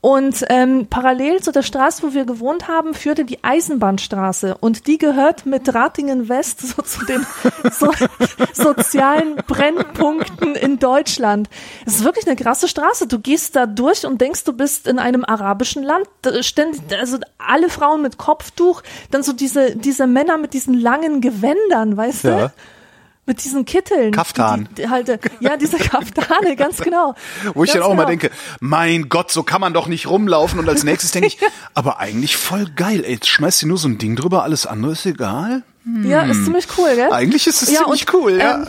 [0.00, 4.56] Und ähm, parallel zu der Straße, wo wir gewohnt haben, führte die Eisenbahnstraße.
[4.58, 7.24] Und die gehört mit Ratingen West so zu den
[7.72, 7.90] so,
[8.52, 11.48] sozialen Brennpunkten in Deutschland.
[11.86, 13.06] Es ist wirklich eine krasse Straße.
[13.06, 16.06] Du gehst da durch und denkst, du bist in einem arabischen Land.
[16.40, 21.31] Ständig, also alle Frauen mit Kopftuch, dann so diese, diese Männer mit diesen langen Gewändern,
[21.96, 22.48] weißt ja.
[22.48, 22.52] du?
[23.24, 24.10] Mit diesen Kitteln.
[24.10, 24.68] Kaftan.
[24.72, 25.08] Die, die, halt,
[25.38, 27.14] ja, diese Kaftane, ganz genau.
[27.54, 28.02] Wo ich ganz dann auch genau.
[28.02, 30.58] mal denke, mein Gott, so kann man doch nicht rumlaufen.
[30.58, 31.38] Und als nächstes denke ich,
[31.74, 33.04] aber eigentlich voll geil.
[33.04, 35.62] Ey, jetzt schmeißt du nur so ein Ding drüber, alles andere ist egal.
[35.84, 36.04] Hm.
[36.04, 37.12] Ja, ist ziemlich cool, gell?
[37.12, 38.56] Eigentlich ist es ja, ziemlich und, cool, ja.
[38.56, 38.66] Ähm,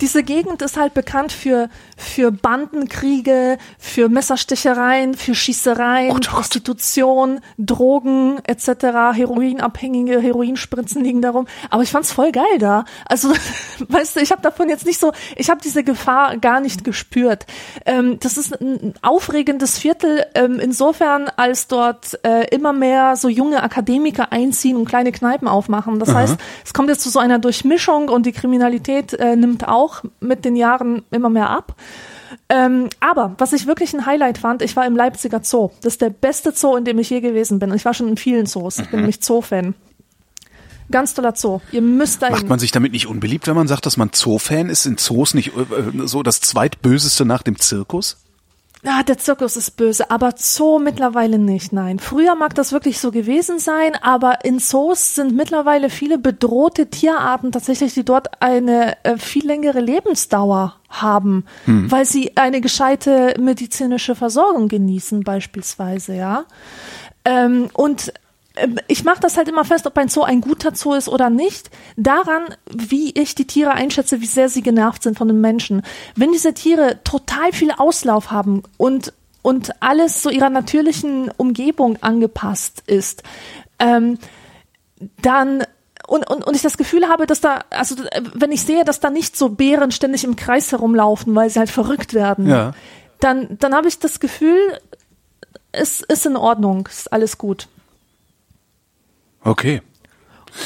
[0.00, 8.40] diese Gegend ist halt bekannt für, für Bandenkriege, für Messerstichereien, für Schießereien, oh, Prostitution, Drogen
[8.44, 11.46] etc., Heroinabhängige, Heroinspritzen liegen darum.
[11.70, 12.84] Aber ich fand's voll geil da.
[13.06, 13.32] Also,
[13.88, 17.46] weißt du, ich habe davon jetzt nicht so, ich habe diese Gefahr gar nicht gespürt.
[17.86, 23.62] Ähm, das ist ein aufregendes Viertel ähm, insofern, als dort äh, immer mehr so junge
[23.62, 26.00] Akademiker einziehen und kleine Kneipen aufmachen.
[26.00, 26.18] Das Aha.
[26.18, 30.02] heißt, es kommt jetzt zu so einer Durchmischung und die Kriminalität äh, nimmt auf auch
[30.20, 31.76] mit den Jahren immer mehr ab.
[32.48, 35.70] Ähm, aber was ich wirklich ein Highlight fand, ich war im Leipziger Zoo.
[35.82, 37.72] Das ist der beste Zoo, in dem ich je gewesen bin.
[37.74, 38.78] Ich war schon in vielen Zoos.
[38.78, 39.04] Ich bin mhm.
[39.04, 39.74] nämlich Zoo-Fan.
[40.90, 41.60] Ganz toller Zoo.
[41.72, 44.68] Ihr müsst da Macht man sich damit nicht unbeliebt, wenn man sagt, dass man Zoo-Fan
[44.68, 44.82] ist?
[44.82, 48.23] Sind Zoos nicht äh, so das zweitböseste nach dem Zirkus?
[48.84, 51.98] Ah, der Zirkus ist böse, aber Zoo mittlerweile nicht, nein.
[51.98, 57.52] Früher mag das wirklich so gewesen sein, aber in Zoos sind mittlerweile viele bedrohte Tierarten
[57.52, 61.90] tatsächlich, die dort eine äh, viel längere Lebensdauer haben, hm.
[61.90, 66.44] weil sie eine gescheite medizinische Versorgung genießen beispielsweise, ja.
[67.24, 68.12] Ähm, und
[68.86, 71.70] ich mache das halt immer fest, ob ein Zoo ein guter Zoo ist oder nicht,
[71.96, 75.82] daran, wie ich die Tiere einschätze, wie sehr sie genervt sind von den Menschen.
[76.14, 82.82] Wenn diese Tiere total viel Auslauf haben und und alles so ihrer natürlichen Umgebung angepasst
[82.86, 83.22] ist,
[83.78, 84.18] ähm,
[85.20, 85.64] dann
[86.06, 87.96] und, und, und ich das Gefühl habe, dass da, also
[88.34, 91.70] wenn ich sehe, dass da nicht so Bären ständig im Kreis herumlaufen, weil sie halt
[91.70, 92.72] verrückt werden, ja.
[93.20, 94.58] dann, dann habe ich das Gefühl,
[95.72, 97.68] es ist in Ordnung, ist alles gut.
[99.44, 99.82] Okay.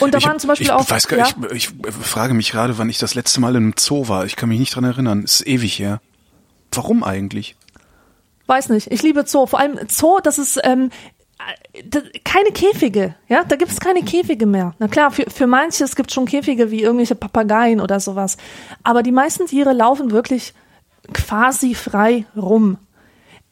[0.01, 0.89] Und da ich, waren zum Beispiel ich auch.
[0.89, 1.27] Weiß gar, ja?
[1.53, 4.27] ich, ich frage mich gerade, wann ich das letzte Mal in einem Zoo war.
[4.27, 5.23] Ich kann mich nicht dran erinnern.
[5.23, 6.01] Ist ewig her.
[6.73, 7.57] Warum eigentlich?
[8.47, 8.91] Weiß nicht.
[8.91, 9.47] Ich liebe Zoo.
[9.47, 10.91] Vor allem Zoo, das ist ähm,
[12.25, 14.75] keine Käfige, ja, da gibt es keine Käfige mehr.
[14.79, 18.37] Na klar, für, für manche es gibt schon Käfige wie irgendwelche Papageien oder sowas,
[18.83, 20.55] aber die meisten Tiere laufen wirklich
[21.13, 22.79] quasi frei rum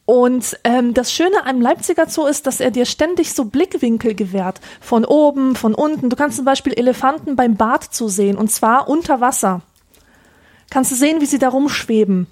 [0.07, 4.61] Und ähm, das Schöne am Leipziger Zoo ist, dass er dir ständig so Blickwinkel gewährt.
[4.79, 6.09] Von oben, von unten.
[6.09, 9.59] Du kannst zum Beispiel Elefanten beim Bad zu sehen und zwar unter Wasser.
[10.69, 12.27] Kannst du sehen, wie sie da rumschweben.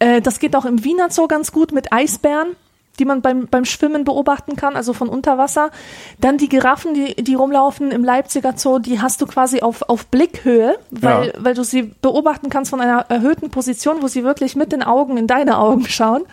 [0.00, 2.56] Äh, das geht auch im Wiener Zoo ganz gut mit Eisbären,
[2.98, 5.70] die man beim, beim Schwimmen beobachten kann, also von unter Wasser.
[6.18, 10.06] Dann die Giraffen, die, die rumlaufen im Leipziger Zoo, die hast du quasi auf, auf
[10.06, 11.32] Blickhöhe, weil, Ja.
[11.38, 15.16] weil du sie beobachten kannst von einer erhöhten Position, wo sie wirklich mit den Augen
[15.16, 16.24] in deine Augen schauen.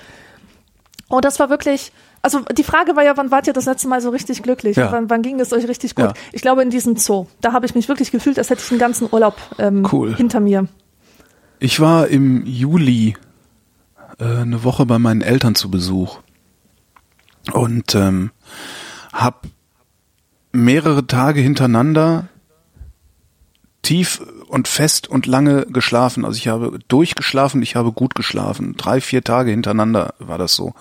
[1.14, 1.92] Und das war wirklich,
[2.24, 4.78] also die Frage war ja, wann wart ihr das letzte Mal so richtig glücklich?
[4.78, 4.92] Ja.
[4.92, 6.06] Wann, wann ging es euch richtig gut?
[6.06, 6.14] Ja.
[6.32, 7.28] Ich glaube in diesem Zoo.
[7.40, 10.16] Da habe ich mich wirklich gefühlt, als hätte ich einen ganzen Urlaub ähm, Cool.
[10.16, 10.68] hinter mir.
[11.60, 13.16] Ich war im Juli
[14.18, 16.18] äh, eine Woche bei meinen Eltern zu Besuch
[17.52, 18.32] und ähm,
[19.14, 19.38] habe
[20.52, 22.28] mehrere Tage hintereinander
[23.84, 24.20] tief
[24.54, 26.26] und fest und lange geschlafen.
[26.26, 28.76] Also ich habe durchgeschlafen, ich habe gut geschlafen.
[28.78, 30.76] Drei, vier Tage hintereinander war das so.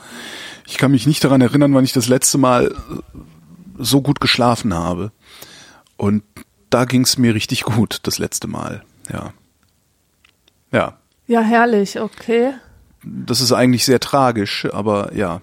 [0.66, 2.74] Ich kann mich nicht daran erinnern, wann ich das letzte Mal
[3.78, 5.10] so gut geschlafen habe.
[5.96, 6.22] Und
[6.68, 8.84] da ging es mir richtig gut, das letzte Mal.
[9.10, 9.32] Ja.
[10.70, 10.98] Ja.
[11.26, 12.52] Ja, herrlich, okay.
[13.02, 15.40] Das ist eigentlich sehr tragisch, aber ja.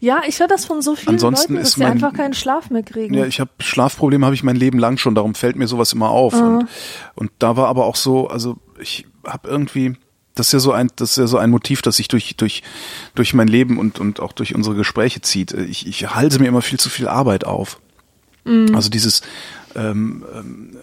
[0.00, 2.82] Ja, ich höre das von so vielen Ansonsten Leuten, dass sie einfach keinen Schlaf mehr
[2.82, 3.14] kriegen.
[3.14, 6.10] Ja, ich habe Schlafprobleme habe ich mein Leben lang schon, darum fällt mir sowas immer
[6.10, 6.34] auf.
[6.34, 6.68] Und,
[7.14, 9.94] und da war aber auch so, also ich habe irgendwie,
[10.34, 12.62] das ist ja so ein, das ist ja so ein Motiv, das sich durch durch
[13.14, 15.52] durch mein Leben und und auch durch unsere Gespräche zieht.
[15.52, 17.80] Ich, ich halse mir immer viel zu viel Arbeit auf.
[18.74, 19.22] Also dieses
[19.76, 20.76] ähm, ähm,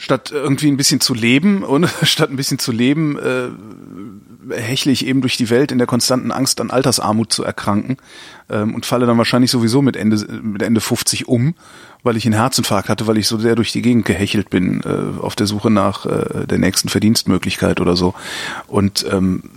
[0.00, 5.06] statt irgendwie ein bisschen zu leben und statt ein bisschen zu leben, äh, hechle ich
[5.06, 7.98] eben durch die Welt in der konstanten Angst an Altersarmut zu erkranken
[8.48, 11.54] ähm, und falle dann wahrscheinlich sowieso mit Ende mit Ende 50 um,
[12.02, 15.20] weil ich einen Herzinfarkt hatte, weil ich so sehr durch die Gegend gehechelt bin äh,
[15.20, 18.14] auf der Suche nach äh, der nächsten Verdienstmöglichkeit oder so.
[18.66, 19.50] Und ähm,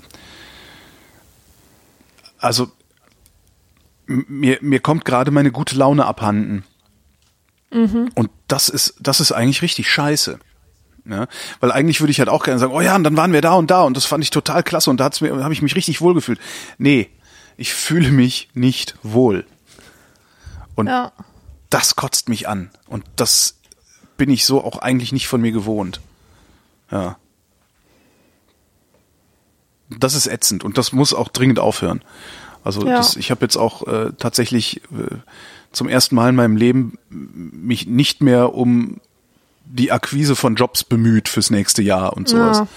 [2.38, 2.70] also
[4.08, 6.66] mir mir kommt gerade meine gute Laune abhanden.
[7.74, 10.40] Und das ist, das ist eigentlich richtig scheiße.
[11.06, 11.28] Ja,
[11.60, 13.56] weil eigentlich würde ich halt auch gerne sagen, oh ja, und dann waren wir da
[13.56, 15.76] und da und das fand ich total klasse und da hat's mir, habe ich mich
[15.76, 16.40] richtig wohl gefühlt.
[16.78, 17.10] Nee,
[17.58, 19.46] ich fühle mich nicht wohl.
[20.76, 21.12] Und Ja.
[21.70, 22.70] das kotzt mich an.
[22.88, 23.58] Und das
[24.16, 26.00] bin ich so auch eigentlich nicht von mir gewohnt.
[26.90, 27.18] Ja.
[29.90, 32.02] Das ist ätzend und das muss auch dringend aufhören.
[32.64, 32.96] Also Ja.
[32.96, 35.16] das, ich habe jetzt auch äh, tatsächlich äh,
[35.74, 39.00] zum ersten Mal in meinem Leben mich nicht mehr um
[39.66, 42.60] die Akquise von Jobs bemüht fürs nächste Jahr und sowas.
[42.60, 42.68] Ja.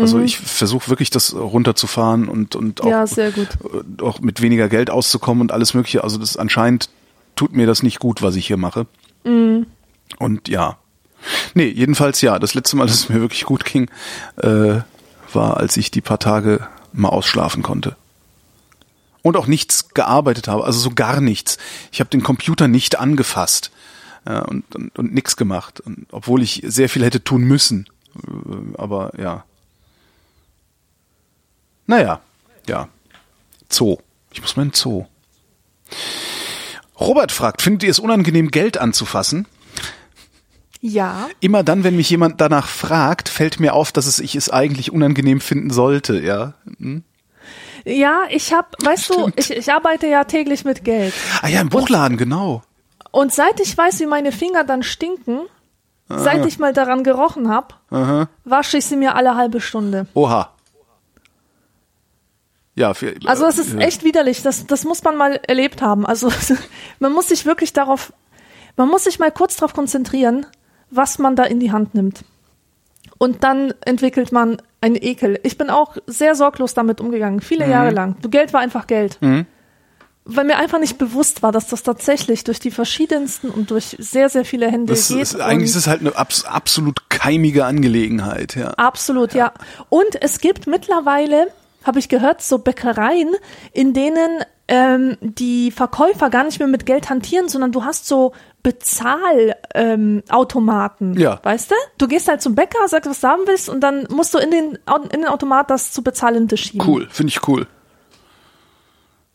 [0.00, 3.48] Also ich versuche wirklich das runterzufahren und und auch, Ja, sehr gut.
[3.98, 6.02] äh, auch mit weniger Geld auszukommen und alles mögliche.
[6.04, 6.88] Also das anscheinend
[7.36, 8.86] tut mir das nicht gut, was ich hier mache.
[9.24, 9.66] Mhm.
[10.18, 10.76] Und ja.
[11.54, 12.38] Nee, jedenfalls ja.
[12.38, 13.88] Das letzte Mal, dass es mir wirklich gut ging,
[14.36, 14.80] äh,
[15.32, 17.96] war, als ich die paar Tage mal ausschlafen konnte.
[19.22, 21.58] Und auch nichts gearbeitet habe, also so gar nichts.
[21.92, 23.70] Ich habe den Computer nicht angefasst
[24.26, 27.88] ja, und, und, und nichts gemacht, und, obwohl ich sehr viel hätte tun müssen.
[28.16, 29.44] Äh, Aber ja.
[31.86, 32.20] Naja,
[32.66, 32.88] ja.
[33.68, 33.98] Zoo.
[34.32, 35.06] Ich muss mal in Zoo.
[36.98, 39.46] Robert fragt, findet ihr es unangenehm, Geld anzufassen?
[40.80, 41.28] Ja.
[41.40, 44.92] Immer dann, wenn mich jemand danach fragt, fällt mir auf, dass es ich es eigentlich
[44.92, 46.54] unangenehm finden sollte, ja.
[46.78, 47.04] Hm?
[47.84, 49.34] Ja, ich hab, weißt du, Stimmt.
[49.38, 51.12] ich, ich arbeite ja täglich mit Geld.
[51.42, 52.62] Ah ja, im Buchladen, genau.
[53.10, 55.40] Und seit ich weiß, wie meine Finger dann stinken,
[56.08, 56.18] Ah.
[56.18, 57.80] seit ich mal daran gerochen hab,
[58.44, 60.06] wasche ich sie mir alle halbe Stunde.
[60.14, 60.50] Oha.
[62.74, 64.42] Ja, für, Also es ist äh, echt widerlich.
[64.42, 66.06] Das, das muss man mal erlebt haben.
[66.06, 66.30] Also
[66.98, 68.12] man muss sich wirklich darauf,
[68.76, 70.46] man muss sich mal kurz darauf konzentrieren,
[70.90, 72.24] was man da in die Hand nimmt.
[73.18, 75.40] Und dann entwickelt man einen Ekel.
[75.42, 78.16] Ich bin auch sehr sorglos damit umgegangen, viele Jahre lang.
[78.28, 79.18] Geld war einfach Geld.
[80.24, 84.28] Weil mir einfach nicht bewusst war, dass das tatsächlich durch die verschiedensten und durch sehr,
[84.28, 85.20] sehr viele Hände Das geht.
[85.20, 88.68] ist, eigentlich ist es halt eine abs absolut keimige Angelegenheit, ja.
[88.76, 89.52] Absolut, ja.
[89.88, 91.48] Und es gibt mittlerweile,
[91.84, 93.30] habe ich gehört, so Bäckereien,
[93.72, 98.32] in denen ähm, die Verkäufer gar nicht mehr mit Geld hantieren, sondern du hast so
[98.62, 101.40] Bezahlautomaten, ähm, Automaten, Ja.
[101.42, 101.74] weißt du?
[101.98, 104.50] Du gehst halt zum Bäcker, sagst, was du haben willst und dann musst du in
[104.50, 104.78] den,
[105.12, 106.86] in den Automat das zu bezahlende schieben.
[106.86, 107.66] Cool, finde ich cool.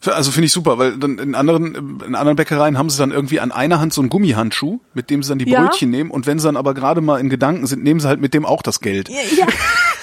[0.06, 3.40] Also finde ich super, weil dann in anderen, in anderen Bäckereien haben sie dann irgendwie
[3.40, 5.62] an einer Hand so einen Gummihandschuh, mit dem sie dann die Ja.
[5.64, 8.22] Brötchen nehmen und wenn sie dann aber gerade mal in Gedanken sind, nehmen sie halt
[8.22, 9.10] mit dem auch das Geld.
[9.10, 9.48] Ja, ja.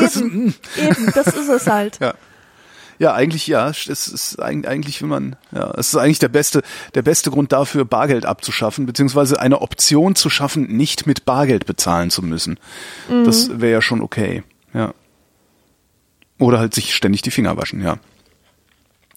[0.00, 1.98] eben, eben, das ist es halt.
[2.00, 2.14] Ja.
[3.00, 3.70] Ja, eigentlich ja.
[3.70, 6.62] Es ist eig- eigentlich, wenn man, ja, es ist eigentlich der beste,
[6.94, 12.10] der beste Grund dafür, Bargeld abzuschaffen, beziehungsweise eine Option zu schaffen, nicht mit Bargeld bezahlen
[12.10, 12.58] zu müssen.
[13.24, 14.44] Das wäre ja schon okay.
[14.72, 14.94] Ja.
[16.38, 17.96] Oder halt sich ständig die Finger waschen, ja.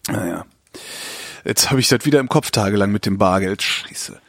[0.08, 0.44] Naja.
[1.44, 3.62] Jetzt habe ich das wieder im Kopf tagelang mit dem Bargeld.
[3.62, 4.20] Scheiße.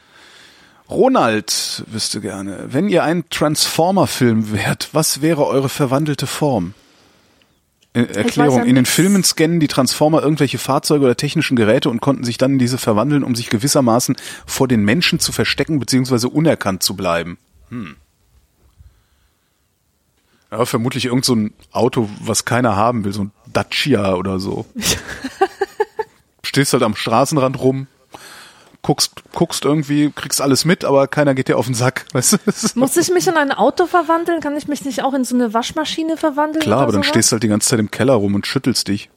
[0.90, 6.74] Ronald wüsste gerne, wenn ihr ein Transformer-Film wärt, was wäre eure verwandelte Form?
[7.92, 8.64] Äh, Erklärung.
[8.64, 8.86] in den.
[8.86, 12.78] Filmen scannen die Transformer irgendwelche Fahrzeuge oder technischen Geräte und konnten sich dann in diese
[12.78, 16.26] verwandeln, um sich gewissermaßen vor den Menschen zu verstecken bzw.
[16.26, 17.38] unerkannt zu bleiben.
[17.68, 17.96] Hm.
[20.52, 24.66] Ja, vermutlich irgend so ein Auto, was keiner haben will, so ein Dacia oder so.
[26.44, 27.86] Stehst halt am Straßenrand rum,
[28.82, 32.06] guckst, guckst irgendwie, kriegst alles mit, aber keiner geht dir auf den Sack.
[32.12, 32.38] Weißt du?
[32.78, 34.40] Muss ich mich in ein Auto verwandeln?
[34.40, 36.62] Kann ich mich nicht auch in so eine Waschmaschine verwandeln?
[36.62, 37.08] Klar, aber dann sowas?
[37.08, 39.10] stehst du halt die ganze Zeit im Keller rum und schüttelst dich.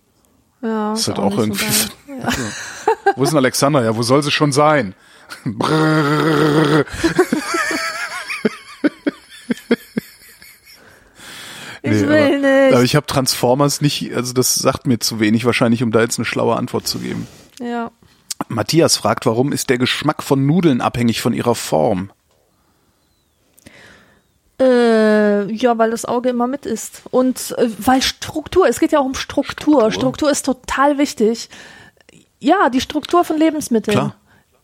[0.61, 1.65] ja, Das ist halt auch auch irgendwie.
[1.65, 2.29] So ja.
[3.15, 3.83] Wo ist denn Alexandra?
[3.83, 4.95] Ja, wo soll sie schon sein?
[5.45, 6.85] Brrrr.
[11.85, 12.73] Ich Nee, will aber, nicht.
[12.75, 16.17] Aber ich habe Transformers nicht, also das sagt mir zu wenig wahrscheinlich, um da jetzt
[16.17, 17.27] eine schlaue Antwort zu geben.
[17.59, 17.91] ja.
[18.53, 22.11] Matthias fragt, warum ist der Geschmack von Nudeln abhängig von ihrer Form?
[24.59, 27.01] Äh, ja, weil das Auge immer mit ist.
[27.11, 29.91] Und äh, weil Struktur, es geht ja auch um Struktur.
[29.91, 31.49] Struktur, ist total wichtig.
[32.39, 33.97] Ja, die Struktur von Lebensmitteln.
[33.97, 34.15] Klar.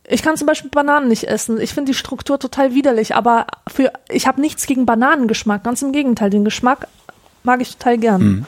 [0.07, 1.61] Ich kann zum Beispiel Bananen nicht essen.
[1.61, 5.63] Ich finde die Struktur total widerlich, aber für ich habe nichts gegen Bananengeschmack.
[5.63, 6.87] Ganz im Gegenteil, den Geschmack
[7.43, 8.21] mag ich total gern.
[8.21, 8.45] Mhm.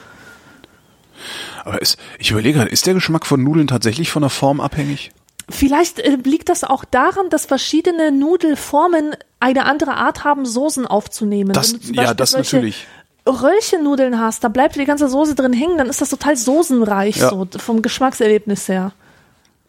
[1.64, 5.12] Aber ist, ich überlege gerade, ist der Geschmack von Nudeln tatsächlich von der Form abhängig?
[5.48, 11.52] Vielleicht äh, liegt das auch daran, dass verschiedene Nudelformen eine andere Art haben, Soßen aufzunehmen.
[11.52, 12.86] Das- Wenn du zum ja, das natürlich.
[13.28, 17.30] Röllchennudeln hast, da bleibt die ganze Soße drin hängen, dann ist das total soßenreich, Ja.
[17.30, 18.92] so vom Geschmackserlebnis her.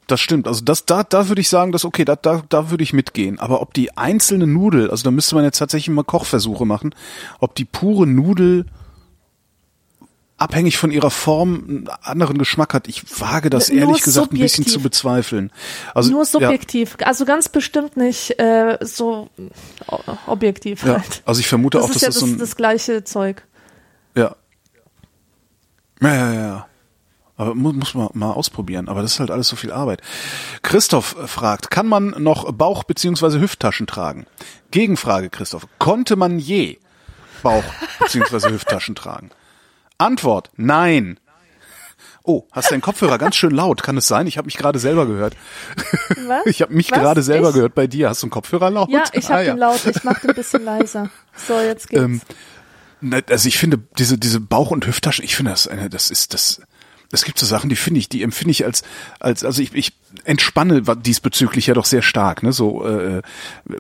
[0.07, 0.47] Das stimmt.
[0.47, 3.39] Also das, da, da würde ich sagen, dass okay, da, da, da würde ich mitgehen.
[3.39, 6.93] Aber ob die einzelne Nudel, also da müsste man jetzt tatsächlich mal Kochversuche machen,
[7.39, 8.65] ob die pure Nudel
[10.37, 12.87] abhängig von ihrer Form einen anderen Geschmack hat.
[12.87, 15.51] Ich wage das Nur ehrlich gesagt ein bisschen zu bezweifeln.
[15.93, 19.29] Also Nur ja, subjektiv, also ganz bestimmt nicht äh, so
[19.87, 21.21] o- objektiv ja, halt.
[21.25, 23.43] also ich vermute Das auch, ist dass ja das das, so ein das gleiche Zeug.
[24.15, 24.35] ja.
[26.01, 26.67] Ja, ja, ja.
[27.37, 28.89] Aber muss, muss man mal ausprobieren.
[28.89, 30.01] Aber das ist halt alles so viel Arbeit.
[30.61, 33.39] Christoph fragt, kann man noch Bauch- bzw.
[33.39, 34.25] Hüfttaschen tragen?
[34.71, 35.65] Gegenfrage, Christoph.
[35.79, 36.77] Konnte man je
[37.41, 37.63] Bauch-
[37.99, 38.49] bzw.
[38.49, 39.31] Hüfttaschen tragen?
[39.97, 41.19] Antwort, nein.
[42.25, 43.83] Oh, hast deinen Kopfhörer ganz schön laut.
[43.83, 44.27] Kann es sein?
[44.27, 45.35] Ich habe mich gerade selber gehört.
[46.25, 46.41] Was?
[46.45, 46.99] Ich habe mich Was?
[46.99, 47.55] gerade selber Ich?
[47.55, 48.07] gehört bei dir.
[48.09, 48.89] Hast du einen Kopfhörer laut?
[48.89, 51.09] Ja, ich habe Ah, den laut, ich mache den ein bisschen leiser.
[51.35, 52.01] So, jetzt geht's.
[52.01, 52.21] Ähm,
[53.01, 56.33] na, also ich finde diese diese Bauch- und Hüfttaschen, ich finde das eine, das ist
[56.33, 56.61] das.
[57.13, 58.83] Es gibt so Sachen, die finde ich, die empfinde ich als
[59.19, 59.93] als also ich, ich
[60.25, 62.51] entspanne diesbezüglich ja doch sehr stark, ne?
[62.51, 63.21] So äh,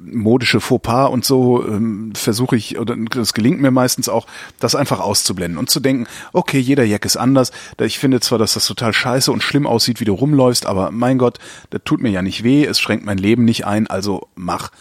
[0.01, 4.27] modische Fauxpas und so ähm, versuche ich oder das gelingt mir meistens auch,
[4.59, 7.51] das einfach auszublenden und zu denken, okay, jeder Jack ist anders.
[7.81, 11.17] Ich finde zwar, dass das total scheiße und schlimm aussieht, wie du rumläufst, aber mein
[11.17, 11.39] Gott,
[11.71, 14.71] das tut mir ja nicht weh, es schränkt mein Leben nicht ein, also mach.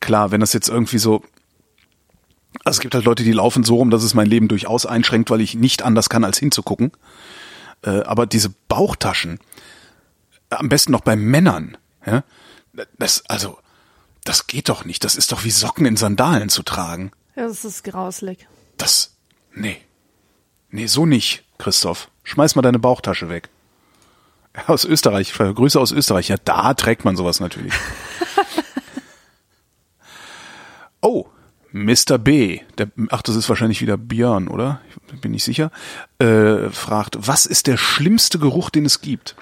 [0.00, 1.22] Klar, wenn das jetzt irgendwie so
[2.64, 5.30] also es gibt halt Leute, die laufen so rum, dass es mein Leben durchaus einschränkt,
[5.30, 6.90] weil ich nicht anders kann, als hinzugucken.
[7.82, 9.40] Äh, aber diese Bauchtaschen,
[10.50, 12.24] am besten noch bei Männern, ja,
[12.98, 13.58] das, also,
[14.24, 15.04] das geht doch nicht.
[15.04, 17.12] Das ist doch wie Socken in Sandalen zu tragen.
[17.36, 18.46] ja, das ist grauslig.
[18.76, 19.14] Das,
[19.54, 19.80] nee.
[20.70, 22.10] Nee, so nicht, Christoph.
[22.22, 23.48] Schmeiß mal deine Bauchtasche weg.
[24.66, 26.28] Aus Österreich, Grüße aus Österreich.
[26.28, 27.74] Ja, da trägt man sowas natürlich.
[31.00, 31.26] oh,
[31.72, 32.18] Mr.
[32.18, 34.80] B, der, ach, das ist wahrscheinlich wieder Björn, oder?
[35.14, 35.70] Ich bin nicht sicher.
[36.18, 39.36] Äh, fragt, was ist der schlimmste Geruch, den es gibt?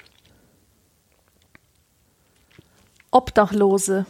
[3.11, 4.05] Obdachlose.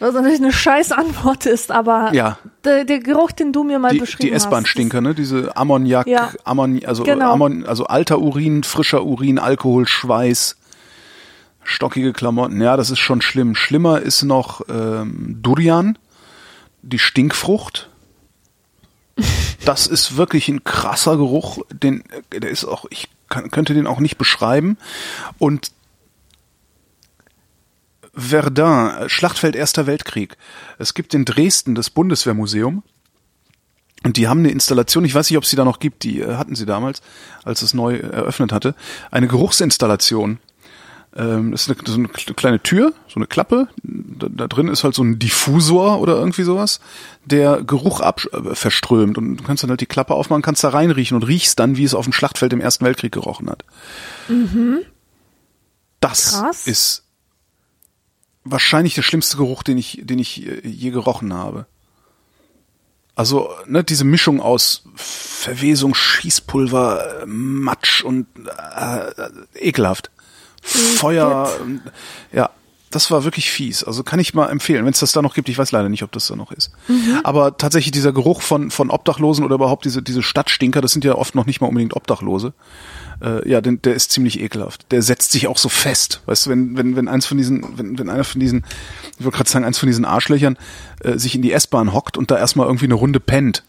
[0.00, 2.38] Was natürlich eine scheiß Antwort ist, aber Ja.
[2.64, 4.44] der, der Geruch, den du mir mal Die, beschrieben die hast.
[4.46, 5.14] S-Bahn-Stinker, ne?
[5.14, 6.32] Diese Ammoniak, Ja.
[6.44, 7.32] Ammon, also Genau.
[7.32, 10.56] Ammon, also alter Urin, frischer Urin, Alkohol, Schweiß,
[11.62, 12.60] stockige Klamotten.
[12.62, 13.54] Ja, das ist schon schlimm.
[13.54, 15.98] Schlimmer ist noch ähm, Durian,
[16.82, 17.88] die Stinkfrucht.
[19.64, 22.02] Das ist wirklich ein krasser Geruch, den
[22.32, 24.78] der ist auch ich kann, könnte den auch nicht beschreiben
[25.38, 25.72] und
[28.14, 30.36] Verdun, Schlachtfeld Erster Weltkrieg.
[30.78, 32.82] Es gibt in Dresden das Bundeswehrmuseum
[34.02, 36.20] und die haben eine Installation, ich weiß nicht, ob es sie da noch gibt, die
[36.20, 37.02] äh, hatten sie damals,
[37.44, 38.74] als es neu eröffnet hatte,
[39.10, 40.38] eine Geruchsinstallation.
[41.16, 43.68] Ähm, das ist eine, so eine kleine Tür, so eine Klappe.
[43.82, 46.80] Da, da drin ist halt so ein Diffusor oder irgendwie sowas,
[47.24, 49.18] der Geruch ab, äh, verströmt.
[49.18, 51.84] Und du kannst dann halt die Klappe aufmachen, kannst da reinriechen und riechst dann, wie
[51.84, 53.64] es auf dem Schlachtfeld im Ersten Weltkrieg gerochen hat.
[55.98, 56.66] Das Krass.
[56.66, 57.04] ist
[58.44, 61.66] wahrscheinlich der schlimmste Geruch, den ich, den ich äh, je gerochen habe.
[63.16, 70.10] Also, ne, diese Mischung aus Verwesung, Schießpulver, äh, Matsch und äh, äh, ekelhaft.
[70.60, 71.80] Feuer, ähm,
[72.32, 72.50] ja,
[72.90, 73.84] das war wirklich fies.
[73.84, 75.48] Also kann ich mal empfehlen, wenn es das da noch gibt.
[75.48, 76.72] Ich weiß leider nicht, ob das da noch ist.
[77.22, 81.14] Aber tatsächlich dieser Geruch von von Obdachlosen oder überhaupt diese diese Stadtstinker, das sind ja
[81.14, 82.52] oft noch nicht mal unbedingt Obdachlose.
[83.22, 84.90] Äh, ja, den, der ist ziemlich ekelhaft.
[84.90, 86.20] Der setzt sich auch so fest.
[86.26, 88.64] Weißt du, wenn wenn wenn eins von diesen wenn wenn einer von diesen
[89.18, 90.58] ich wollte gerade sagen, eins von diesen Arschlöchern
[91.04, 93.62] äh, sich in die S-Bahn hockt und da erstmal irgendwie eine Runde pennt.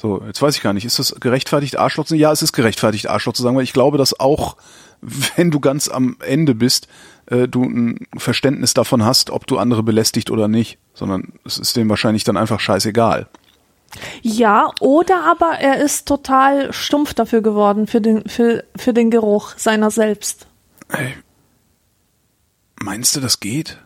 [0.00, 2.20] So, jetzt weiß ich gar nicht, ist das gerechtfertigt, Arschloch zu sagen?
[2.20, 4.56] Ja, es ist gerechtfertigt, Arschloch zu sagen, weil ich glaube, dass auch,
[5.00, 6.88] wenn du ganz am Ende bist,
[7.26, 11.76] äh, du ein Verständnis davon hast, ob du andere belästigt oder nicht, sondern es ist
[11.76, 13.28] dem wahrscheinlich dann einfach scheißegal.
[14.22, 19.54] Ja, oder aber er ist total stumpf dafür geworden, für den, für, für den Geruch
[19.56, 20.46] seiner selbst.
[20.88, 21.14] Ey,
[22.76, 23.78] meinst du, das geht?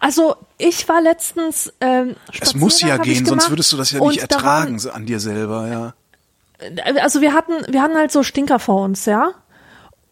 [0.00, 1.72] Also, ich war letztens.
[1.80, 5.20] Ähm, Es muss ja gehen, sonst würdest du das ja nicht ertragen so an dir
[5.20, 5.94] selber, ja.
[7.02, 9.32] also wir hatten, wir hatten halt so Stinker vor uns, ja.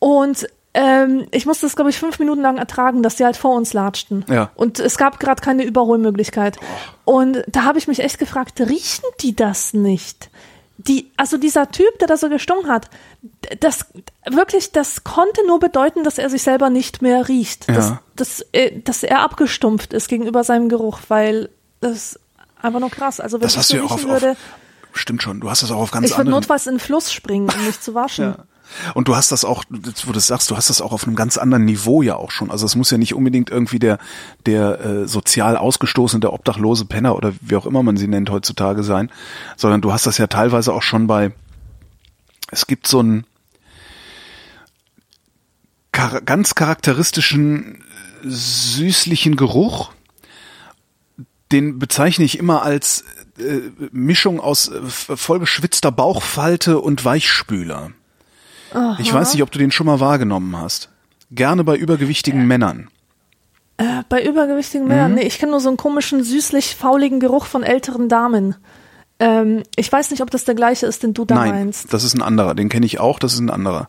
[0.04, 3.54] Und ähm, ich musste es, glaube ich, fünf Minuten lang ertragen, dass die halt vor
[3.54, 4.22] uns latschten.
[4.28, 4.50] Ja.
[4.54, 6.58] Und es gab gerade keine Überholmöglichkeit.
[7.06, 10.28] Und da habe ich mich echt gefragt, riechen die das nicht?
[10.76, 12.90] Die, also dieser Typ, der da so gestunken hat,
[13.60, 13.86] das
[14.28, 17.66] wirklich, das konnte nur bedeuten, dass er sich selber nicht mehr riecht.
[17.70, 18.00] Dass, Ja.
[18.16, 21.48] dass, äh, dass er abgestumpft ist gegenüber seinem Geruch, weil
[21.80, 22.20] das
[22.60, 23.20] einfach nur krass.
[23.20, 24.36] Also wenn Das ich hast so du ja auch auf, riechen auf würde,
[24.92, 27.48] stimmt schon, du hast das auch auf ganz ich würde notfalls in den Fluss springen,
[27.48, 28.34] um mich zu waschen.
[28.36, 28.44] Ja.
[28.94, 31.16] Und du hast das auch, wo du das sagst, du hast das auch auf einem
[31.16, 32.50] ganz anderen Niveau ja auch schon.
[32.50, 33.98] Also es muss ja nicht unbedingt irgendwie der,
[34.46, 38.82] der äh, sozial ausgestoßene, der obdachlose Penner oder wie auch immer man sie nennt heutzutage
[38.82, 39.10] sein,
[39.56, 41.32] sondern du hast das ja teilweise auch schon bei,
[42.50, 43.24] es gibt so einen
[45.94, 47.84] char ganz charakteristischen
[48.22, 49.92] süßlichen Geruch,
[51.52, 53.04] den bezeichne ich immer als
[53.38, 53.60] äh,
[53.92, 57.92] Mischung aus äh, vollgeschwitzter Bauchfalte und Weichspüler.
[58.98, 60.88] Ich weiß nicht, ob du den schon mal wahrgenommen hast.
[61.30, 62.88] Gerne bei übergewichtigen Männern.
[63.76, 65.16] Äh, bei übergewichtigen Männern, Mhm.
[65.18, 68.54] nee, ich kenne nur so einen komischen, süßlich fauligen Geruch von älteren Damen.
[69.18, 71.92] Ähm, ich weiß nicht, ob das der gleiche ist, den du da Nein, meinst.
[71.92, 72.54] das ist ein anderer.
[72.54, 73.88] Den kenne ich auch, das ist ein anderer.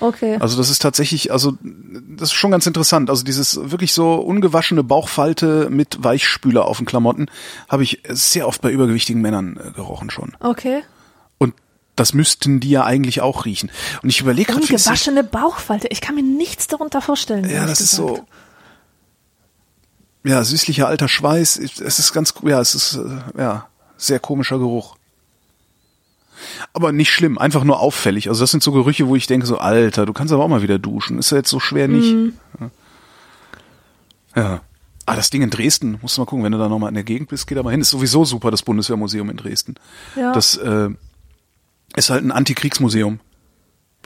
[0.00, 0.36] Okay.
[0.40, 3.08] Also das ist tatsächlich, also das ist schon ganz interessant.
[3.08, 7.26] Also dieses wirklich so ungewaschene Bauchfalte mit Weichspüler auf den Klamotten
[7.68, 10.34] habe ich sehr oft bei übergewichtigen Männern äh, gerochen schon.
[10.40, 10.82] Okay.
[11.96, 13.70] Das müssten die ja eigentlich auch riechen.
[14.02, 15.88] Und ich überlege gerade, Ungewaschene Bauchfalte.
[15.88, 17.48] Ich kann mir nichts darunter vorstellen.
[17.48, 18.18] Ja, das ist gesagt.
[18.18, 18.26] so.
[20.22, 21.56] Ja, süßlicher alter Schweiß.
[21.56, 24.96] Es ist ganz, ja, es ist, äh, ja, sehr komischer Geruch.
[26.74, 28.28] Aber nicht schlimm, einfach nur auffällig.
[28.28, 30.62] Also das sind so Gerüche, wo ich denke so, Alter, du kannst aber auch mal
[30.62, 31.18] wieder duschen.
[31.18, 32.12] Ist ja jetzt so schwer nicht.
[32.12, 32.34] Mhm.
[32.60, 34.42] Ja.
[34.42, 34.60] ja.
[35.06, 37.04] Ah, das Ding in Dresden, musst du mal gucken, wenn du da nochmal in der
[37.04, 37.80] Gegend bist, geh da mal hin.
[37.80, 39.76] Ist sowieso super, das Bundeswehrmuseum in Dresden.
[40.16, 40.32] Ja.
[40.32, 40.90] Das äh,
[41.96, 43.20] ist halt ein Antikriegsmuseum.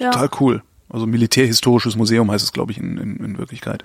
[0.00, 0.10] ja.
[0.10, 0.62] Total cool.
[0.92, 3.84] Also militärhistorisches Museum heißt es, glaube ich, in, in, in Wirklichkeit.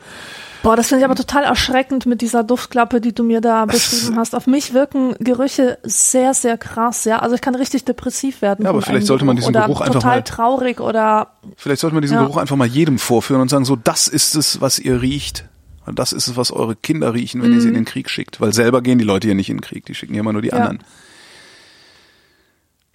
[0.64, 4.18] Boah, das finde ich aber total erschreckend mit dieser Duftklappe, die du mir da beschrieben
[4.18, 4.34] hast.
[4.34, 7.20] Auf mich wirken Gerüche sehr, sehr krass, ja.
[7.20, 8.64] Also ich kann richtig depressiv werden.
[8.66, 11.28] Ja, aber vielleicht sollte man diesen oder Geruch einfach total mal- traurig oder
[11.58, 12.24] Vielleicht sollte man diesen Ja.
[12.24, 15.46] Geruch einfach mal jedem vorführen und sagen, so, das ist es, was ihr riecht.
[15.86, 18.42] Und das ist es, was eure Kinder riechen, wenn ihr sie in den Krieg schickt.
[18.42, 20.42] Weil selber gehen die Leute hier nicht in den Krieg, die schicken ja immer nur
[20.42, 20.56] die Ja.
[20.56, 20.80] anderen.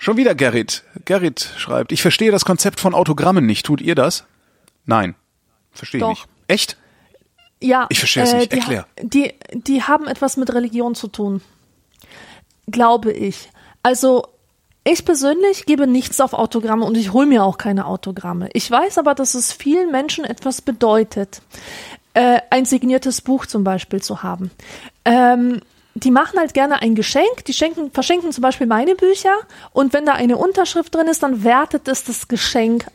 [0.02, 0.82] Schon wieder Gerrit.
[1.04, 3.66] Gerrit schreibt, ich verstehe das Konzept von Autogrammen nicht.
[3.66, 4.24] Tut ihr das?
[4.86, 5.14] Nein.
[5.72, 6.08] Verstehe ich Doch.
[6.08, 6.28] nicht.
[6.48, 6.76] Echt?
[7.60, 8.50] Ja, Ich verstehe es nicht.
[8.50, 8.86] die, Erklär.
[9.02, 11.42] Die, die haben etwas mit Religion zu tun.
[12.66, 13.50] Glaube ich.
[13.82, 14.26] Also,
[14.84, 18.48] ich persönlich gebe nichts auf Autogramme und ich hole mir auch keine Autogramme.
[18.54, 21.42] Ich weiß aber, dass es vielen Menschen etwas bedeutet,
[22.14, 24.50] äh, ein signiertes Buch zum Beispiel zu haben.
[25.04, 25.60] Ähm,
[25.94, 29.34] die machen halt gerne ein Geschenk, die schenken, verschenken zum Beispiel meine Bücher
[29.72, 32.86] und wenn da eine Unterschrift drin ist, dann wertet es das Geschenk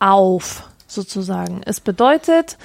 [0.00, 1.62] auf, sozusagen.
[1.64, 2.58] Es bedeutet,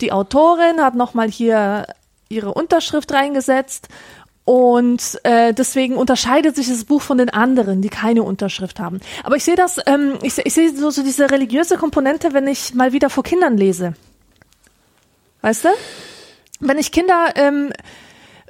[0.00, 1.86] die Autorin hat nochmal hier
[2.28, 3.88] ihre Unterschrift reingesetzt
[4.44, 9.00] und äh, deswegen unterscheidet sich das Buch von den anderen, die keine Unterschrift haben.
[9.22, 12.74] Aber ich sehe das, ähm, ich, ich sehe so, so diese religiöse Komponente, wenn ich
[12.74, 13.94] mal wieder vor Kindern lese.
[15.40, 15.68] Weißt du?
[16.60, 17.72] Wenn ich Kinder, ähm,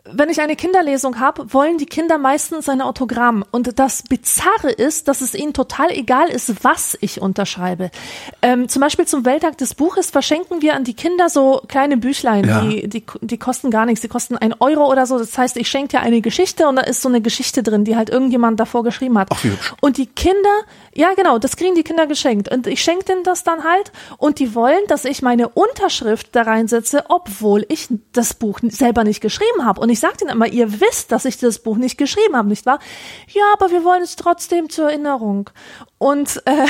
[0.06, 3.42] wenn ich eine Kinderlesung habe, wollen die Kinder meistens ein Autogramm.
[3.52, 7.90] Und das Bizarre ist, dass es ihnen total egal ist, was ich unterschreibe.
[8.42, 12.46] Ähm, zum Beispiel zum Welttag des Buches verschenken wir an die Kinder so kleine Büchlein,
[12.46, 12.60] Ja.
[12.60, 15.18] die, die, die kosten gar nichts, die kosten ein Euro oder so.
[15.18, 17.96] Das heißt, ich schenke dir eine Geschichte und da ist so eine Geschichte drin, die
[17.96, 19.28] halt irgendjemand davor geschrieben hat.
[19.32, 19.72] Ach, wie hübsch.
[19.80, 20.36] Und die Kinder,
[20.94, 22.50] ja genau, das kriegen die Kinder geschenkt.
[22.50, 23.92] Und ich schenke denen das dann halt.
[24.18, 29.20] Und die wollen, dass ich meine Unterschrift da reinsetze, obwohl ich das Buch selber nicht
[29.20, 29.80] geschrieben habe.
[29.80, 32.66] Und ich sage denen immer, ihr wisst, dass ich das Buch nicht geschrieben habe, nicht
[32.66, 32.78] wahr?
[33.28, 35.50] Ja, aber wir wollen es trotzdem zur Erinnerung.
[35.98, 36.66] Und äh,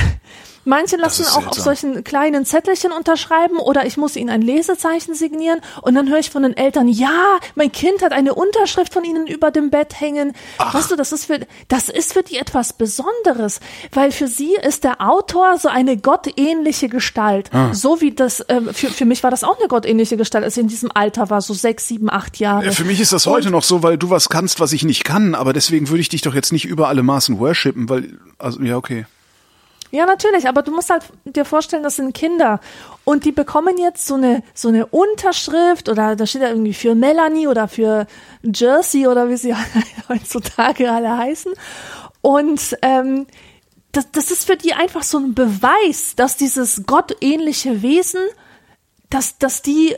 [0.64, 5.60] Manche lassen auch auf solchen kleinen Zettelchen unterschreiben oder ich muss ihnen ein Lesezeichen signieren
[5.82, 9.26] und dann höre ich von den Eltern, ja, mein Kind hat eine Unterschrift von ihnen
[9.26, 10.32] über dem Bett hängen.
[10.58, 13.60] Weißt du, das ist für, das ist für die etwas Besonderes,
[13.92, 17.50] weil für sie ist der Autor so eine gottähnliche Gestalt.
[17.52, 17.72] Ah.
[17.74, 20.62] So wie das, ähm, für, für mich war das auch eine gottähnliche Gestalt, als ich
[20.62, 22.66] in diesem Alter war, so sechs, sieben, acht Jahre.
[22.66, 25.04] Ja, Für mich ist das heute noch so, weil du was kannst, was ich nicht
[25.04, 28.60] kann, aber deswegen würde ich dich doch jetzt nicht über alle Maßen worshipen, weil, also,
[28.62, 29.06] ja, okay.
[29.94, 32.58] Ja, natürlich, aber du musst halt dir vorstellen, das sind Kinder
[33.04, 36.96] und die bekommen jetzt so eine so eine Unterschrift oder da steht da irgendwie für
[36.96, 38.08] Melanie oder für
[38.42, 39.54] Jersey oder wie sie
[40.08, 41.52] heutzutage alle heißen
[42.22, 43.28] und ähm,
[43.92, 48.20] das, das ist für die einfach so ein Beweis, dass dieses gottähnliche Wesen,
[49.10, 49.94] dass dass die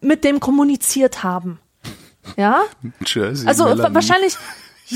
[0.00, 1.58] mit dem kommuniziert haben,
[2.36, 2.62] ja.
[3.04, 3.94] Jersey, Also Melanie.
[3.96, 4.36] wahrscheinlich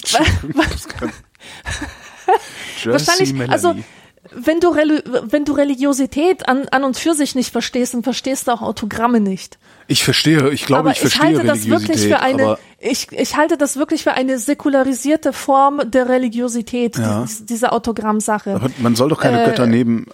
[2.77, 3.53] Jersey, wahrscheinlich, Melanie.
[3.53, 3.75] also
[4.35, 8.49] wenn du, Reli wenn du Religiosität an, an und für sich nicht verstehst, dann verstehst
[8.49, 9.59] du auch Autogramme nicht.
[9.89, 13.11] ich verstehe, ich glaube, aber ich ich, verstehe halte das wirklich für eine, aber ich,
[13.13, 17.25] ich halte das wirklich für eine säkularisierte Form der Religiosität, Ja.
[17.25, 18.55] die, diese Autogrammsache.
[18.55, 20.07] aber man soll doch keine Äh, Götter neben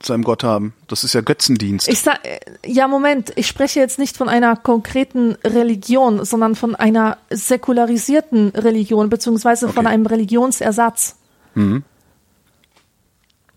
[0.00, 0.74] seinem Gott haben.
[0.86, 1.88] Das ist ja Götzendienst.
[1.88, 2.20] Ich sag,
[2.64, 9.10] ja, Moment, ich spreche jetzt nicht von einer konkreten Religion, sondern von einer säkularisierten Religion,
[9.10, 9.94] beziehungsweise von Okay.
[9.94, 11.16] einem Religionsersatz.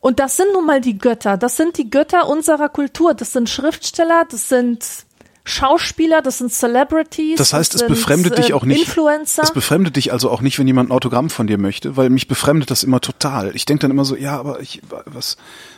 [0.02, 1.38] Und das sind nun mal die Götter.
[1.38, 3.14] Das sind die Götter unserer Kultur.
[3.14, 4.84] Das sind Schriftsteller, das sind
[5.44, 7.38] Schauspieler, das sind Celebrities.
[7.38, 8.82] Das heißt, es befremdet dich äh, auch nicht.
[8.82, 9.44] Influencer.
[9.44, 12.28] Es befremdet dich also auch nicht, wenn jemand ein Autogramm von dir möchte, weil mich
[12.28, 13.56] befremdet das immer total.
[13.56, 15.38] Ich denke dann immer so, ja, aber ich, was,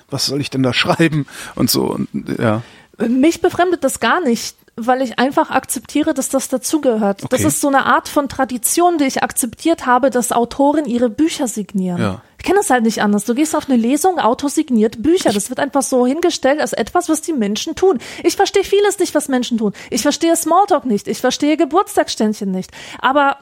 [0.10, 1.26] was soll ich denn da schreiben
[1.56, 2.10] und so und
[2.40, 2.62] ja.
[2.98, 7.22] Mich befremdet das gar nicht, weil ich einfach akzeptiere, dass das dazugehört.
[7.30, 7.48] Das Okay.
[7.48, 12.02] ist so eine Art von Tradition, die ich akzeptiert habe, dass Autoren ihre Bücher signieren.
[12.02, 12.22] Ja.
[12.40, 13.24] Ich kenne das halt nicht anders.
[13.26, 15.32] Du gehst auf eine Lesung, Autor signiert Bücher.
[15.32, 18.00] Das wird einfach so hingestellt als etwas, was die Menschen tun.
[18.24, 19.74] Ich verstehe vieles nicht, was Menschen tun.
[19.92, 21.08] Ich verstehe Smalltalk nicht.
[21.08, 22.72] Ich verstehe Geburtstagsständchen nicht.
[23.00, 23.38] Aber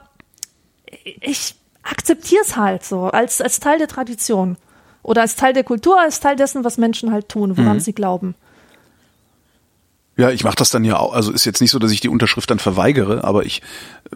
[1.22, 4.58] ich akzeptiere es halt so als, als Teil der Tradition.
[5.04, 8.36] Oder als Teil der Kultur, als Teil dessen, was Menschen halt tun, woran sie glauben.
[10.22, 11.14] Ja, ich mache das dann ja auch.
[11.14, 13.64] Also ist jetzt nicht so, dass ich die Unterschrift dann verweigere, aber ich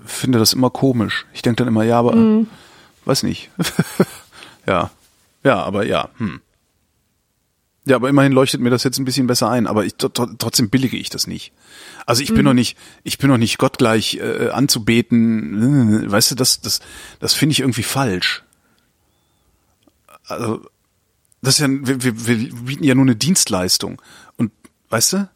[0.05, 1.25] finde das immer komisch.
[1.33, 2.45] Ich denke dann immer, ja, aber Mhm.
[3.05, 3.49] weiß nicht.
[4.67, 4.91] ja,
[5.43, 6.09] ja, aber ja.
[6.17, 6.41] Hm.
[7.87, 9.65] Ja, aber immerhin leuchtet mir das jetzt ein bisschen besser ein.
[9.65, 11.53] Aber ich, tr- tr- trotzdem billige ich das nicht.
[12.05, 12.43] Also ich bin Mhm.
[12.45, 16.11] noch nicht, ich bin noch nicht gottgleich äh, anzubeten.
[16.11, 16.81] Weißt du, das, das,
[17.19, 18.43] das finde ich irgendwie falsch.
[20.27, 20.61] Also
[21.41, 23.99] das ist ja, wir, wir, wir bieten ja nur eine Dienstleistung.
[24.37, 24.51] Und
[24.89, 25.29] weißt du?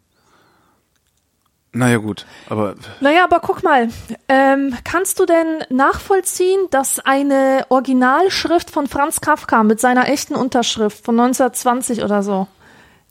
[1.71, 3.89] Naja, gut, aber Naja, aber guck mal,
[4.27, 11.05] ähm, kannst du denn nachvollziehen, dass eine Originalschrift von Franz Kafka mit seiner echten Unterschrift
[11.05, 12.47] von 1920 oder so,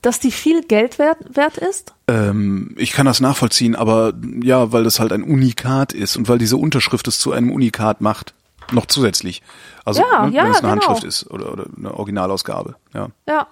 [0.02, 1.94] dass die viel Geld wert, wert ist?
[2.08, 4.12] ähm, ich kann das nachvollziehen, aber
[4.42, 8.00] ja, weil das halt ein Unikat ist und weil diese Unterschrift es zu einem Unikat
[8.00, 8.34] macht.
[8.70, 9.42] Noch zusätzlich.
[9.84, 10.86] Also Ja, ne, ja, wenn es eine genau.
[10.88, 12.74] Handschrift ist oder, oder eine Originalausgabe.
[12.92, 13.46] Ja, Ja.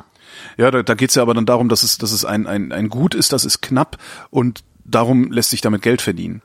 [0.59, 2.73] ja da, da geht es ja aber dann darum, dass es, dass es ein, ein,
[2.73, 3.97] ein Gut ist, das ist knapp
[4.31, 6.43] und darum lässt sich damit Geld verdienen.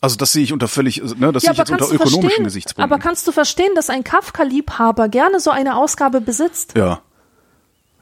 [0.00, 2.82] Also das sehe ich unter völlig, ne, das sehe ich jetzt unter ökonomischen Gesichtspunkten.
[2.92, 6.74] aber kannst du verstehen, dass ein Kafka-Liebhaber gerne so eine Ausgabe besitzt?
[6.76, 7.00] ja,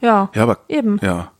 [0.01, 0.29] Ja.
[0.35, 0.99] ja, aber Eben.
[1.01, 1.31] ja.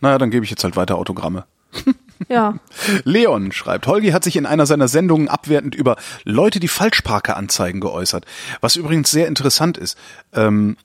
[0.00, 1.44] Naja, dann gebe ich jetzt halt weiter Autogramme.
[2.28, 2.54] Ja.
[3.02, 8.24] Leon schreibt, Holgi hat sich in einer seiner Sendungen abwertend über Leute, die Falschparker-Anzeigen geäußert.
[8.60, 9.98] Was übrigens sehr interessant ist.
[10.32, 10.76] Ähm,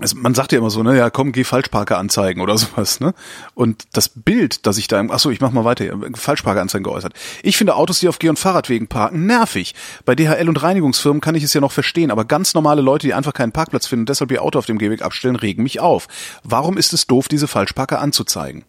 [0.00, 3.14] also man sagt ja immer so, ne, ja komm, geh Falschparker anzeigen oder sowas, ne?
[3.54, 5.84] Und das Bild, das ich da, ach so, ich mach mal weiter,
[6.14, 7.12] Falschparker anzeigen geäußert.
[7.42, 9.74] Ich finde Autos, die auf Geh- und Fahrradwegen parken, nervig.
[10.04, 13.14] Bei DHL und Reinigungsfirmen kann ich es ja noch verstehen, aber ganz normale Leute, die
[13.14, 16.06] einfach keinen Parkplatz finden und deshalb ihr Auto auf dem Gehweg abstellen, regen mich auf.
[16.44, 18.64] Warum ist es doof, diese Falschparker anzuzeigen?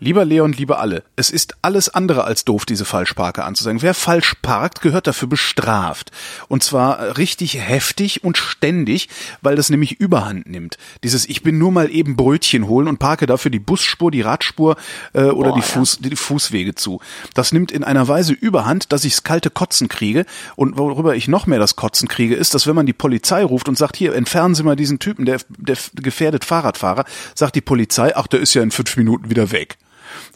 [0.00, 3.82] Lieber Leon, liebe alle, es ist alles andere als doof, diese Falschparker anzuzeigen.
[3.82, 6.12] Wer falsch parkt, gehört dafür bestraft.
[6.46, 9.08] Und zwar richtig heftig und ständig,
[9.42, 10.78] weil das nämlich überhand nimmt.
[11.02, 14.76] Dieses Ich bin nur mal eben Brötchen holen und parke dafür die Busspur, die Radspur
[15.14, 15.66] äh, oder Boah, die, ja.
[15.66, 17.00] Fuß, die Fußwege zu.
[17.34, 20.26] Das nimmt in einer Weise überhand, dass ich das kalte Kotzen kriege.
[20.54, 23.68] Und worüber ich noch mehr das Kotzen kriege, ist, dass wenn man die Polizei ruft
[23.68, 27.04] und sagt, hier, entfernen Sie mal diesen Typen, der, der gefährdet Fahrradfahrer,
[27.34, 29.76] sagt die Polizei, ach, der ist ja in fünf Minuten wieder weg.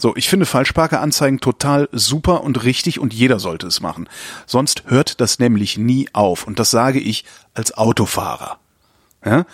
[0.02, 4.08] So, ich finde Falschparkeranzeigen total super und richtig und jeder sollte es machen.
[4.48, 6.44] Sonst hört das nämlich nie auf.
[6.44, 7.24] Und das sage ich
[7.54, 8.58] als Autofahrer.
[9.24, 9.46] Ja?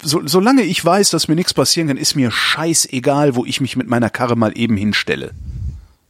[0.00, 3.76] So, solange ich weiß, dass mir nichts passieren kann, ist mir scheißegal, wo ich mich
[3.76, 5.32] mit meiner Karre mal eben hinstelle.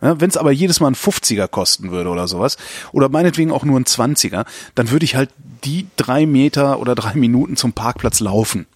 [0.03, 2.59] Ja, Wenn es aber jedes Mal ein 50er kosten würde oder sowas,
[2.93, 4.45] oder meinetwegen auch nur ein 20er,
[4.75, 5.31] dann würde ich halt
[5.65, 8.67] die drei Meter oder drei Minuten zum Parkplatz laufen.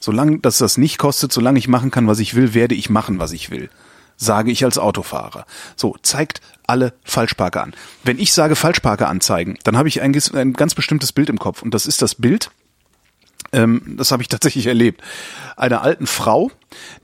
[0.00, 3.18] Solange das das nicht kostet, solange ich machen kann, was ich will, werde ich machen,
[3.18, 3.68] was ich will.
[4.22, 5.46] Sage ich als Autofahrer.
[5.76, 7.74] So, zeigt alle Falschparker an.
[8.04, 11.62] Wenn ich sage Falschparker anzeigen, dann habe ich ein, ein ganz bestimmtes Bild im Kopf.
[11.62, 12.50] Und das ist das Bild,
[13.52, 15.02] ähm, das habe ich tatsächlich erlebt,
[15.56, 16.50] einer alten Frau,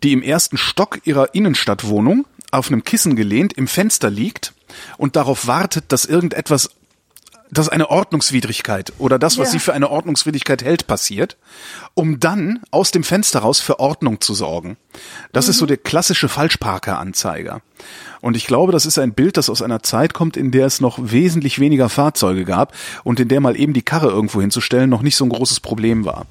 [0.03, 4.53] die im ersten Stock ihrer Innenstadtwohnung auf einem Kissen gelehnt im Fenster liegt
[4.99, 6.71] und darauf wartet, dass irgendetwas,
[7.51, 9.52] dass eine Ordnungswidrigkeit oder das, was Ja.
[9.52, 11.36] sie für eine Ordnungswidrigkeit hält, passiert,
[11.94, 14.77] um dann aus dem Fenster raus für Ordnung zu sorgen.
[15.32, 17.60] Das ist so der klassische Falschparker-Anzeiger.
[18.20, 20.81] Und ich glaube, das ist ein Bild, das aus einer Zeit kommt, in der es
[20.81, 22.73] noch wesentlich weniger Fahrzeuge gab
[23.05, 26.05] und in der mal eben die Karre irgendwo hinzustellen noch nicht so ein großes Problem
[26.05, 26.27] war.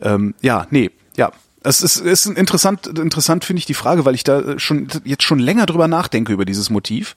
[0.00, 1.32] Ähm, ja, nee, ja.
[1.66, 5.38] Es ist, ist interessant, interessant finde ich die Frage, weil ich da schon jetzt schon
[5.38, 7.16] länger drüber nachdenke über dieses Motiv.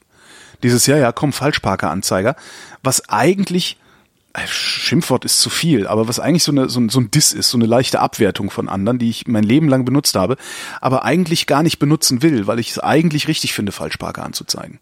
[0.63, 2.35] Dieses, ja, ja, komm, Falschparker-Anzeiger,
[2.83, 3.77] was eigentlich,
[4.33, 7.33] äh, Schimpfwort ist zu viel, aber was eigentlich so, eine, so, ein, so ein Diss
[7.33, 10.37] ist, so eine leichte Abwertung von anderen, die ich mein Leben lang benutzt habe,
[10.81, 14.79] aber eigentlich gar nicht benutzen will, weil ich es eigentlich richtig finde, Falschparker anzuzeigen.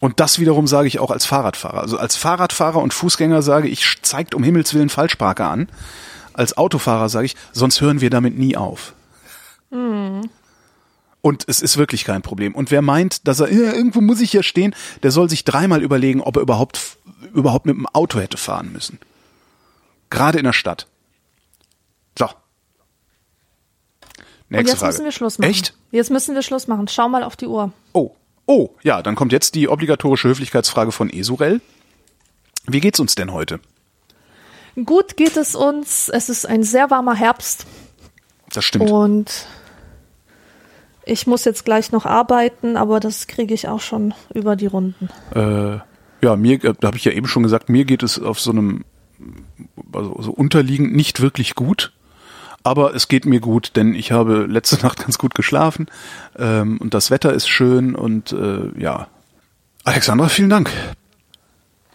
[0.00, 1.80] Und das wiederum sage ich auch als Fahrradfahrer.
[1.80, 5.68] Also als Fahrradfahrer und Fußgänger sage ich, zeigt um Himmels Willen Falschparker an.
[6.32, 8.94] Als Autofahrer sage ich, sonst hören wir damit nie auf.
[11.22, 12.54] Und es ist wirklich kein Problem.
[12.54, 15.82] Und wer meint, dass er, ja, irgendwo muss ich ja stehen, der soll sich dreimal
[15.82, 16.96] überlegen, ob er überhaupt,
[17.34, 18.98] überhaupt mit dem Auto hätte fahren müssen.
[20.08, 20.86] Gerade in der Stadt.
[22.18, 22.24] So.
[22.26, 22.32] Und
[24.48, 24.92] Nächste jetzt Frage.
[24.92, 25.50] müssen wir Schluss machen.
[25.50, 25.74] Echt?
[25.90, 26.88] Jetzt müssen wir Schluss machen.
[26.88, 27.72] Schau mal auf die Uhr.
[27.92, 28.12] Oh.
[28.46, 31.60] Oh, ja, dann kommt jetzt die obligatorische Höflichkeitsfrage von Esurel.
[32.66, 33.60] Wie geht's uns denn heute?
[34.84, 36.08] Gut geht es uns.
[36.08, 37.64] Es ist ein sehr warmer Herbst
[38.52, 38.90] Das stimmt.
[38.90, 39.46] und
[41.10, 45.08] ich muss jetzt gleich noch arbeiten, aber das kriege ich auch schon über die Runden.
[45.34, 45.78] Äh,
[46.24, 48.50] ja, mir, äh, da habe ich ja eben schon gesagt, mir geht es auf so
[48.52, 48.84] einem,
[49.92, 51.92] also so unterliegend nicht wirklich gut.
[52.62, 55.86] Aber es geht mir gut, denn ich habe letzte Nacht ganz gut geschlafen
[56.38, 59.08] ähm, und das Wetter ist schön und äh, ja.
[59.84, 60.70] Alexandra, vielen Dank.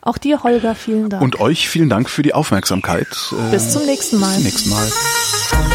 [0.02, 1.24] Auch dir, Holger, vielen Dank.
[1.24, 3.08] Und euch vielen Dank für die Aufmerksamkeit.
[3.32, 4.36] Äh, Bis zum nächsten Mal.
[4.36, 5.75] Bis zum nächsten Mal.